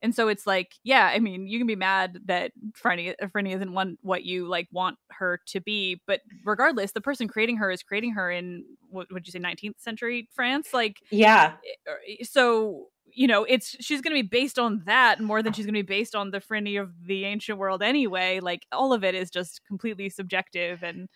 [0.04, 3.74] And so it's like, yeah, I mean, you can be mad that Phryne, Phryne isn't
[3.74, 7.82] one what you like want her to be, but regardless, the person creating her is
[7.82, 10.68] creating her in what would you say, 19th century France?
[10.72, 11.54] Like, Yeah.
[12.24, 15.74] so you know it's she's going to be based on that more than she's going
[15.76, 19.16] to be based on the Phryne of the ancient world anyway like all of it
[19.16, 21.10] is just completely subjective and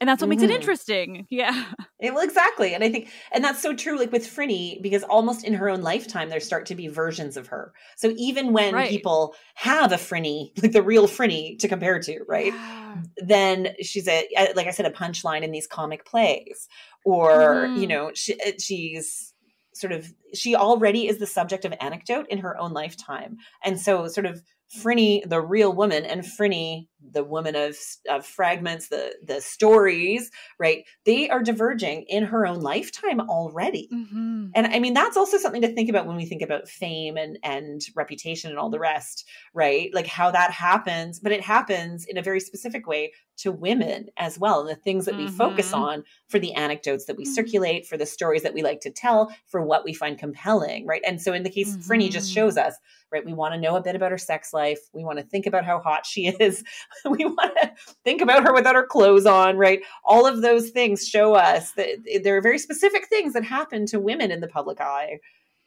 [0.00, 0.56] and that's what makes it Mhm.
[0.56, 2.74] interesting yeah It- well, exactly.
[2.74, 5.80] And I think, and that's so true, like with Phryne, because almost in her own
[5.80, 7.72] lifetime, there start to be versions of her.
[7.96, 8.90] So even when Right.
[8.90, 12.52] people have a Phryne, like the real Phryne to compare to, right?
[12.54, 13.02] Yeah.
[13.18, 16.68] Then she's a, like I said, a punchline in these comic plays,
[17.04, 17.90] or, you Mhm.
[17.90, 19.32] know, she, uh, she's
[19.76, 23.36] sort of, she already is the subject of anecdote in her own lifetime.
[23.64, 27.76] And so, sort of, Phryne, the real woman, and Phryne, the woman of,
[28.10, 30.84] of fragments, the the stories, right?
[31.04, 33.88] They are diverging in her own lifetime already.
[33.92, 34.50] Mhm.
[34.56, 37.38] And I mean, that's also something to think about when we think about fame and
[37.44, 39.24] and reputation and all the rest,
[39.54, 39.94] right?
[39.94, 44.38] Like how that happens, but it happens in a very specific way to women as
[44.38, 44.60] well.
[44.60, 45.78] And the things that we focus Mhm.
[45.78, 47.28] on for the anecdotes that we Mhm.
[47.28, 51.02] circulate, for the stories that we like to tell, for what we find compelling, right?
[51.06, 52.34] And so in the case of Phryne just Mhm.
[52.34, 52.76] shows us,
[53.12, 53.24] right?
[53.24, 54.80] We want to know a bit about her sex life.
[54.92, 56.64] We want to think about how hot she is.
[57.04, 57.72] we want to
[58.04, 59.80] think about her without her clothes on, right?
[60.04, 64.00] All of those things show us that there are very specific things that happen to
[64.00, 65.20] women in the public eye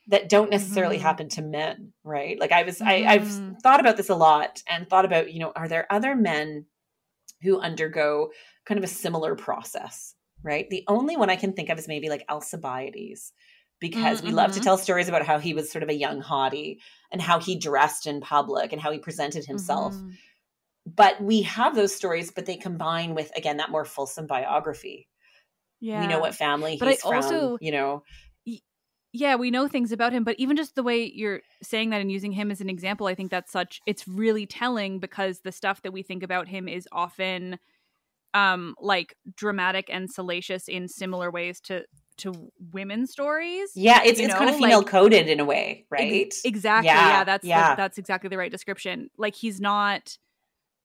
[0.07, 1.01] that don't necessarily Mhm.
[1.01, 2.39] happen to men, right?
[2.39, 3.61] Like I was, I, I've Mhm.
[3.61, 6.65] thought about this a lot and thought about, you know, are there other men
[7.41, 8.31] who undergo
[8.65, 10.69] kind of a similar process, right?
[10.69, 13.31] The only one I can think of is maybe like Alcibiades,
[13.79, 14.63] because we love to Mhm.
[14.63, 16.79] tell stories about how he was sort of a young hottie
[17.11, 19.95] and how he dressed in public and how he presented himself.
[19.95, 20.13] Mhm.
[20.85, 25.07] But we have those stories, but they combine with again that more fulsome biography.
[25.79, 28.03] yeah We know what family But I he's from, also- you know.
[29.11, 32.11] Yeah we know things about him but even just the way you're saying that and
[32.11, 35.81] using him as an example i think that's such it's really telling because the stuff
[35.81, 37.57] that we think about him is often
[38.35, 41.83] um like dramatic and salacious in similar ways to
[42.17, 45.79] to women's stories Yeah, it's You it's kind of female like- coded in a way,
[45.79, 46.33] Ex- right?
[46.43, 47.75] exactly Yeah, yeah, that's the- yeah.
[47.75, 50.17] that's exactly the right description like he's not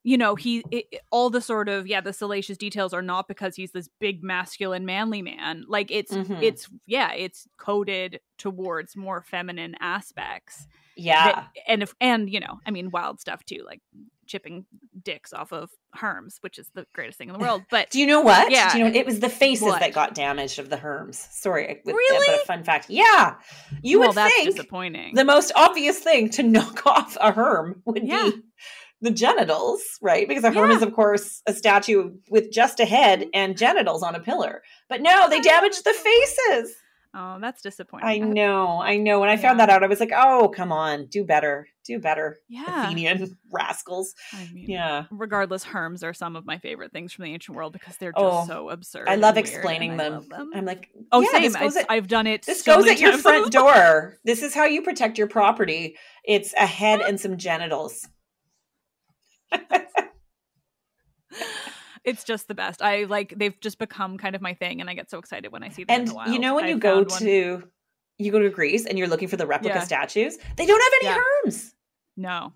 [0.05, 3.57] you know he it, all the sort of yeah the salacious details are not because
[3.57, 6.43] he's this big masculine manly man like it's Mhm.
[6.43, 10.67] it's yeah it's coded towards more feminine aspects
[10.97, 11.25] yeah.
[11.33, 13.81] that- and if and you know i mean wild stuff too like
[14.27, 14.65] chipping
[15.03, 18.07] dicks off of herms which is the greatest thing in the world but Do you
[18.07, 18.51] know what?
[18.51, 18.73] Yeah.
[18.73, 19.81] Do you know it was the faces What?
[19.81, 21.17] that got damaged of the Herms.
[21.31, 22.27] Sorry, with- Really?
[22.27, 22.87] But a fun fact.
[22.89, 23.35] Yeah,
[23.83, 27.83] you well would that's think disappointing the most obvious thing to knock off a Herm
[27.85, 28.31] would Yeah.
[28.31, 28.43] be
[29.05, 30.27] the genitals, right?
[30.27, 30.77] Because a Herm Yeah.
[30.77, 33.31] is, of course, a statue with just a head mm-hmm.
[33.35, 34.63] and genitals on a pillar.
[34.89, 36.75] But no, they damaged the faces.
[37.17, 39.21] oh that's disappointing I know, I know.
[39.21, 42.41] When I found that out, I was like, oh, come on, do better, do better,
[42.49, 44.15] yeah Athenian rascals.
[44.33, 45.05] I mean, Yeah.
[45.13, 48.25] regardless, herms are some of my favorite things from the ancient world because they're just
[48.25, 49.09] Oh, so absurd.
[49.09, 50.13] I love explaining I them.
[50.15, 50.51] love them.
[50.57, 51.55] I'm like, oh, yeah, same.
[51.57, 52.43] I, at, I've done it.
[52.47, 54.19] this so goes many at your front door.
[54.25, 55.97] This is how you protect your property.
[56.25, 58.09] It's a head and some genitals.
[62.05, 62.83] It's just the best.
[62.83, 63.33] I like.
[63.35, 65.85] They've just become kind of my thing, and I get so excited when I see
[65.85, 66.01] them.
[66.01, 67.63] And the you know when I you go found one- to
[68.19, 69.85] you go to Greece and you're looking for the replica Yeah.
[69.85, 71.23] statues, they don't have any Yeah.
[71.47, 71.73] herms.
[72.17, 72.53] no,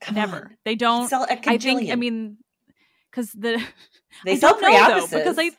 [0.00, 0.36] Come never.
[0.36, 0.56] on.
[0.64, 1.08] They don't.
[1.08, 1.90] Sell a I think.
[1.90, 2.38] I mean,
[3.10, 3.62] because the
[4.24, 5.50] they I sell know, though, because they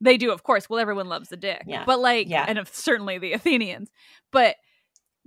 [0.00, 0.68] they do, of course.
[0.68, 1.84] Well, everyone loves the dick, Yeah.
[1.86, 2.44] But like, Yeah.
[2.48, 3.90] and certainly the Athenians.
[4.32, 4.56] But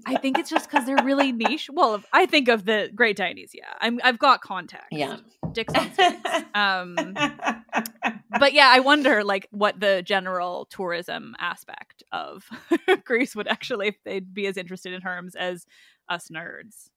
[0.06, 1.70] I think it's just because they're really niche.
[1.74, 3.64] Well, I think of the Great Dionysia.
[3.82, 4.88] I'm I've got context.
[4.92, 5.18] Yeah.
[5.54, 5.92] dicks on.
[6.54, 7.16] Um,
[8.40, 12.48] but yeah, I wonder like what the general tourism aspect of
[13.06, 15.66] Greece would actually, if they'd be as interested in Herms as
[16.10, 16.90] us nerds.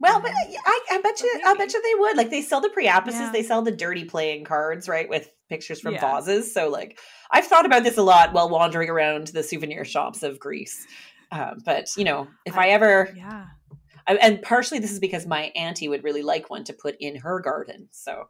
[0.00, 2.16] Well, but I, I bet you, I bet you they would.
[2.16, 3.30] Like they sell the Priapuses, Yeah.
[3.32, 6.16] they sell the dirty playing cards, right, with pictures from Yeah.
[6.20, 6.52] vases.
[6.52, 6.98] So, like,
[7.30, 10.86] I've thought about this a lot while wandering around the souvenir shops of Greece.
[11.34, 13.46] Um, but you know, if I, I- ever, Yeah.
[14.06, 17.16] I, and partially this is because my auntie would really like one to put in
[17.16, 17.88] her garden.
[17.90, 18.24] So,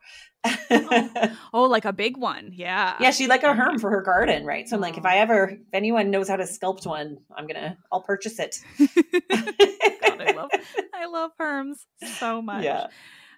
[0.71, 2.51] Oh, like a big one.
[2.53, 2.97] Yeah.
[3.01, 4.69] yeah, she'd like a herm for her garden, right?
[4.69, 7.77] So I'm like, if I ever, if anyone knows how to sculpt one, I'm gonna,
[7.93, 8.57] I'll purchase it.
[8.79, 10.51] God, I love,
[10.95, 11.79] I love Herms
[12.19, 12.65] so much.
[12.65, 12.87] Yeah.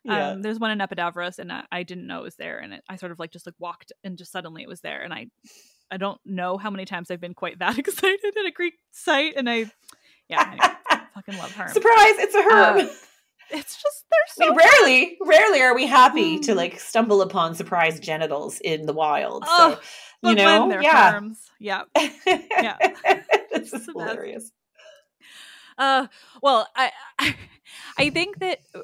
[0.05, 0.31] Yeah.
[0.33, 2.85] Um, there's one in Epidavros, and I, I didn't know it was there, and it,
[2.89, 5.27] I sort of like just like walked, and just suddenly it was there, and I,
[5.91, 9.35] I don't know how many times I've been quite that excited at a Greek site,
[9.37, 9.71] and I,
[10.29, 11.69] yeah, anyway, fucking love her.
[11.69, 12.15] Surprise!
[12.19, 12.79] It's a herm.
[12.79, 12.89] Uh,
[13.49, 16.57] It's just they're I so mean, rarely, rararely are we happy to Mm.
[16.57, 19.45] like stumble upon surprise genitals in the wild.
[19.47, 19.79] Oh,
[20.23, 21.21] so you know, yeah,
[21.61, 21.83] yeah.
[22.27, 22.77] yeah,
[23.53, 24.51] It's this is hilarious.
[25.79, 26.07] Uh,
[26.43, 26.91] well, I,
[27.99, 28.81] I think that uh,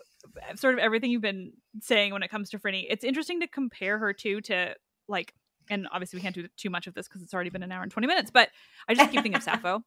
[0.55, 3.99] sort of everything you've been saying when it comes to Phryne, it's interesting to compare
[3.99, 4.75] her to to
[5.09, 5.35] like,
[5.71, 7.83] and obviously we can't do too much of this because it's already been an hour
[7.83, 8.31] and twenty minutes.
[8.31, 8.49] But
[8.89, 9.83] I just keep thinking of Sappho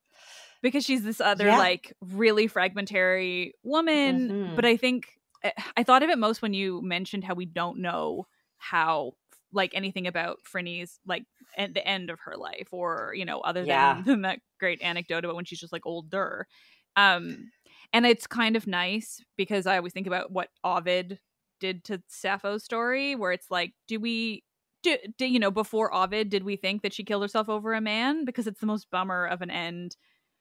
[0.62, 1.58] because she's this other Yeah.
[1.58, 4.30] like really fragmentary woman.
[4.30, 4.56] Mhm.
[4.56, 7.80] But I think I- I thought of it most when you mentioned how we don't
[7.80, 8.28] know
[8.58, 9.14] how
[9.52, 11.24] like anything about Phryne's like
[11.58, 13.96] at the end of her life or you know other Yeah.
[13.96, 16.48] than, than that great anecdote about when she's just like older
[16.96, 17.52] um
[17.94, 21.20] and it's kind of nice because i always think about what ovid
[21.60, 24.44] did to sappho's story where it's like do we
[24.86, 27.82] do, do you know before ovid did we think that she killed herself over a
[27.82, 29.98] man because it's the most bummer of an end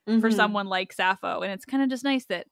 [0.06, 0.34] for Mhm.
[0.36, 2.46] someone like sappho and it's kind of just nice that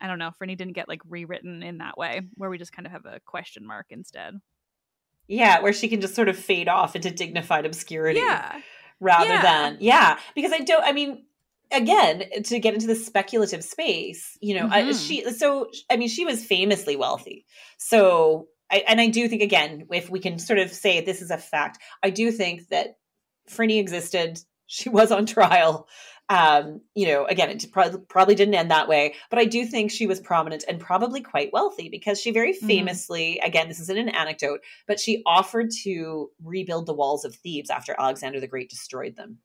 [0.00, 2.86] i don't know Phryne didn't get like rewritten in that way where we just kind
[2.86, 4.40] of have a question mark instead
[5.28, 8.18] yeah, where she can just sort of fade off into dignified obscurity.
[8.20, 8.60] yeah
[9.00, 9.42] rather Yeah.
[9.42, 11.24] than yeah because i don't i mean
[11.72, 15.06] again to get into the speculative space you know I, Mhm.
[15.08, 17.46] she so i mean she was famously wealthy
[17.78, 21.30] so I, and i do think again if we can sort of say this is
[21.30, 22.96] a fact i do think that
[23.48, 24.40] Phryne existed.
[24.66, 25.86] She was on trial.
[26.30, 29.90] Um you know again it probably, probably didn't end that way but i do think
[29.90, 32.66] she was prominent and probably quite wealthy because she very Mhm.
[32.66, 37.68] famously again this isn't an anecdote but she offered to rebuild the walls of thebes
[37.68, 39.38] after alexander the great destroyed them.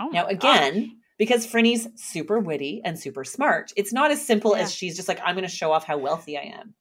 [0.00, 4.62] Oh now again because Phryne's super witty and super smart it's not as simple Yeah.
[4.62, 6.74] as she's just like i'm going to show off how wealthy i am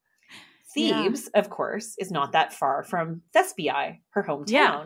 [0.76, 1.04] Yeah.
[1.04, 4.84] thebes of course is not that far from thespiae her hometown Yeah.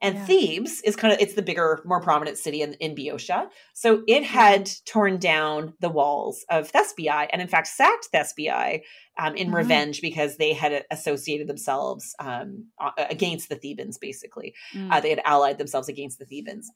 [0.00, 0.24] and Yeah.
[0.26, 3.48] Thebes is kind of it's the bigger, more prominent city in, in Boeotia.
[3.74, 4.04] So Mm-hmm.
[4.08, 8.82] it had torn down the walls of Thespiae and in fact sacked Thespiae
[9.18, 9.54] um, in Mhm.
[9.54, 12.66] revenge because they had associated themselves um,
[12.98, 14.54] against the Thebans, basically.
[14.74, 14.90] Mm.
[14.90, 16.70] Uh, they had allied themselves against the Thebans.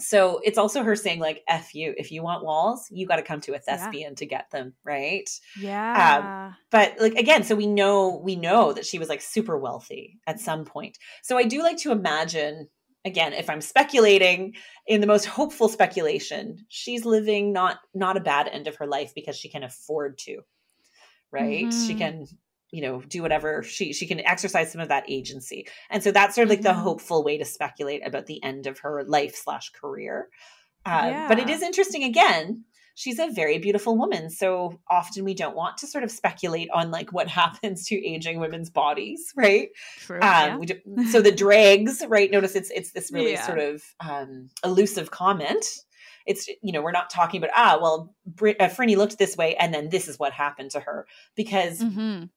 [0.00, 1.94] So it's also her saying like, "F you!
[1.96, 3.94] If you want walls, you got to come to a Yeah.
[3.94, 6.32] thespian to get them, right?" yeah um,
[6.70, 10.40] but like again so we know we know that she was like super wealthy at
[10.40, 12.68] some point so i do like to imagine
[13.04, 14.54] again if i'm speculating
[14.86, 19.12] in the most hopeful speculation she's living not not a bad end of her life
[19.14, 20.40] because she can afford to
[21.32, 21.96] right she Mhm.
[21.96, 22.26] can
[22.76, 25.60] you know do whatever she she can exercise some of that agency
[25.92, 26.82] and so that's sort of like the Mhm.
[26.88, 30.28] hopeful way to speculate about the end of her life slash career
[30.84, 35.56] uh, but it is interesting again she's a very beautiful woman so often we don't
[35.62, 39.68] want to sort of speculate on like what happens to aging women's bodies right
[40.06, 40.16] True.
[40.20, 40.56] um yeah.
[40.58, 40.76] we do,
[41.12, 43.46] so the dregs right notice it's it's this really Yeah.
[43.46, 45.64] sort of um elusive comment
[46.26, 49.54] it's you know we're not talking about ah well Brit, uh, Phryne looked this way
[49.56, 52.30] and then this is what happened to her because Mhm.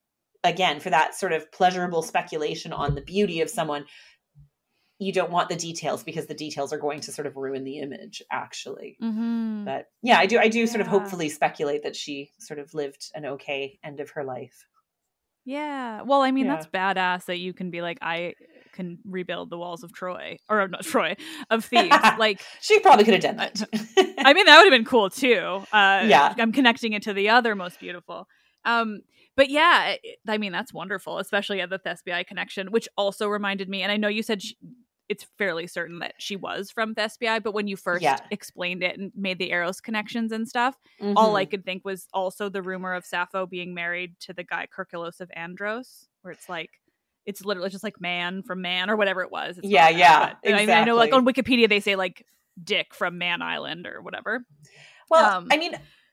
[0.44, 3.84] Again for that sort of pleasurable speculation on the beauty of someone
[4.98, 7.78] you don't want the details because the details are going to sort of ruin the
[7.78, 9.64] image actually Mhm.
[9.64, 13.10] but yeah i do i do sort of hopefully speculate that she sort of lived
[13.14, 14.64] an okay end of her life
[15.46, 16.02] Yeah.
[16.02, 16.56] Well, I mean, Yeah.
[16.56, 18.34] that's badass that you can be like, I
[18.74, 21.16] can rebuild the walls of Troy, or not Troy,
[21.48, 21.90] of Thebes.
[22.18, 23.56] like, she probably could have done that
[24.18, 25.64] I mean, that would have been cool too.
[25.72, 26.34] Uh, Yeah.
[26.38, 28.28] I'm connecting it to the other most beautiful.
[28.66, 29.00] Um,
[29.40, 29.94] but yeah,
[30.28, 33.96] I mean, that's wonderful, especially at the Thespiae connection, which also reminded me, and I
[33.96, 34.54] know you said she,
[35.08, 38.18] it's fairly certain that she was from Thespiae, but when you first Yeah.
[38.30, 40.76] explained it and made the Eros connections and stuff,
[41.16, 41.50] all I Mhm.
[41.52, 45.30] could think was also the rumor of Sappho being married to the guy Kerkylas of
[45.34, 46.72] Andros, where it's like
[47.24, 49.56] it's literally just like man from man or whatever it was.
[49.56, 51.24] It's Yeah, that, yeah, but I, mean, I know like on.
[51.24, 52.26] Wikipedia they say like
[52.62, 54.44] Dick from Man Island or whatever.
[55.08, 55.72] well um, i mean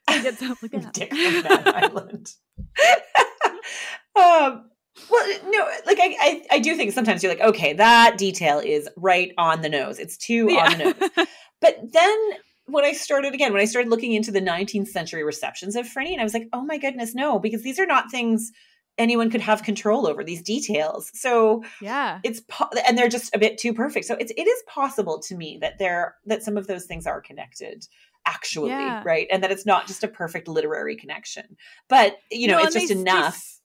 [0.10, 0.94] It's stuff like that.
[0.94, 2.32] Dick from Man Island.
[4.16, 4.70] um,
[5.10, 9.32] well, no, I, I, I do think sometimes you're like, okay, that detail is right
[9.38, 10.00] on the nose.
[10.00, 10.66] It's too yeah.
[10.66, 11.28] on the nose.
[11.62, 12.18] but then
[12.66, 16.20] when I started again, when I started looking into the 19th century receptions of and
[16.20, 18.52] I was like, oh my goodness, no, because these are not things
[18.98, 21.12] anyone could have control over these details.
[21.14, 24.06] So yeah, it's po- and they're just a bit too perfect.
[24.06, 27.22] So it's it is possible to me that there that some of those things are
[27.22, 27.86] connected
[28.28, 29.02] actually, yeah.
[29.06, 29.28] right?
[29.32, 31.58] And that it's not just a perfect literary connection.
[31.88, 33.36] But you know, no, it's just enough.
[33.36, 33.62] Just,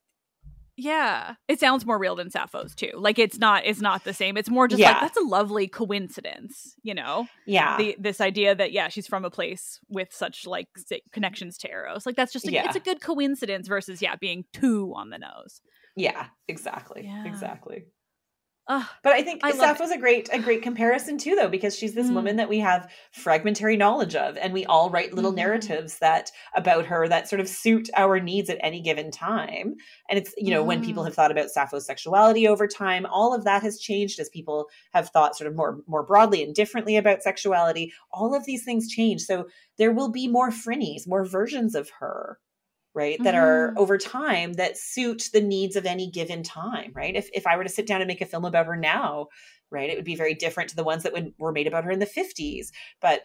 [0.76, 2.92] yeah, it sounds more real than Sappho's too.
[2.94, 4.36] Like it's not it's not the same.
[4.36, 4.92] It's more just yeah.
[4.92, 7.26] like that's a lovely coincidence, you know.
[7.46, 7.76] Yeah.
[7.76, 10.68] The, this idea that yeah, she's from a place with such like
[11.12, 12.06] connections to Eros.
[12.06, 12.64] Like that's just a, yeah.
[12.66, 15.60] it's a good coincidence versus yeah being too on the nose.
[15.94, 17.02] Yeah, exactly.
[17.04, 17.26] Yeah.
[17.26, 17.84] Exactly
[19.02, 22.08] but I think I Sappho's a great a great comparison too, though, because she's this
[22.08, 22.14] mm.
[22.14, 25.36] woman that we have fragmentary knowledge of, and we all write little mm.
[25.36, 29.74] narratives that about her that sort of suit our needs at any given time.
[30.08, 30.66] And it's you know mm.
[30.66, 31.06] when people mm.
[31.06, 35.08] have thought about Sappho's sexuality over time, all of that has changed as people have
[35.10, 37.92] thought sort of more more broadly and differently about sexuality.
[38.12, 42.38] All of these things change, so there will be more Phrynes, more versions of her
[42.94, 43.24] right mm-hmm.
[43.24, 43.78] that are mm-hmm.
[43.78, 47.64] over time that suit the needs of any given time right if, if i were
[47.64, 49.26] to sit down and make a film about her now
[49.70, 51.90] right it would be very different to the ones that would, were made about her
[51.90, 52.68] in the 50s
[53.00, 53.22] but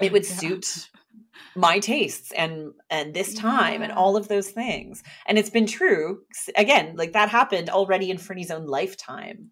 [0.00, 0.36] it would yeah.
[0.36, 0.88] suit
[1.54, 3.88] my tastes and and this time yeah.
[3.88, 6.20] and all of those things and it's been true
[6.56, 9.50] again like that happened already in Phryne's own lifetime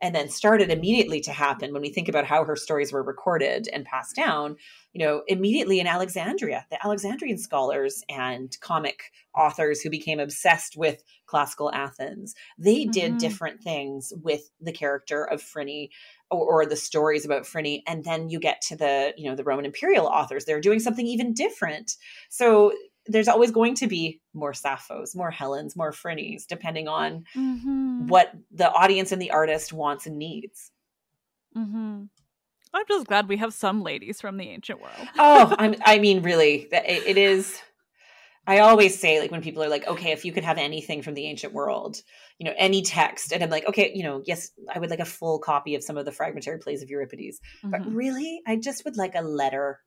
[0.00, 3.68] and then started immediately to happen when we think about how her stories were recorded
[3.72, 4.56] and passed down
[4.92, 11.02] you know immediately in alexandria the alexandrian scholars and comic authors who became obsessed with
[11.26, 12.34] classical athens.
[12.58, 12.90] They mm-hmm.
[12.90, 15.88] did different things with the character of phryne
[16.30, 19.44] or, or, the stories about phryne and then you get to the you know the
[19.44, 20.44] roman imperial authors.
[20.44, 21.96] They're doing something even different.
[22.28, 22.72] So
[23.08, 28.06] there's always going to be more Sapphos, more Helens, more Phrynes, depending on mm-hmm.
[28.06, 30.70] what the audience and the artist wants and needs.
[31.56, 32.04] Mm-hmm.
[32.74, 35.08] I'm just glad we have some ladies from the ancient world.
[35.18, 37.60] oh, I'm, I mean, really, it, it is.
[38.46, 41.14] I always say, like, when people are like, okay, if you could have anything from
[41.14, 42.00] the ancient world,
[42.38, 45.04] you know, any text, and I'm like, okay, you know, yes, I would like a
[45.04, 47.70] full copy of some of the fragmentary plays of Euripides, mm-hmm.
[47.70, 49.80] but really, I just would like a letter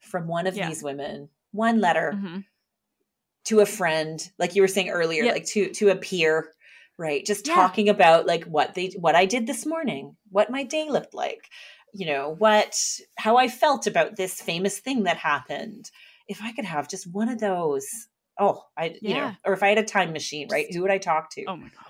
[0.00, 0.68] from one of yeah.
[0.68, 2.40] these women, one letter mm-hmm
[3.44, 5.34] to a friend like you were saying earlier yep.
[5.34, 6.52] like to to a peer
[6.98, 7.54] right just yeah.
[7.54, 11.48] talking about like what they what i did this morning what my day looked like
[11.92, 12.76] you know what
[13.16, 15.90] how i felt about this famous thing that happened
[16.28, 17.86] if i could have just one of those
[18.38, 19.08] oh i yeah.
[19.08, 21.44] you know or if i had a time machine right who would i talk to
[21.44, 21.84] oh my god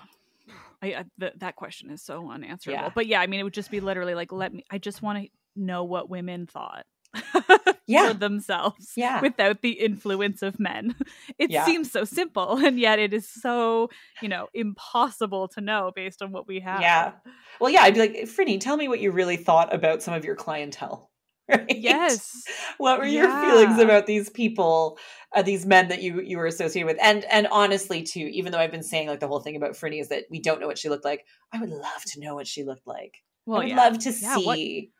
[0.81, 2.91] I, I th- that question is so unanswerable yeah.
[2.93, 5.23] but yeah i mean it would just be literally like let me i just want
[5.23, 6.85] to know what women thought
[7.87, 8.09] yeah.
[8.09, 9.21] for themselves yeah.
[9.21, 10.95] without the influence of men.
[11.37, 11.65] It yeah.
[11.65, 13.89] seems so simple, and yet it is so,
[14.21, 16.81] you know, impossible to know based on what we have.
[16.81, 17.11] Yeah.
[17.59, 20.23] Well, yeah, I'd be like, Phryne, tell me what you really thought about some of
[20.23, 21.11] your clientele.
[21.49, 21.65] Right?
[21.69, 22.43] Yes.
[22.77, 24.97] What were your feelings about these people,
[25.35, 26.97] uh, these men that you you were associated with?
[27.01, 29.93] And and honestly, too, even though I've been saying like the whole thing about Phryne
[29.99, 32.47] is that we don't know what she looked like, I would love to know what
[32.47, 33.17] she looked like.
[33.45, 34.91] Well, I would love to see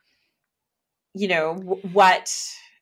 [1.16, 1.56] you know
[1.94, 2.32] what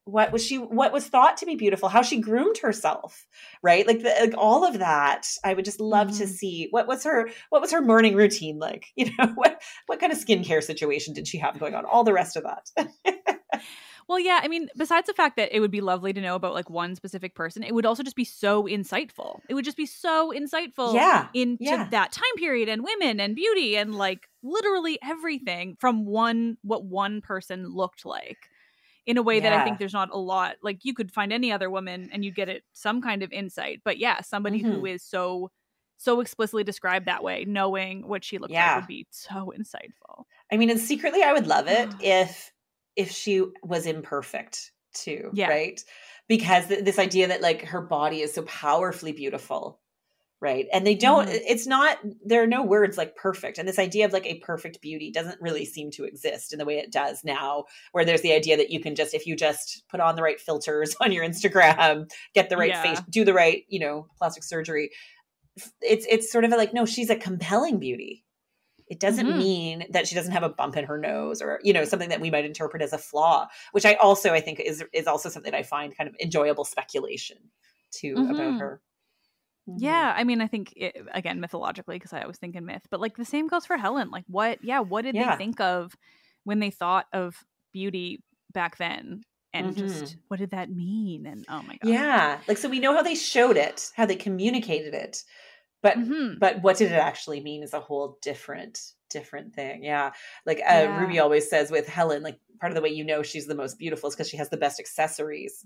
[0.05, 3.25] what was she what was thought to be beautiful how she groomed herself
[3.61, 3.87] right?
[3.87, 6.17] Like, the, like all of that i would just love mm-hmm.
[6.17, 8.87] to see what was her what was her morning routine like?
[8.95, 11.85] You know what what kind of skincare situation did she have going on?
[11.85, 12.69] All the rest of that
[14.07, 16.53] well yeah i mean besides the fact that it would be lovely to know about
[16.53, 19.85] like one specific person it would also just be so insightful it would just be
[19.85, 21.87] so insightful yeah into yeah.
[21.89, 27.21] that time period and women and beauty and like literally everything from one what one
[27.21, 28.49] person looked like
[29.05, 29.49] in a way yeah.
[29.49, 30.55] that I think there's not a lot.
[30.61, 33.81] Like you could find any other woman and you'd get it some kind of insight.
[33.83, 34.71] But yeah, somebody mm-hmm.
[34.71, 35.51] who is so
[35.97, 38.73] so explicitly described that way, knowing what she looked yeah.
[38.73, 40.23] like would be so insightful.
[40.51, 42.51] I mean, and secretly I would love it if
[42.95, 45.47] if she was imperfect too, yeah.
[45.47, 45.81] right?
[46.27, 49.79] Because th- this idea that like her body is so powerfully beautiful
[50.43, 51.37] right and they don't mm-hmm.
[51.47, 54.81] it's not there are no words like perfect and this idea of like a perfect
[54.81, 57.63] beauty doesn't really seem to exist in the way it does now
[57.93, 60.41] where there's the idea that you can just if you just put on the right
[60.41, 62.83] filters on your instagram get the right yeah.
[62.83, 64.91] face do the right you know plastic surgery
[65.81, 68.22] it's it's sort of like no she's a compelling beauty
[68.87, 69.37] it doesn't mm-hmm.
[69.37, 72.21] mean that she doesn't have a bump in her nose or you know something that
[72.21, 75.53] we might interpret as a flaw which i also i think is is also something
[75.53, 77.37] i find kind of enjoyable speculation
[77.91, 78.31] too mm-hmm.
[78.31, 78.81] about her
[79.69, 79.81] Mm-hmm.
[79.81, 82.99] Yeah, I mean, I think it, again mythologically because I always think in myth, but
[82.99, 84.11] like the same goes for Helen.
[84.11, 84.59] Like, what?
[84.61, 85.31] Yeah, what did yeah.
[85.31, 85.95] they think of
[86.43, 87.37] when they thought of
[87.71, 89.21] beauty back then?
[89.53, 89.87] And mm-hmm.
[89.87, 91.25] just what did that mean?
[91.25, 94.17] And oh my god, yeah, like so we know how they showed it, how they
[94.17, 95.23] communicated it,
[95.83, 96.39] but Mhm.
[96.39, 98.79] but what did it actually mean is a whole different
[99.11, 99.83] different thing.
[99.83, 100.13] Yeah,
[100.47, 100.99] like uh, Yeah.
[100.99, 103.77] Ruby always says with Helen, like part of the way you know she's the most
[103.77, 105.63] beautiful is because she has the best accessories.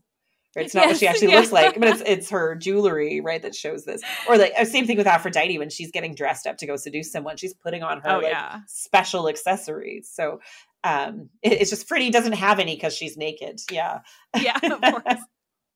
[0.55, 0.65] Right?
[0.65, 1.39] It's not what she actually yeah.
[1.39, 4.01] looks like, but it's it's her jewelry, right, that shows this.
[4.27, 7.11] Or like uh, same thing with Aphrodite when she's getting dressed up to go seduce
[7.11, 8.61] someone, she's putting on her Oh, like yeah.
[8.67, 10.09] special accessories.
[10.11, 10.41] So
[10.83, 13.59] um it- it's just pretty doesn't have any because she's naked.
[13.71, 13.99] Yeah.
[14.41, 15.21] Yeah, of course.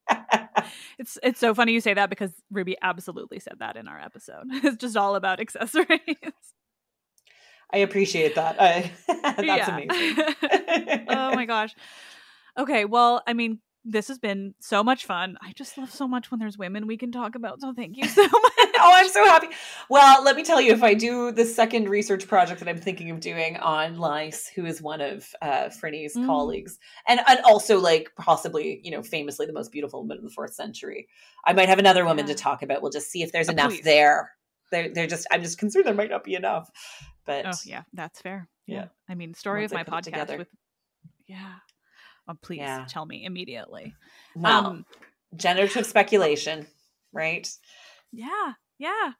[0.99, 4.43] It's it's so funny you say that because Ruby absolutely said that in our episode.
[4.51, 5.87] It's just all about accessories.
[7.73, 8.61] I appreciate that.
[8.61, 11.05] I, that's amazing.
[11.09, 11.73] oh my gosh.
[12.57, 15.37] Okay, well, I mean, this has been so much fun.
[15.41, 17.61] I just love so much when there's women we can talk about.
[17.61, 18.31] So thank you so much.
[18.33, 19.47] oh, I'm so happy.
[19.89, 23.09] Well, let me tell you, if I do the second research project that I'm thinking
[23.09, 26.25] of doing on Lais, who is one of uh, Phryne's Mm.
[26.27, 26.77] colleagues,
[27.07, 30.53] and and also like possibly, you know, famously the most beautiful woman of the fourth
[30.53, 31.07] century,
[31.45, 32.33] I might have another woman Yeah.
[32.35, 32.81] to talk about.
[32.81, 33.83] We'll just see if there's Oh, enough please.
[33.83, 34.31] there.
[34.71, 36.69] They're, they're just, I'm just concerned there might not be enough.
[37.25, 38.47] But Oh yeah, that's fair.
[38.67, 38.75] Yeah.
[38.75, 38.85] Yeah.
[39.09, 40.37] I mean, story Once of my podcast together.
[40.37, 40.47] with
[41.27, 41.55] Yeah.
[42.27, 42.85] Oh, please Yeah.
[42.87, 43.95] tell me immediately.
[44.35, 44.85] well, Um
[45.35, 46.67] generative speculation,
[47.13, 47.47] right?
[48.11, 48.53] yeah.
[48.77, 49.13] Yeah.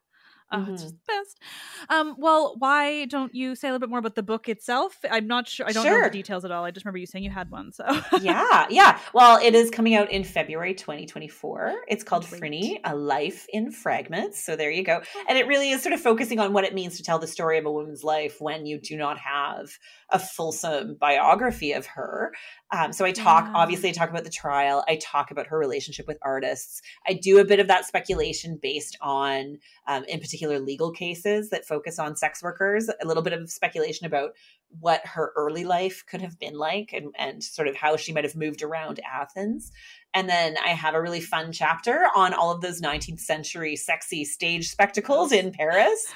[0.52, 0.84] Oh, it's Mhm.
[0.84, 1.40] just the best.
[1.88, 4.98] Um, well, why don't you say a little bit more about the book itself?
[5.10, 5.66] I'm not sure.
[5.66, 6.64] I don't know the details at all.
[6.64, 7.72] I just remember you saying you had one.
[7.72, 7.84] So
[8.20, 8.98] yeah, yeah.
[9.14, 11.74] Well, it is coming out in February 2024.
[11.88, 12.38] It's called Great.
[12.40, 14.44] Phryne, A Life in Fragments.
[14.44, 15.00] So there you go.
[15.28, 17.58] And it really is sort of focusing on what it means to tell the story
[17.58, 19.70] of a woman's life when you do not have
[20.10, 22.32] a fulsome biography of her.
[22.70, 23.52] Um, so I talk, Yeah.
[23.54, 24.84] obviously, I talk about the trial.
[24.88, 26.80] I talk about her relationship with artists.
[27.06, 31.66] I do a bit of that speculation based on, um, in particular, legal cases that
[31.66, 34.32] focus on sex workers, a little bit of speculation about
[34.80, 38.24] what her early life could have been like and, and sort of how she might
[38.24, 39.70] have moved around Athens.
[40.14, 44.24] And then I have a really fun chapter on all of those 19th century sexy
[44.24, 46.06] stage spectacles in Paris,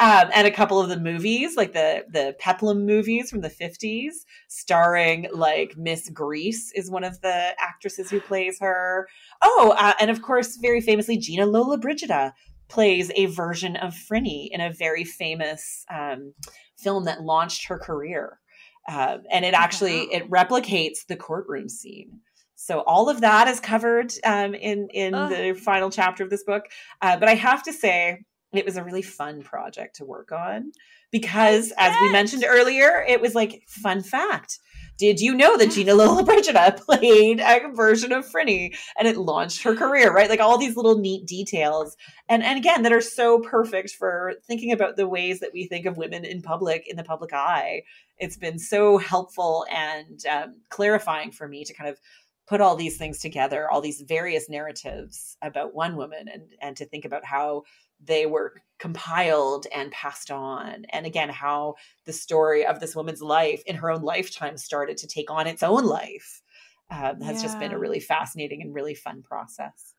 [0.00, 4.12] um, and a couple of the movies, like the the Peplum movies from the 50s,
[4.48, 9.06] starring like Miss Grease is one of the actresses who plays her.
[9.40, 12.32] Oh, uh, and of course, very famously, Gina Lollobrigida
[12.68, 16.34] plays a version of Phryne in a very famous um,
[16.78, 18.38] film that launched her career.
[18.86, 22.20] Uh, and it actually it replicates the courtroom scene.
[22.54, 26.64] So all of that is covered um, in in the final chapter of this book.
[27.00, 30.72] Uh, but I have to say, it was a really fun project to work on
[31.10, 34.58] because, as we mentioned earlier, it was like fun fact.
[34.96, 39.62] Did you know that Gina Lola Brigida played a version of Phryne and it launched
[39.62, 40.30] her career, right?
[40.30, 41.96] Like all these little neat details.
[42.28, 45.86] And and again, that are so perfect for thinking about the ways that we think
[45.86, 47.82] of women in public, in the public eye.
[48.18, 51.98] It's been so helpful and um, clarifying for me to kind of
[52.46, 56.86] put all these things together, all these various narratives about one woman and and to
[56.86, 57.62] think about how
[58.02, 58.54] they were
[58.84, 60.84] compiled and passed on.
[60.90, 65.06] And again, how the story of this woman's life in her own lifetime started to
[65.06, 66.42] take on its own life
[66.90, 69.94] um, has just been a really fascinating and really fun process.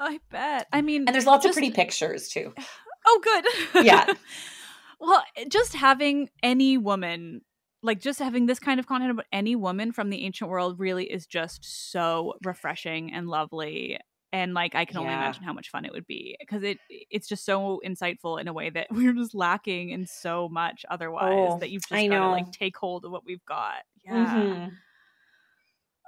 [0.00, 0.66] I bet.
[0.72, 2.52] I mean, And there's lots just- of pretty pictures too.
[3.08, 3.84] Oh, good.
[3.86, 4.12] Yeah.
[5.00, 7.42] well, just having any woman,
[7.80, 11.04] like just having this kind of content about any woman from the ancient world, really
[11.04, 14.00] is just so refreshing and lovely.
[14.36, 15.18] And like, I can only Yeah.
[15.24, 18.52] imagine how much fun it would be because it it's just so insightful in a
[18.52, 21.52] way that we're just lacking in so much otherwise.
[21.54, 23.82] Oh, that you've just got to like take hold of what we've got.
[24.04, 24.12] Yeah.
[24.26, 24.76] Mhm.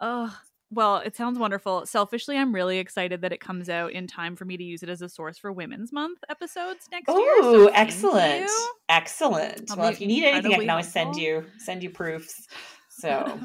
[0.00, 0.38] Oh,
[0.70, 1.86] well, it sounds wonderful.
[1.86, 4.88] Selfishly, I'm really excited that it comes out in time for me to use it
[4.90, 7.42] as a source for Women's Month episodes next year.
[7.42, 8.50] so excellent.
[8.90, 9.70] Excellent.
[9.70, 12.46] I'll well, if you need anything, I can always send you send you proofs.
[12.90, 13.40] So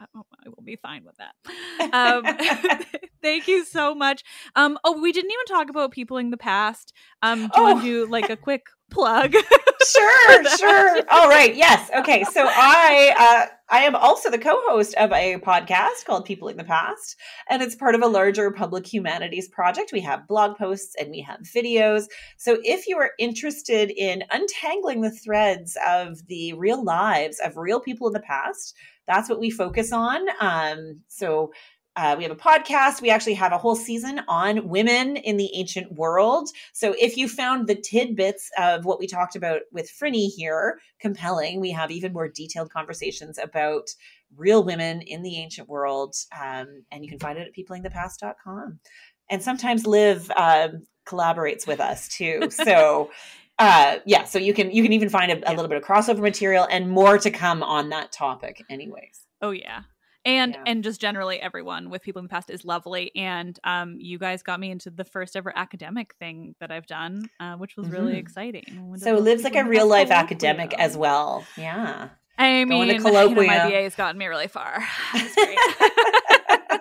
[0.00, 1.34] I I will be fine with that.
[1.92, 2.24] Um,
[3.22, 4.22] thank you so much.
[4.54, 6.92] Um, oh, we didn't even talk about Peopling the Past.
[7.22, 7.80] Um, do you want Oh.
[7.80, 9.32] to do like a quick plug?
[9.32, 11.00] sure, sure.
[11.10, 11.54] All right.
[11.54, 11.90] Yes.
[11.98, 12.24] Okay.
[12.24, 17.16] So I uh, I am also the co-host of a podcast called Peopling the Past,
[17.50, 19.90] and it's part of a larger public humanities project.
[19.92, 22.04] We have blog posts and we have videos.
[22.36, 27.80] So if you are interested in untangling the threads of the real lives of real
[27.80, 28.76] people in the past,
[29.08, 30.26] that's what we focus on.
[30.40, 31.52] Um, so
[31.96, 33.00] uh, we have a podcast.
[33.00, 36.50] We actually have a whole season on women in the ancient world.
[36.72, 41.58] So if you found the tidbits of what we talked about with Phryne here compelling,
[41.60, 43.88] we have even more detailed conversations about
[44.36, 46.14] real women in the ancient world.
[46.38, 48.78] Um, and you can find it at peoplingthepast.com.
[49.30, 52.42] And sometimes Liv um, collaborates with us too.
[52.50, 53.10] So
[53.58, 55.50] uh yeah so you can you can even find a, a Yeah.
[55.52, 59.84] little bit of crossover material and more to come on that topic anyways oh yeah.
[60.26, 60.62] And Yeah.
[60.66, 64.58] and just generally everyone with Peopling the Past is lovely and um you guys got
[64.60, 68.18] me into the first ever academic thing that i've done uh, which was really Mhm.
[68.18, 71.46] exciting So lives like a real life academic as well.
[71.56, 72.08] Yeah.
[72.38, 74.84] i Going mean you know, my ba has gotten me really far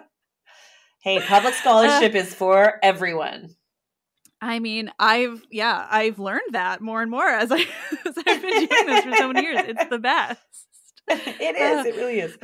[1.01, 3.55] Hey, public scholarship is for everyone.
[4.41, 8.67] I mean, I've yeah, I've learned that more and more as I as I've been
[8.67, 9.61] doing this for so many years.
[9.67, 10.41] It's the best.
[11.07, 11.85] it is.
[11.85, 12.35] It really is.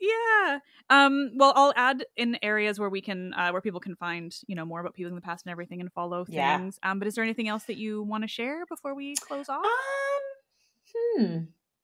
[0.00, 0.58] Yeah.
[0.90, 1.32] Um.
[1.36, 4.64] Well, I'll add in areas where we can, uh, where people can find, you know,
[4.64, 6.58] more about Peopling the Past and everything, and follow Yeah.
[6.58, 6.78] things.
[6.82, 6.98] Um.
[6.98, 9.64] But is there anything else that you want to share before we close off?
[9.64, 10.22] Um,
[11.14, 11.36] hmm.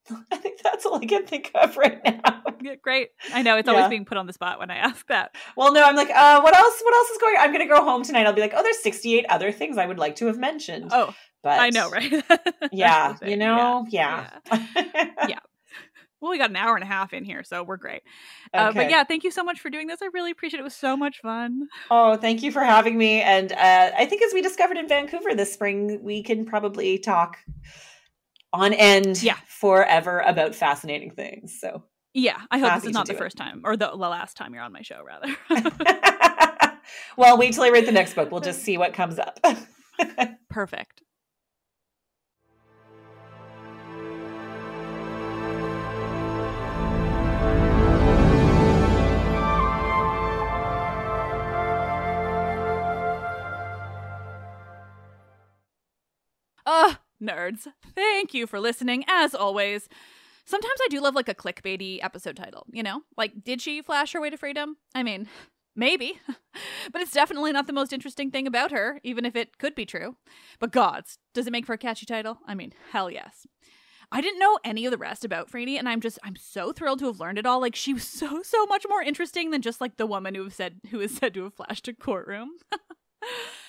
[0.33, 2.43] I think that's all I can think of right now.
[2.63, 3.11] Yeah, great.
[3.35, 3.75] I know it's Yeah.
[3.75, 5.35] always being put on the spot when I ask that.
[5.55, 6.81] Well, no, I'm like, uh, what else?
[6.83, 7.35] What else is going?
[7.39, 8.27] I'm gonna go home tonight.
[8.27, 10.89] I'll be like, oh, there's 68 other things I would like to have mentioned.
[10.91, 12.11] Oh, but I know, right?
[12.73, 14.31] Yeah, you know, yeah.
[15.29, 15.41] Yeah.
[16.25, 18.01] Well, we got an hour and a half in here, so we're great.
[18.55, 20.01] Uh, but yeah, thank you so much for doing this.
[20.01, 20.63] I really appreciate it.
[20.63, 21.69] It was so much fun.
[21.91, 23.21] Oh, thank you for having me.
[23.21, 27.37] And uh, I think as we discovered in Vancouver this spring, we can probably talk
[28.55, 29.37] on end Yeah.
[29.47, 31.61] forever about fascinating things.
[31.61, 31.85] So,
[32.15, 33.19] Yeah, I hope this is not the it.
[33.19, 35.29] first time or the, the last time you're on my show, rather.
[37.19, 38.31] well, wait till I read the next book.
[38.31, 39.39] We'll just see what comes up.
[40.49, 41.03] Perfect.
[56.77, 57.69] Ugh, nerds.
[57.95, 59.89] Thank you for listening, as always.
[60.45, 63.03] Sometimes I do love like a clickbaity episode title, you know?
[63.17, 64.77] Like, did she flash her way to freedom?
[64.93, 65.29] I mean,
[65.77, 66.19] maybe.
[66.93, 69.87] but it's definitely not the most interesting thing about her, even if it could be
[69.87, 70.17] true.
[70.59, 72.39] But gods, does it make for a catchy title?
[72.45, 73.47] I mean, hell yes.
[74.11, 76.99] I didn't know any of the rest about Phryne, and I'm just I'm so thrilled
[77.01, 77.61] to have learned it all.
[77.61, 80.81] Like she was so so much more interesting than just like the woman who said
[80.91, 82.51] who is said to have flashed a courtroom.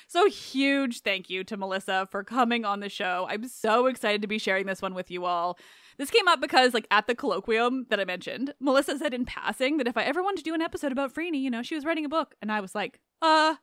[0.08, 3.26] So huge thank you to Melissa for coming on the show.
[3.30, 5.58] I'm so excited to be sharing this one with you all.
[5.98, 9.78] This came up because like at the colloquium that I mentioned, Melissa said in passing
[9.78, 11.86] that if I ever wanted to do an episode about Phryne, you know, she was
[11.86, 13.56] writing a book, and I was like, uh,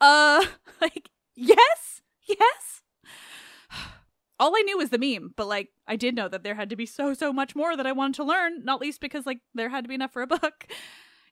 [0.00, 0.44] uh,
[0.80, 2.82] like yes, yes.
[4.38, 6.76] all I knew was the meme, but like I did know that there had to
[6.76, 9.68] be so so much more that I wanted to learn, not least because like there
[9.68, 10.66] had to be enough for a book.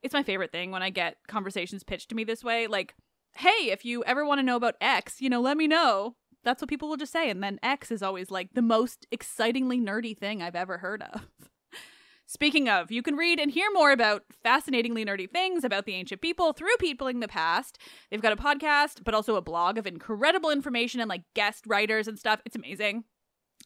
[0.02, 2.94] It's my favorite thing when I get conversations pitched to me this way, like,
[3.38, 6.62] "Hey, if you ever want to know about X, you know, let me know." That's
[6.62, 10.16] what people will just say, and then X is always like the most excitingly nerdy
[10.16, 11.28] thing I've ever heard of.
[12.26, 16.20] Speaking of, you can read and hear more about fascinatingly nerdy things about the ancient
[16.20, 17.78] people through Peopling the Past.
[18.10, 22.06] They've got a podcast, but also a blog of incredible information and like guest writers
[22.06, 22.42] and stuff.
[22.44, 23.04] It's amazing.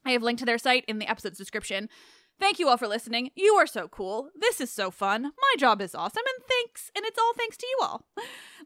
[0.05, 1.89] I have linked to their site in the episode's description.
[2.43, 3.31] Thank you all for listening.
[3.37, 4.31] You are so cool.
[4.35, 5.23] This is so fun.
[5.23, 6.91] My job is awesome, and thanks.
[6.97, 8.05] And it's all thanks to you all.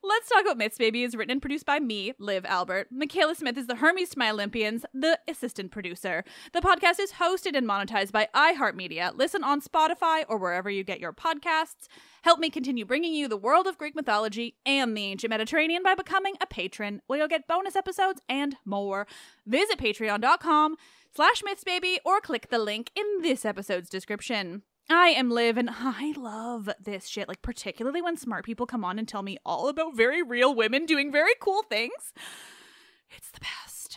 [0.03, 2.89] Let's Talk About Myths, Baby is written and produced by me, Liv Albert.
[2.91, 6.25] Michaela Smith is the Hermes to my Olympians, the assistant producer.
[6.55, 9.15] The podcast is hosted and monetized by iHeartMedia.
[9.15, 11.89] Listen on Spotify or wherever you get your podcasts.
[12.23, 15.95] Help me continue bringing you the world of Greek mythology and the ancient Mediterranean by
[15.95, 19.07] becoming a patron, where you'll get bonus episodes and more.
[19.47, 20.77] Visit patreon.com
[21.17, 24.63] slash mythsbaby or click the link in this episode's description.
[24.91, 28.99] I am Liv and I love this shit, like particularly when smart people come on
[28.99, 32.13] and tell me all about very real women doing very cool things.
[33.11, 33.97] It's the best.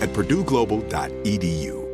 [0.00, 1.85] at purdueglobal.edu.